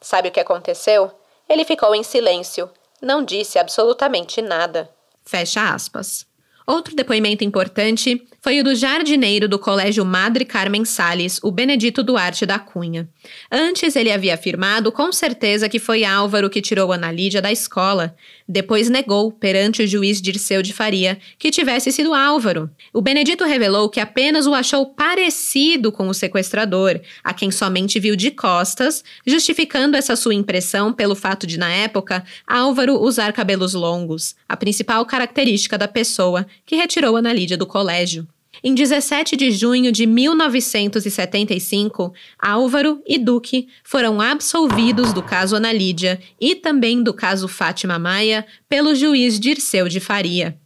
Sabe 0.00 0.28
o 0.28 0.32
que 0.32 0.40
aconteceu? 0.40 1.10
Ele 1.50 1.64
ficou 1.64 1.92
em 1.96 2.04
silêncio, 2.04 2.70
não 3.02 3.24
disse 3.24 3.58
absolutamente 3.58 4.40
nada. 4.40 4.88
Fecha 5.24 5.74
aspas. 5.74 6.24
Outro 6.70 6.94
depoimento 6.94 7.42
importante 7.42 8.22
foi 8.40 8.60
o 8.60 8.64
do 8.64 8.76
jardineiro 8.76 9.48
do 9.48 9.58
Colégio 9.58 10.04
Madre 10.04 10.44
Carmen 10.44 10.84
Sales, 10.84 11.40
o 11.42 11.50
Benedito 11.50 12.00
Duarte 12.00 12.46
da 12.46 12.60
Cunha. 12.60 13.08
Antes, 13.50 13.96
ele 13.96 14.10
havia 14.10 14.34
afirmado 14.34 14.92
com 14.92 15.12
certeza 15.12 15.68
que 15.68 15.80
foi 15.80 16.04
Álvaro 16.04 16.48
que 16.48 16.62
tirou 16.62 16.92
Ana 16.92 17.10
Lídia 17.10 17.42
da 17.42 17.50
escola. 17.50 18.14
Depois 18.48 18.88
negou, 18.88 19.30
perante 19.32 19.82
o 19.82 19.86
juiz 19.86 20.22
Dirceu 20.22 20.62
de 20.62 20.72
Faria, 20.72 21.18
que 21.38 21.50
tivesse 21.50 21.90
sido 21.90 22.14
Álvaro. 22.14 22.70
O 22.94 23.02
Benedito 23.02 23.44
revelou 23.44 23.90
que 23.90 24.00
apenas 24.00 24.46
o 24.46 24.54
achou 24.54 24.86
parecido 24.86 25.90
com 25.90 26.08
o 26.08 26.14
sequestrador, 26.14 27.00
a 27.22 27.34
quem 27.34 27.50
somente 27.50 27.98
viu 27.98 28.14
de 28.14 28.30
costas, 28.30 29.04
justificando 29.26 29.96
essa 29.96 30.14
sua 30.14 30.34
impressão 30.34 30.92
pelo 30.92 31.16
fato 31.16 31.46
de, 31.46 31.58
na 31.58 31.70
época, 31.70 32.24
Álvaro 32.46 33.02
usar 33.02 33.32
cabelos 33.32 33.74
longos, 33.74 34.36
a 34.48 34.56
principal 34.56 35.04
característica 35.04 35.76
da 35.76 35.88
pessoa 35.88 36.46
que 36.66 36.76
retirou 36.76 37.16
Ana 37.16 37.32
Lídia 37.32 37.56
do 37.56 37.66
colégio. 37.66 38.28
Em 38.62 38.74
17 38.74 39.36
de 39.36 39.50
junho 39.50 39.90
de 39.90 40.04
1975, 40.06 42.12
Álvaro 42.38 43.02
e 43.06 43.16
Duque 43.16 43.68
foram 43.82 44.20
absolvidos 44.20 45.14
do 45.14 45.22
caso 45.22 45.56
Ana 45.56 45.72
Lídia 45.72 46.20
e 46.38 46.54
também 46.54 47.02
do 47.02 47.14
caso 47.14 47.48
Fátima 47.48 47.98
Maia 47.98 48.46
pelo 48.68 48.94
juiz 48.94 49.40
Dirceu 49.40 49.88
de 49.88 49.98
Faria. 49.98 50.58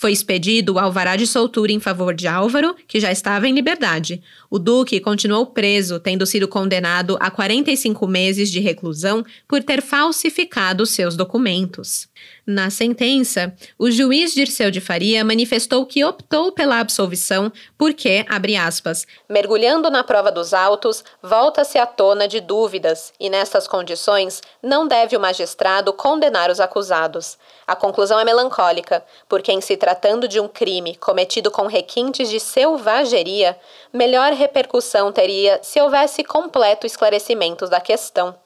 Foi 0.00 0.12
expedido 0.12 0.72
o 0.72 0.78
alvará 0.78 1.14
de 1.14 1.26
soltura 1.26 1.70
em 1.70 1.78
favor 1.78 2.14
de 2.14 2.26
Álvaro, 2.26 2.74
que 2.88 2.98
já 2.98 3.12
estava 3.12 3.46
em 3.46 3.52
liberdade. 3.52 4.22
O 4.48 4.58
Duque 4.58 4.98
continuou 4.98 5.44
preso, 5.44 6.00
tendo 6.00 6.24
sido 6.24 6.48
condenado 6.48 7.18
a 7.20 7.30
45 7.30 8.06
meses 8.06 8.50
de 8.50 8.60
reclusão 8.60 9.22
por 9.46 9.62
ter 9.62 9.82
falsificado 9.82 10.86
seus 10.86 11.16
documentos. 11.16 12.08
Na 12.46 12.70
sentença, 12.70 13.54
o 13.78 13.90
juiz 13.90 14.32
Dirceu 14.32 14.70
de 14.70 14.80
Faria 14.80 15.22
manifestou 15.22 15.84
que 15.84 16.02
optou 16.02 16.50
pela 16.50 16.80
absolvição 16.80 17.52
porque, 17.76 18.24
abre 18.28 18.56
aspas, 18.56 19.06
mergulhando 19.28 19.90
na 19.90 20.02
prova 20.02 20.32
dos 20.32 20.54
autos, 20.54 21.04
volta-se 21.22 21.78
à 21.78 21.84
tona 21.86 22.26
de 22.26 22.40
dúvidas 22.40 23.12
e, 23.20 23.28
nestas 23.28 23.68
condições, 23.68 24.42
não 24.62 24.88
deve 24.88 25.14
o 25.16 25.20
magistrado 25.20 25.92
condenar 25.92 26.50
os 26.50 26.58
acusados. 26.58 27.38
A 27.66 27.76
conclusão 27.76 28.18
é 28.18 28.24
melancólica, 28.24 29.04
porque, 29.28 29.60
se 29.60 29.76
tratando 29.90 30.28
de 30.28 30.38
um 30.38 30.46
crime 30.46 30.94
cometido 30.94 31.50
com 31.50 31.66
requintes 31.66 32.30
de 32.30 32.38
selvageria, 32.38 33.58
melhor 33.92 34.32
repercussão 34.32 35.10
teria 35.10 35.58
se 35.64 35.80
houvesse 35.80 36.22
completo 36.22 36.86
esclarecimento 36.86 37.66
da 37.66 37.80
questão. 37.80 38.36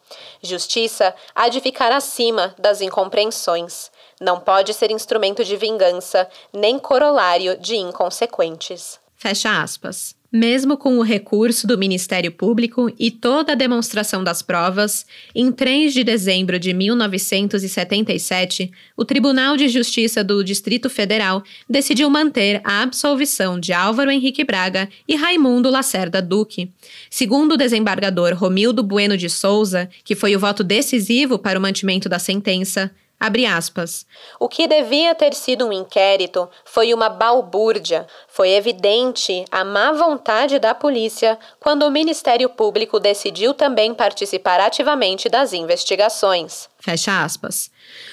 Justiça 0.42 1.14
há 1.34 1.50
de 1.50 1.60
ficar 1.60 1.92
acima 1.92 2.54
das 2.58 2.80
incompreensões. 2.80 3.90
Não 4.18 4.40
pode 4.40 4.72
ser 4.72 4.90
instrumento 4.90 5.44
de 5.44 5.54
vingança, 5.54 6.26
nem 6.50 6.78
corolário 6.78 7.58
de 7.58 7.76
inconsequentes. 7.76 8.98
Fecha 9.14 9.62
aspas. 9.62 10.16
Mesmo 10.36 10.76
com 10.76 10.98
o 10.98 11.02
recurso 11.02 11.64
do 11.64 11.78
Ministério 11.78 12.32
Público 12.32 12.92
e 12.98 13.08
toda 13.08 13.52
a 13.52 13.54
demonstração 13.54 14.24
das 14.24 14.42
provas, 14.42 15.06
em 15.32 15.52
3 15.52 15.94
de 15.94 16.02
dezembro 16.02 16.58
de 16.58 16.74
1977, 16.74 18.68
o 18.96 19.04
Tribunal 19.04 19.56
de 19.56 19.68
Justiça 19.68 20.24
do 20.24 20.42
Distrito 20.42 20.90
Federal 20.90 21.44
decidiu 21.70 22.10
manter 22.10 22.60
a 22.64 22.82
absolvição 22.82 23.60
de 23.60 23.72
Álvaro 23.72 24.10
Henrique 24.10 24.42
Braga 24.42 24.88
e 25.06 25.14
Raimundo 25.14 25.70
Lacerda 25.70 26.20
Duque. 26.20 26.68
Segundo 27.08 27.52
o 27.52 27.56
desembargador 27.56 28.34
Romildo 28.34 28.82
Bueno 28.82 29.16
de 29.16 29.30
Souza, 29.30 29.88
que 30.02 30.16
foi 30.16 30.34
o 30.34 30.40
voto 30.40 30.64
decisivo 30.64 31.38
para 31.38 31.56
o 31.56 31.62
mantimento 31.62 32.08
da 32.08 32.18
sentença, 32.18 32.90
Abre 33.24 33.46
aspas. 33.46 34.04
O 34.38 34.48
que 34.48 34.66
devia 34.66 35.14
ter 35.14 35.32
sido 35.32 35.66
um 35.66 35.72
inquérito 35.72 36.46
foi 36.64 36.92
uma 36.92 37.08
balbúrdia. 37.08 38.06
Foi 38.34 38.50
evidente 38.50 39.44
a 39.48 39.64
má 39.64 39.92
vontade 39.92 40.58
da 40.58 40.74
polícia 40.74 41.38
quando 41.60 41.84
o 41.84 41.90
Ministério 41.90 42.48
Público 42.48 42.98
decidiu 42.98 43.54
também 43.54 43.94
participar 43.94 44.58
ativamente 44.58 45.28
das 45.28 45.52
investigações. 45.52 46.68
Fecha 46.80 47.22
aspas. 47.22 47.70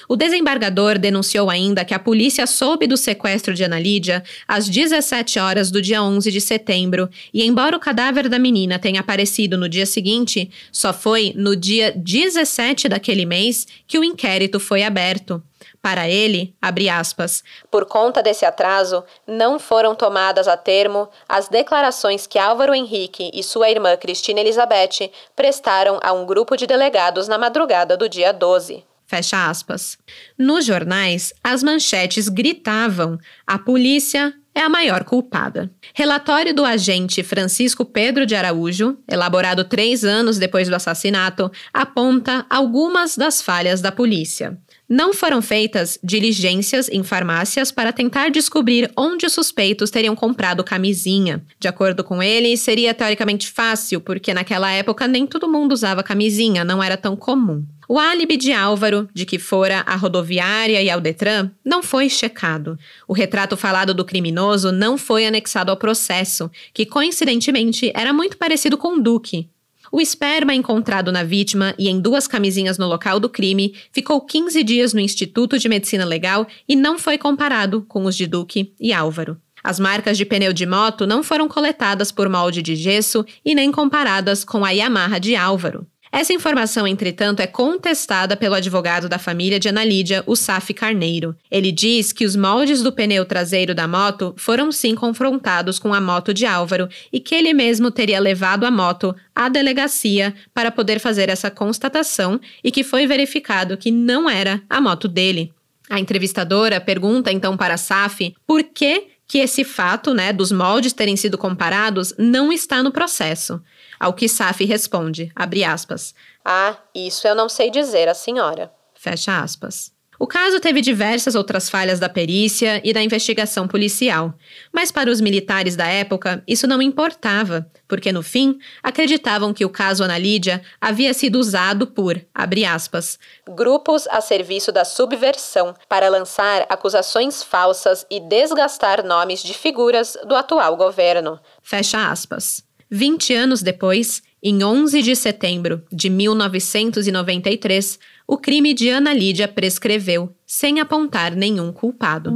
O 0.08 0.14
desembargador 0.14 0.96
denunciou 0.96 1.50
ainda 1.50 1.84
que 1.84 1.92
a 1.92 1.98
polícia 1.98 2.46
soube 2.46 2.86
do 2.86 2.96
sequestro 2.96 3.52
de 3.52 3.64
Ana 3.64 3.80
Lídia 3.80 4.22
às 4.46 4.68
17 4.68 5.40
horas 5.40 5.72
do 5.72 5.82
dia 5.82 6.00
11 6.00 6.30
de 6.30 6.40
setembro 6.40 7.10
e, 7.34 7.44
embora 7.44 7.76
o 7.76 7.80
cadáver 7.80 8.28
da 8.28 8.38
menina 8.38 8.78
tenha 8.78 9.00
aparecido 9.00 9.58
no 9.58 9.68
dia 9.68 9.86
seguinte, 9.86 10.48
só 10.70 10.92
foi 10.92 11.32
no 11.34 11.56
dia 11.56 11.92
17 11.96 12.88
daquele 12.88 13.26
mês 13.26 13.66
que 13.88 13.98
o 13.98 14.04
inquérito 14.04 14.60
foi 14.60 14.84
aberto. 14.84 15.42
Para 15.82 16.08
ele, 16.08 16.54
abre 16.62 16.88
aspas, 16.88 17.42
por 17.68 17.86
conta 17.86 18.22
desse 18.22 18.44
atraso, 18.44 19.02
não 19.26 19.58
foram 19.58 19.96
tomadas 19.96 20.46
a 20.46 20.56
termo 20.56 21.08
as 21.28 21.48
declarações 21.48 22.24
que 22.24 22.38
Álvaro 22.38 22.72
Henrique 22.72 23.32
e 23.34 23.42
sua 23.42 23.68
irmã 23.68 23.96
Cristina 23.96 24.38
Elizabeth 24.38 25.10
prestaram 25.34 25.98
a 26.00 26.12
um 26.12 26.24
grupo 26.24 26.56
de 26.56 26.68
delegados 26.68 27.26
na 27.26 27.36
madrugada 27.36 27.96
do 27.96 28.08
dia 28.08 28.32
12. 28.32 28.84
Fecha 29.06 29.50
aspas. 29.50 29.98
Nos 30.38 30.64
jornais, 30.64 31.34
as 31.42 31.64
manchetes 31.64 32.28
gritavam: 32.28 33.18
a 33.44 33.58
polícia 33.58 34.32
é 34.54 34.60
a 34.60 34.68
maior 34.68 35.02
culpada. 35.02 35.70
Relatório 35.94 36.54
do 36.54 36.64
agente 36.64 37.22
Francisco 37.22 37.84
Pedro 37.84 38.24
de 38.24 38.34
Araújo, 38.34 38.96
elaborado 39.08 39.64
três 39.64 40.04
anos 40.04 40.38
depois 40.38 40.68
do 40.68 40.76
assassinato, 40.76 41.50
aponta 41.74 42.46
algumas 42.48 43.16
das 43.16 43.42
falhas 43.42 43.80
da 43.80 43.90
polícia. 43.90 44.58
Não 44.94 45.14
foram 45.14 45.40
feitas 45.40 45.98
diligências 46.04 46.86
em 46.90 47.02
farmácias 47.02 47.72
para 47.72 47.94
tentar 47.94 48.30
descobrir 48.30 48.92
onde 48.94 49.24
os 49.24 49.32
suspeitos 49.32 49.88
teriam 49.90 50.14
comprado 50.14 50.62
camisinha. 50.62 51.42
De 51.58 51.66
acordo 51.66 52.04
com 52.04 52.22
ele, 52.22 52.54
seria 52.58 52.92
teoricamente 52.92 53.50
fácil, 53.50 54.02
porque 54.02 54.34
naquela 54.34 54.70
época 54.70 55.08
nem 55.08 55.26
todo 55.26 55.48
mundo 55.48 55.72
usava 55.72 56.02
camisinha, 56.02 56.62
não 56.62 56.82
era 56.82 56.98
tão 56.98 57.16
comum. 57.16 57.64
O 57.88 57.98
álibi 57.98 58.36
de 58.36 58.52
Álvaro, 58.52 59.08
de 59.14 59.24
que 59.24 59.38
fora 59.38 59.80
à 59.86 59.96
rodoviária 59.96 60.82
e 60.82 60.90
ao 60.90 61.00
Detran, 61.00 61.50
não 61.64 61.82
foi 61.82 62.10
checado. 62.10 62.78
O 63.08 63.14
retrato 63.14 63.56
falado 63.56 63.94
do 63.94 64.04
criminoso 64.04 64.70
não 64.70 64.98
foi 64.98 65.24
anexado 65.24 65.70
ao 65.70 65.78
processo, 65.78 66.50
que 66.74 66.84
coincidentemente 66.84 67.90
era 67.94 68.12
muito 68.12 68.36
parecido 68.36 68.76
com 68.76 68.98
o 68.98 69.00
Duque, 69.00 69.48
o 69.92 70.00
esperma 70.00 70.54
encontrado 70.54 71.12
na 71.12 71.22
vítima 71.22 71.74
e 71.78 71.90
em 71.90 72.00
duas 72.00 72.26
camisinhas 72.26 72.78
no 72.78 72.88
local 72.88 73.20
do 73.20 73.28
crime 73.28 73.74
ficou 73.92 74.22
15 74.22 74.64
dias 74.64 74.94
no 74.94 75.00
Instituto 75.00 75.58
de 75.58 75.68
Medicina 75.68 76.06
Legal 76.06 76.46
e 76.66 76.74
não 76.74 76.98
foi 76.98 77.18
comparado 77.18 77.82
com 77.82 78.06
os 78.06 78.16
de 78.16 78.26
Duque 78.26 78.72
e 78.80 78.90
Álvaro. 78.90 79.36
As 79.62 79.78
marcas 79.78 80.16
de 80.16 80.24
pneu 80.24 80.52
de 80.52 80.66
moto 80.66 81.06
não 81.06 81.22
foram 81.22 81.46
coletadas 81.46 82.10
por 82.10 82.28
molde 82.28 82.62
de 82.62 82.74
gesso 82.74 83.24
e 83.44 83.54
nem 83.54 83.70
comparadas 83.70 84.44
com 84.44 84.64
a 84.64 84.70
Yamaha 84.70 85.20
de 85.20 85.36
Álvaro. 85.36 85.86
Essa 86.14 86.34
informação, 86.34 86.86
entretanto, 86.86 87.40
é 87.40 87.46
contestada 87.46 88.36
pelo 88.36 88.54
advogado 88.54 89.08
da 89.08 89.18
família 89.18 89.58
de 89.58 89.70
Ana 89.70 89.82
Lídia, 89.82 90.22
o 90.26 90.36
Saf 90.36 90.74
Carneiro. 90.74 91.34
Ele 91.50 91.72
diz 91.72 92.12
que 92.12 92.26
os 92.26 92.36
moldes 92.36 92.82
do 92.82 92.92
pneu 92.92 93.24
traseiro 93.24 93.74
da 93.74 93.88
moto 93.88 94.34
foram 94.36 94.70
sim 94.70 94.94
confrontados 94.94 95.78
com 95.78 95.94
a 95.94 96.02
moto 96.02 96.34
de 96.34 96.44
Álvaro 96.44 96.86
e 97.10 97.18
que 97.18 97.34
ele 97.34 97.54
mesmo 97.54 97.90
teria 97.90 98.20
levado 98.20 98.64
a 98.64 98.70
moto 98.70 99.16
à 99.34 99.48
delegacia 99.48 100.34
para 100.52 100.70
poder 100.70 101.00
fazer 101.00 101.30
essa 101.30 101.50
constatação 101.50 102.38
e 102.62 102.70
que 102.70 102.84
foi 102.84 103.06
verificado 103.06 103.78
que 103.78 103.90
não 103.90 104.28
era 104.28 104.62
a 104.68 104.82
moto 104.82 105.08
dele. 105.08 105.50
A 105.88 105.98
entrevistadora 105.98 106.78
pergunta 106.78 107.32
então 107.32 107.56
para 107.56 107.78
Saf 107.78 108.34
por 108.46 108.62
que 108.64 109.12
que 109.26 109.38
esse 109.38 109.64
fato, 109.64 110.12
né, 110.12 110.30
dos 110.30 110.52
moldes 110.52 110.92
terem 110.92 111.16
sido 111.16 111.38
comparados 111.38 112.12
não 112.18 112.52
está 112.52 112.82
no 112.82 112.92
processo. 112.92 113.62
Ao 114.02 114.12
que 114.12 114.28
Saf 114.28 114.64
responde, 114.64 115.30
abre 115.32 115.62
aspas. 115.62 116.12
Ah, 116.44 116.76
isso 116.92 117.24
eu 117.28 117.36
não 117.36 117.48
sei 117.48 117.70
dizer 117.70 118.08
a 118.08 118.14
senhora. 118.14 118.68
Fecha 118.96 119.40
aspas. 119.40 119.92
O 120.18 120.26
caso 120.26 120.58
teve 120.58 120.80
diversas 120.80 121.36
outras 121.36 121.70
falhas 121.70 122.00
da 122.00 122.08
perícia 122.08 122.80
e 122.82 122.92
da 122.92 123.00
investigação 123.00 123.68
policial, 123.68 124.34
mas 124.72 124.90
para 124.90 125.08
os 125.08 125.20
militares 125.20 125.76
da 125.76 125.86
época 125.86 126.42
isso 126.48 126.66
não 126.66 126.82
importava, 126.82 127.70
porque 127.86 128.10
no 128.10 128.24
fim 128.24 128.58
acreditavam 128.82 129.54
que 129.54 129.64
o 129.64 129.70
caso 129.70 130.02
Ana 130.02 130.18
Lídia 130.18 130.62
havia 130.80 131.14
sido 131.14 131.36
usado 131.36 131.86
por, 131.86 132.20
abre 132.34 132.64
aspas, 132.64 133.20
grupos 133.48 134.08
a 134.08 134.20
serviço 134.20 134.72
da 134.72 134.84
subversão 134.84 135.76
para 135.88 136.08
lançar 136.08 136.66
acusações 136.68 137.44
falsas 137.44 138.04
e 138.10 138.18
desgastar 138.18 139.04
nomes 139.04 139.44
de 139.44 139.54
figuras 139.54 140.16
do 140.26 140.34
atual 140.34 140.76
governo. 140.76 141.38
Fecha 141.62 142.10
aspas. 142.10 142.64
20 142.94 143.32
anos 143.32 143.62
depois, 143.62 144.22
em 144.42 144.62
11 144.62 145.00
de 145.00 145.16
setembro 145.16 145.82
de 145.90 146.10
1993, 146.10 147.98
o 148.28 148.36
crime 148.36 148.74
de 148.74 148.90
Ana 148.90 149.14
Lídia 149.14 149.48
prescreveu, 149.48 150.30
sem 150.46 150.78
apontar 150.78 151.34
nenhum 151.34 151.72
culpado. 151.72 152.30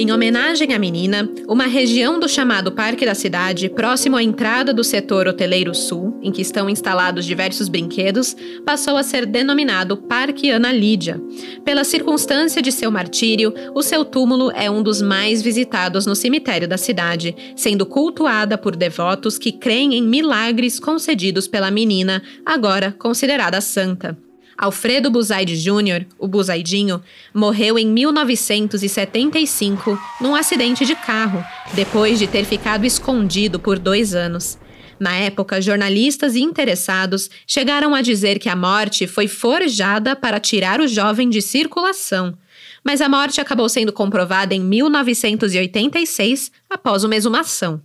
Em 0.00 0.12
homenagem 0.12 0.72
à 0.72 0.78
menina, 0.78 1.28
uma 1.48 1.66
região 1.66 2.20
do 2.20 2.28
chamado 2.28 2.70
Parque 2.70 3.04
da 3.04 3.16
Cidade, 3.16 3.68
próximo 3.68 4.16
à 4.16 4.22
entrada 4.22 4.72
do 4.72 4.84
setor 4.84 5.26
hoteleiro 5.26 5.74
sul, 5.74 6.16
em 6.22 6.30
que 6.30 6.40
estão 6.40 6.70
instalados 6.70 7.26
diversos 7.26 7.68
brinquedos, 7.68 8.36
passou 8.64 8.96
a 8.96 9.02
ser 9.02 9.26
denominado 9.26 9.96
Parque 9.96 10.50
Ana 10.50 10.70
Lídia. 10.70 11.20
Pela 11.64 11.82
circunstância 11.82 12.62
de 12.62 12.70
seu 12.70 12.92
martírio, 12.92 13.52
o 13.74 13.82
seu 13.82 14.04
túmulo 14.04 14.52
é 14.52 14.70
um 14.70 14.84
dos 14.84 15.02
mais 15.02 15.42
visitados 15.42 16.06
no 16.06 16.14
cemitério 16.14 16.68
da 16.68 16.78
cidade, 16.78 17.34
sendo 17.56 17.84
cultuada 17.84 18.56
por 18.56 18.76
devotos 18.76 19.36
que 19.36 19.50
creem 19.50 19.94
em 19.94 20.02
milagres 20.02 20.78
concedidos 20.78 21.48
pela 21.48 21.72
menina, 21.72 22.22
agora 22.46 22.94
considerada 22.96 23.60
santa. 23.60 24.16
Alfredo 24.58 25.08
Buzaide 25.08 25.56
Jr., 25.56 26.04
o 26.18 26.26
Buzaidinho, 26.26 27.00
morreu 27.32 27.78
em 27.78 27.86
1975 27.86 29.96
num 30.20 30.34
acidente 30.34 30.84
de 30.84 30.96
carro, 30.96 31.44
depois 31.74 32.18
de 32.18 32.26
ter 32.26 32.44
ficado 32.44 32.84
escondido 32.84 33.60
por 33.60 33.78
dois 33.78 34.16
anos. 34.16 34.58
Na 34.98 35.14
época, 35.14 35.62
jornalistas 35.62 36.34
e 36.34 36.40
interessados 36.40 37.30
chegaram 37.46 37.94
a 37.94 38.02
dizer 38.02 38.40
que 38.40 38.48
a 38.48 38.56
morte 38.56 39.06
foi 39.06 39.28
forjada 39.28 40.16
para 40.16 40.40
tirar 40.40 40.80
o 40.80 40.88
jovem 40.88 41.30
de 41.30 41.40
circulação. 41.40 42.36
Mas 42.82 43.00
a 43.00 43.08
morte 43.08 43.40
acabou 43.40 43.68
sendo 43.68 43.92
comprovada 43.92 44.56
em 44.56 44.60
1986 44.60 46.50
após 46.68 47.04
uma 47.04 47.14
exumação. 47.14 47.80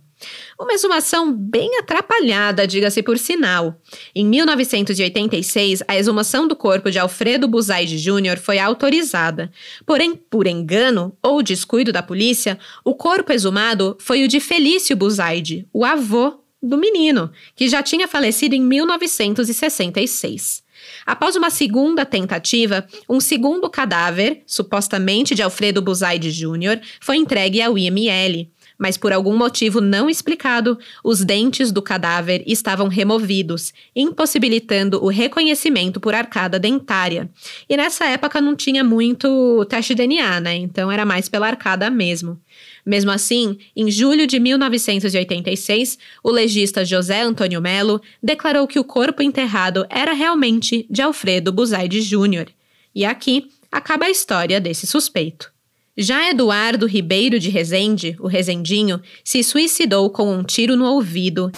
Uma 0.58 0.72
exumação 0.72 1.32
bem 1.32 1.78
atrapalhada, 1.78 2.66
diga-se 2.66 3.02
por 3.02 3.18
sinal. 3.18 3.80
Em 4.14 4.26
1986, 4.26 5.82
a 5.86 5.96
exumação 5.96 6.46
do 6.46 6.54
corpo 6.54 6.90
de 6.90 6.98
Alfredo 6.98 7.48
Buzaide 7.48 7.98
Jr. 7.98 8.38
foi 8.38 8.58
autorizada. 8.58 9.50
Porém, 9.86 10.14
por 10.14 10.46
engano 10.46 11.16
ou 11.22 11.42
descuido 11.42 11.92
da 11.92 12.02
polícia, 12.02 12.58
o 12.84 12.94
corpo 12.94 13.32
exumado 13.32 13.96
foi 14.00 14.24
o 14.24 14.28
de 14.28 14.40
Felício 14.40 14.96
Buzaide, 14.96 15.66
o 15.72 15.84
avô 15.84 16.40
do 16.62 16.78
menino, 16.78 17.30
que 17.54 17.68
já 17.68 17.82
tinha 17.82 18.08
falecido 18.08 18.54
em 18.54 18.60
1966. 18.60 20.64
Após 21.06 21.36
uma 21.36 21.50
segunda 21.50 22.04
tentativa, 22.04 22.86
um 23.08 23.20
segundo 23.20 23.68
cadáver, 23.70 24.42
supostamente 24.46 25.34
de 25.34 25.42
Alfredo 25.42 25.82
Buzaide 25.82 26.32
Jr., 26.32 26.80
foi 27.00 27.16
entregue 27.16 27.60
ao 27.60 27.78
IML. 27.78 28.50
Mas 28.78 28.96
por 28.96 29.12
algum 29.12 29.36
motivo 29.36 29.80
não 29.80 30.10
explicado, 30.10 30.78
os 31.02 31.24
dentes 31.24 31.70
do 31.70 31.80
cadáver 31.80 32.42
estavam 32.46 32.88
removidos, 32.88 33.72
impossibilitando 33.94 35.02
o 35.02 35.08
reconhecimento 35.08 36.00
por 36.00 36.14
arcada 36.14 36.58
dentária. 36.58 37.30
E 37.68 37.76
nessa 37.76 38.06
época 38.06 38.40
não 38.40 38.56
tinha 38.56 38.82
muito 38.82 39.64
teste 39.66 39.94
DNA, 39.94 40.40
né? 40.40 40.56
Então 40.56 40.90
era 40.90 41.04
mais 41.04 41.28
pela 41.28 41.46
arcada 41.46 41.88
mesmo. 41.90 42.40
Mesmo 42.84 43.10
assim, 43.10 43.58
em 43.74 43.90
julho 43.90 44.26
de 44.26 44.38
1986, 44.38 45.98
o 46.22 46.30
legista 46.30 46.84
José 46.84 47.22
Antônio 47.22 47.60
Melo 47.60 48.00
declarou 48.22 48.66
que 48.66 48.78
o 48.78 48.84
corpo 48.84 49.22
enterrado 49.22 49.86
era 49.88 50.12
realmente 50.12 50.86
de 50.90 51.00
Alfredo 51.00 51.52
Buzaide 51.52 52.02
Júnior. 52.02 52.48
E 52.94 53.04
aqui 53.04 53.48
acaba 53.72 54.06
a 54.06 54.10
história 54.10 54.60
desse 54.60 54.86
suspeito. 54.86 55.53
Já 55.96 56.28
Eduardo 56.28 56.86
Ribeiro 56.86 57.38
de 57.38 57.50
Rezende, 57.50 58.16
o 58.18 58.26
Rezendinho, 58.26 59.00
se 59.22 59.44
suicidou 59.44 60.10
com 60.10 60.32
um 60.32 60.42
tiro 60.42 60.76
no 60.76 60.86
ouvido 60.86 61.52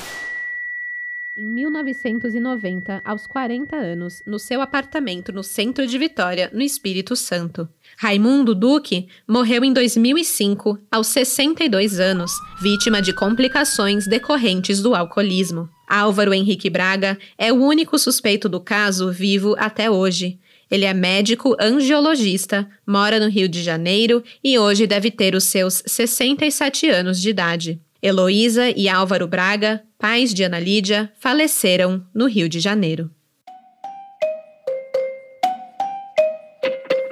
em 1.39 1.47
1990, 1.47 3.03
aos 3.05 3.26
40 3.26 3.76
anos, 3.76 4.22
no 4.26 4.39
seu 4.39 4.62
apartamento 4.62 5.30
no 5.34 5.43
centro 5.43 5.87
de 5.87 5.99
Vitória, 5.99 6.51
no 6.51 6.62
Espírito 6.62 7.14
Santo. 7.14 7.68
Raimundo 7.99 8.55
Duque 8.55 9.07
morreu 9.28 9.62
em 9.62 9.70
2005, 9.70 10.78
aos 10.91 11.09
62 11.09 12.01
anos, 12.01 12.32
vítima 12.59 13.03
de 13.03 13.12
complicações 13.12 14.07
decorrentes 14.07 14.80
do 14.80 14.95
alcoolismo. 14.95 15.68
Álvaro 15.87 16.32
Henrique 16.32 16.70
Braga 16.70 17.18
é 17.37 17.53
o 17.53 17.57
único 17.57 17.99
suspeito 17.99 18.49
do 18.49 18.59
caso 18.59 19.12
vivo 19.12 19.55
até 19.59 19.91
hoje. 19.91 20.39
Ele 20.71 20.85
é 20.85 20.93
médico 20.93 21.57
angiologista, 21.61 22.69
mora 22.87 23.21
no 23.21 23.29
Rio 23.29 23.49
de 23.49 23.62
Janeiro 23.62 24.23
e 24.43 24.59
hoje 24.59 24.87
deve 24.87 25.11
ter 25.11 25.35
os 25.35 25.45
seus 25.45 25.83
67 25.87 26.89
anos 26.89 27.21
de 27.21 27.31
idade. 27.31 27.81
Heloísa 28.03 28.71
e 28.71 28.89
Álvaro 28.89 29.27
Braga, 29.27 29.83
pais 29.99 30.35
de 30.35 30.43
Ana 30.43 30.59
Lídia, 30.59 31.11
faleceram 31.19 32.05
no 32.14 32.27
Rio 32.27 32.49
de 32.49 32.61
Janeiro. 32.61 33.11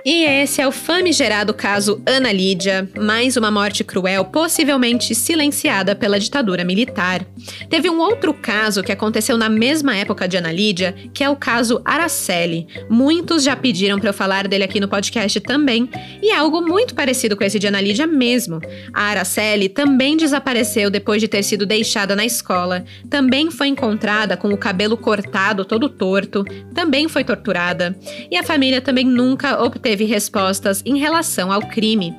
E 0.07 0.25
esse 0.25 0.61
é 0.61 0.69
o 0.69 0.71
famigerado 0.71 1.55
caso 1.55 2.03
Ana 2.05 2.31
Lídia, 2.31 2.87
mais 2.95 3.39
uma 3.39 3.51
morte 3.51 3.83
cruel, 3.83 4.27
possivelmente 4.27 5.15
silenciada 5.15 5.97
pela 5.97 6.21
ditadura 6.21 6.63
militar. 6.63 7.25
Teve 7.71 7.89
um 7.89 7.99
outro 7.99 8.35
caso 8.35 8.83
que 8.83 8.93
aconteceu 8.93 9.39
na 9.39 9.49
mesma 9.49 9.97
época 9.97 10.29
de 10.29 10.37
Ana 10.37 10.53
Lídia, 10.53 10.95
que 11.15 11.25
é 11.25 11.31
o 11.31 11.35
caso 11.35 11.81
Araceli. 11.87 12.67
Muitos 12.91 13.45
já 13.45 13.57
pediram 13.57 13.99
para 13.99 14.11
eu 14.11 14.13
falar 14.13 14.47
dele 14.47 14.65
aqui 14.65 14.79
no 14.79 14.89
podcast 14.89 15.41
também, 15.41 15.89
e 16.21 16.33
é 16.33 16.37
algo 16.37 16.61
muito 16.61 16.95
parecido 16.95 17.35
com 17.35 17.43
esse 17.43 17.59
de 17.59 17.69
Ana 17.69 17.81
Lídia 17.81 18.07
mesmo. 18.07 18.61
A 18.93 19.05
Araceli 19.05 19.71
também 19.71 20.19
desapareceu 20.19 20.91
depois 20.91 21.19
de 21.19 21.29
ter 21.29 21.43
sido 21.43 21.65
deixada 21.65 22.15
na 22.15 22.27
escola, 22.27 22.85
também 23.09 23.51
foi 23.51 23.69
encontrada 23.69 24.37
com 24.37 24.49
o 24.49 24.59
cabelo 24.59 24.99
cortado 24.99 25.65
todo 25.65 25.89
torto, 25.89 26.45
também 26.75 27.09
foi 27.09 27.25
torturada, 27.25 27.97
e 28.31 28.37
a 28.37 28.43
família 28.43 28.83
também 28.83 29.07
nunca 29.07 29.65
obteve 29.65 29.94
teve 29.95 30.05
respostas 30.07 30.83
em 30.85 30.99
relação 30.99 31.53
ao 31.53 31.61
crime. 31.69 32.13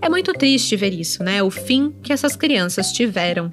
É 0.00 0.08
muito 0.08 0.32
triste 0.32 0.74
ver 0.74 0.94
isso, 0.94 1.22
né? 1.22 1.42
O 1.42 1.50
fim 1.50 1.92
que 2.02 2.14
essas 2.14 2.34
crianças 2.34 2.92
tiveram. 2.92 3.50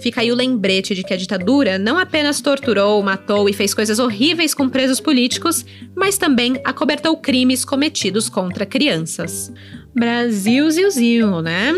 Fica 0.00 0.22
aí 0.22 0.32
o 0.32 0.34
lembrete 0.34 0.94
de 0.94 1.02
que 1.02 1.12
a 1.12 1.16
ditadura 1.18 1.78
não 1.78 1.98
apenas 1.98 2.40
torturou, 2.40 3.02
matou 3.02 3.50
e 3.50 3.52
fez 3.52 3.74
coisas 3.74 3.98
horríveis 3.98 4.54
com 4.54 4.66
presos 4.66 4.98
políticos, 4.98 5.62
mas 5.94 6.16
também 6.16 6.58
acobertou 6.64 7.14
crimes 7.18 7.66
cometidos 7.66 8.30
contra 8.30 8.64
crianças. 8.64 9.52
Brasil, 9.94 10.70
Zil, 10.70 11.42
né? 11.42 11.74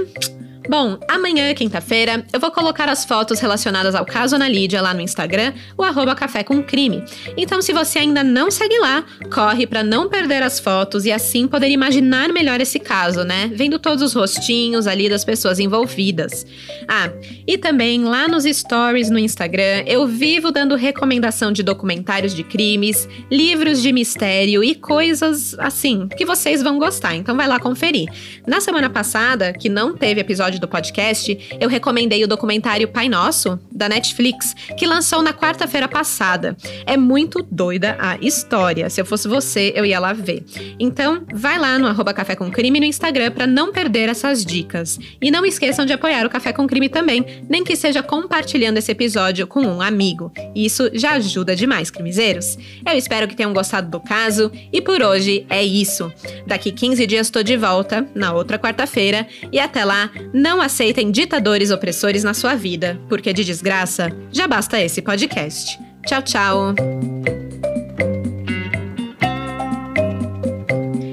Bom, 0.67 0.99
amanhã, 1.09 1.53
quinta-feira, 1.53 2.25
eu 2.33 2.41
vou 2.41 2.51
colocar 2.51 2.89
as 2.89 3.05
fotos 3.05 3.39
relacionadas 3.39 3.95
ao 3.95 4.07
caso 4.07 4.37
Ana 4.37 4.49
Lídia 4.49 4.81
lá 4.81 4.95
no 4.95 5.03
Instagram, 5.03 5.53
o 5.77 5.83
arroba 5.83 6.15
Café 6.15 6.43
com 6.43 6.63
Crime. 6.63 7.05
Então, 7.37 7.61
se 7.61 7.71
você 7.71 7.99
ainda 7.99 8.25
não 8.25 8.51
segue 8.51 8.79
lá, 8.79 9.05
corre 9.31 9.67
para 9.67 9.83
não 9.83 10.09
perder 10.09 10.43
as 10.43 10.59
fotos 10.59 11.05
e 11.05 11.13
assim 11.13 11.47
poder 11.47 11.69
imaginar 11.69 12.33
melhor 12.33 12.63
esse 12.63 12.79
caso, 12.79 13.25
né? 13.25 13.51
Vendo 13.53 13.79
todos 13.79 14.03
os 14.03 14.15
rostinhos 14.15 14.87
ali 14.87 15.07
das 15.07 15.23
pessoas 15.23 15.59
envolvidas. 15.61 16.47
Ah, 16.89 17.11
e 17.47 17.59
também 17.59 18.03
lá 18.03 18.27
nos 18.27 18.45
stories 18.45 19.11
no 19.11 19.19
Instagram, 19.19 19.85
eu 19.87 20.07
vivo 20.07 20.51
dando 20.51 20.77
recomendação 20.77 21.53
de 21.53 21.63
documentários 21.63 22.35
de 22.35 22.43
crimes, 22.43 23.07
livros 23.31 23.83
de 23.83 23.93
mistério 23.93 24.65
e 24.65 24.75
coisas 24.75 25.55
assim 25.59 26.09
que 26.17 26.25
vocês 26.25 26.63
vão 26.63 26.79
gostar. 26.79 27.15
Então, 27.15 27.37
vai 27.37 27.47
lá 27.47 27.61
conferir. 27.61 28.09
Na 28.47 28.63
semana 28.63 28.89
passada, 28.89 29.53
que 29.53 29.69
não 29.69 29.95
teve 29.95 30.23
episódio 30.23 30.54
episódio 30.55 30.61
do 30.61 30.69
podcast, 30.69 31.57
eu 31.61 31.69
recomendei 31.69 32.23
o 32.25 32.29
documentário 32.29 32.89
Pai 32.89 33.09
Nosso, 33.09 33.59
da 33.71 33.89
Netflix, 33.89 34.55
que 34.77 34.87
lançou 34.87 35.23
na 35.23 35.33
quarta-feira 35.33 35.89
passada. 35.89 36.57
É 36.87 36.97
muito 36.97 37.47
doida 37.51 37.97
a 37.99 38.17
história. 38.19 38.89
Se 38.89 39.01
eu 39.01 39.05
fosse 39.05 39.29
você, 39.29 39.73
eu 39.75 39.85
ia 39.85 39.99
lá 39.99 40.13
ver. 40.13 40.45
Então, 40.79 41.25
vai 41.33 41.59
lá 41.59 41.79
no 41.79 41.87
arroba 41.87 42.15
Café 42.15 42.37
com 42.37 42.51
Crime 42.51 42.81
no 42.81 42.87
Instagram 42.87 43.31
para 43.33 43.47
não 43.47 43.73
perder 43.73 44.09
essas 44.09 44.45
dicas. 44.45 44.99
E 45.21 45.31
não 45.31 45.45
esqueçam 45.45 45.85
de 45.85 45.93
apoiar 45.93 46.27
o 46.27 46.31
Café 46.31 46.53
com 46.53 46.67
Crime 46.67 46.89
também, 46.89 47.25
nem 47.49 47.65
que 47.65 47.77
seja 47.77 48.03
compartilhando 48.03 48.79
esse 48.79 48.93
episódio 48.93 49.47
com 49.47 49.61
um 49.61 49.81
amigo. 49.81 50.33
Isso 50.55 50.91
já 50.95 51.13
ajuda 51.13 51.57
demais, 51.57 51.91
crimezeiros. 51.91 52.57
Eu 52.87 52.97
espero 52.97 53.29
que 53.29 53.37
tenham 53.37 53.53
gostado 53.53 53.91
do 53.91 54.01
caso 54.01 54.51
e 54.73 54.81
por 54.81 55.03
hoje 55.03 55.47
é 55.49 55.63
isso. 55.63 56.13
Daqui 56.47 56.71
15 56.71 57.07
dias 57.07 57.27
estou 57.27 57.43
de 57.43 57.57
volta, 57.57 58.07
na 58.15 58.33
outra 58.33 58.59
quarta-feira, 58.59 59.27
e 59.51 59.59
até 59.59 59.85
lá, 59.85 60.11
não 60.45 60.61
aceitem 60.61 61.11
ditadores 61.11 61.71
opressores 61.71 62.23
na 62.23 62.35
sua 62.35 62.55
vida, 62.55 63.01
porque 63.09 63.33
de 63.33 63.43
desgraça 63.43 64.13
já 64.31 64.47
basta 64.47 64.79
esse 64.79 65.01
podcast. 65.01 65.81
Tchau, 66.07 66.21
tchau! 66.21 66.75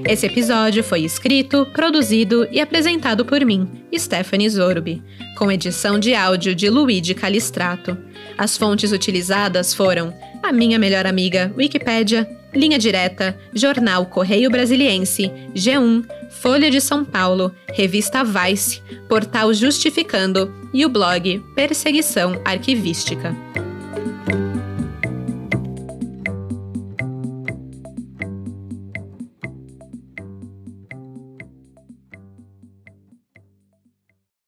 Esse 0.06 0.26
episódio 0.26 0.84
foi 0.84 1.06
escrito, 1.06 1.66
produzido 1.68 2.46
e 2.52 2.60
apresentado 2.60 3.24
por 3.24 3.46
mim, 3.46 3.86
Stephanie 3.98 4.50
Zorbi, 4.50 5.02
com 5.38 5.50
edição 5.50 5.98
de 5.98 6.14
áudio 6.14 6.54
de 6.54 6.70
Luigi 6.70 7.14
Calistrato. 7.14 7.98
As 8.38 8.58
fontes 8.58 8.92
utilizadas 8.92 9.74
foram 9.74 10.14
a 10.44 10.52
minha 10.52 10.78
melhor 10.78 11.08
amiga, 11.08 11.54
Wikipédia, 11.58 12.28
Linha 12.54 12.78
Direta, 12.78 13.38
Jornal 13.54 14.06
Correio 14.06 14.50
Brasiliense, 14.50 15.32
G1, 15.56 16.06
Folha 16.30 16.70
de 16.70 16.82
São 16.82 17.04
Paulo, 17.04 17.54
Revista 17.74 18.24
Vice, 18.24 18.82
Portal 19.08 19.54
Justificando 19.54 20.54
e 20.74 20.86
o 20.86 20.90
blog 20.90 21.40
Perseguição 21.56 22.42
Arquivística. 22.46 23.36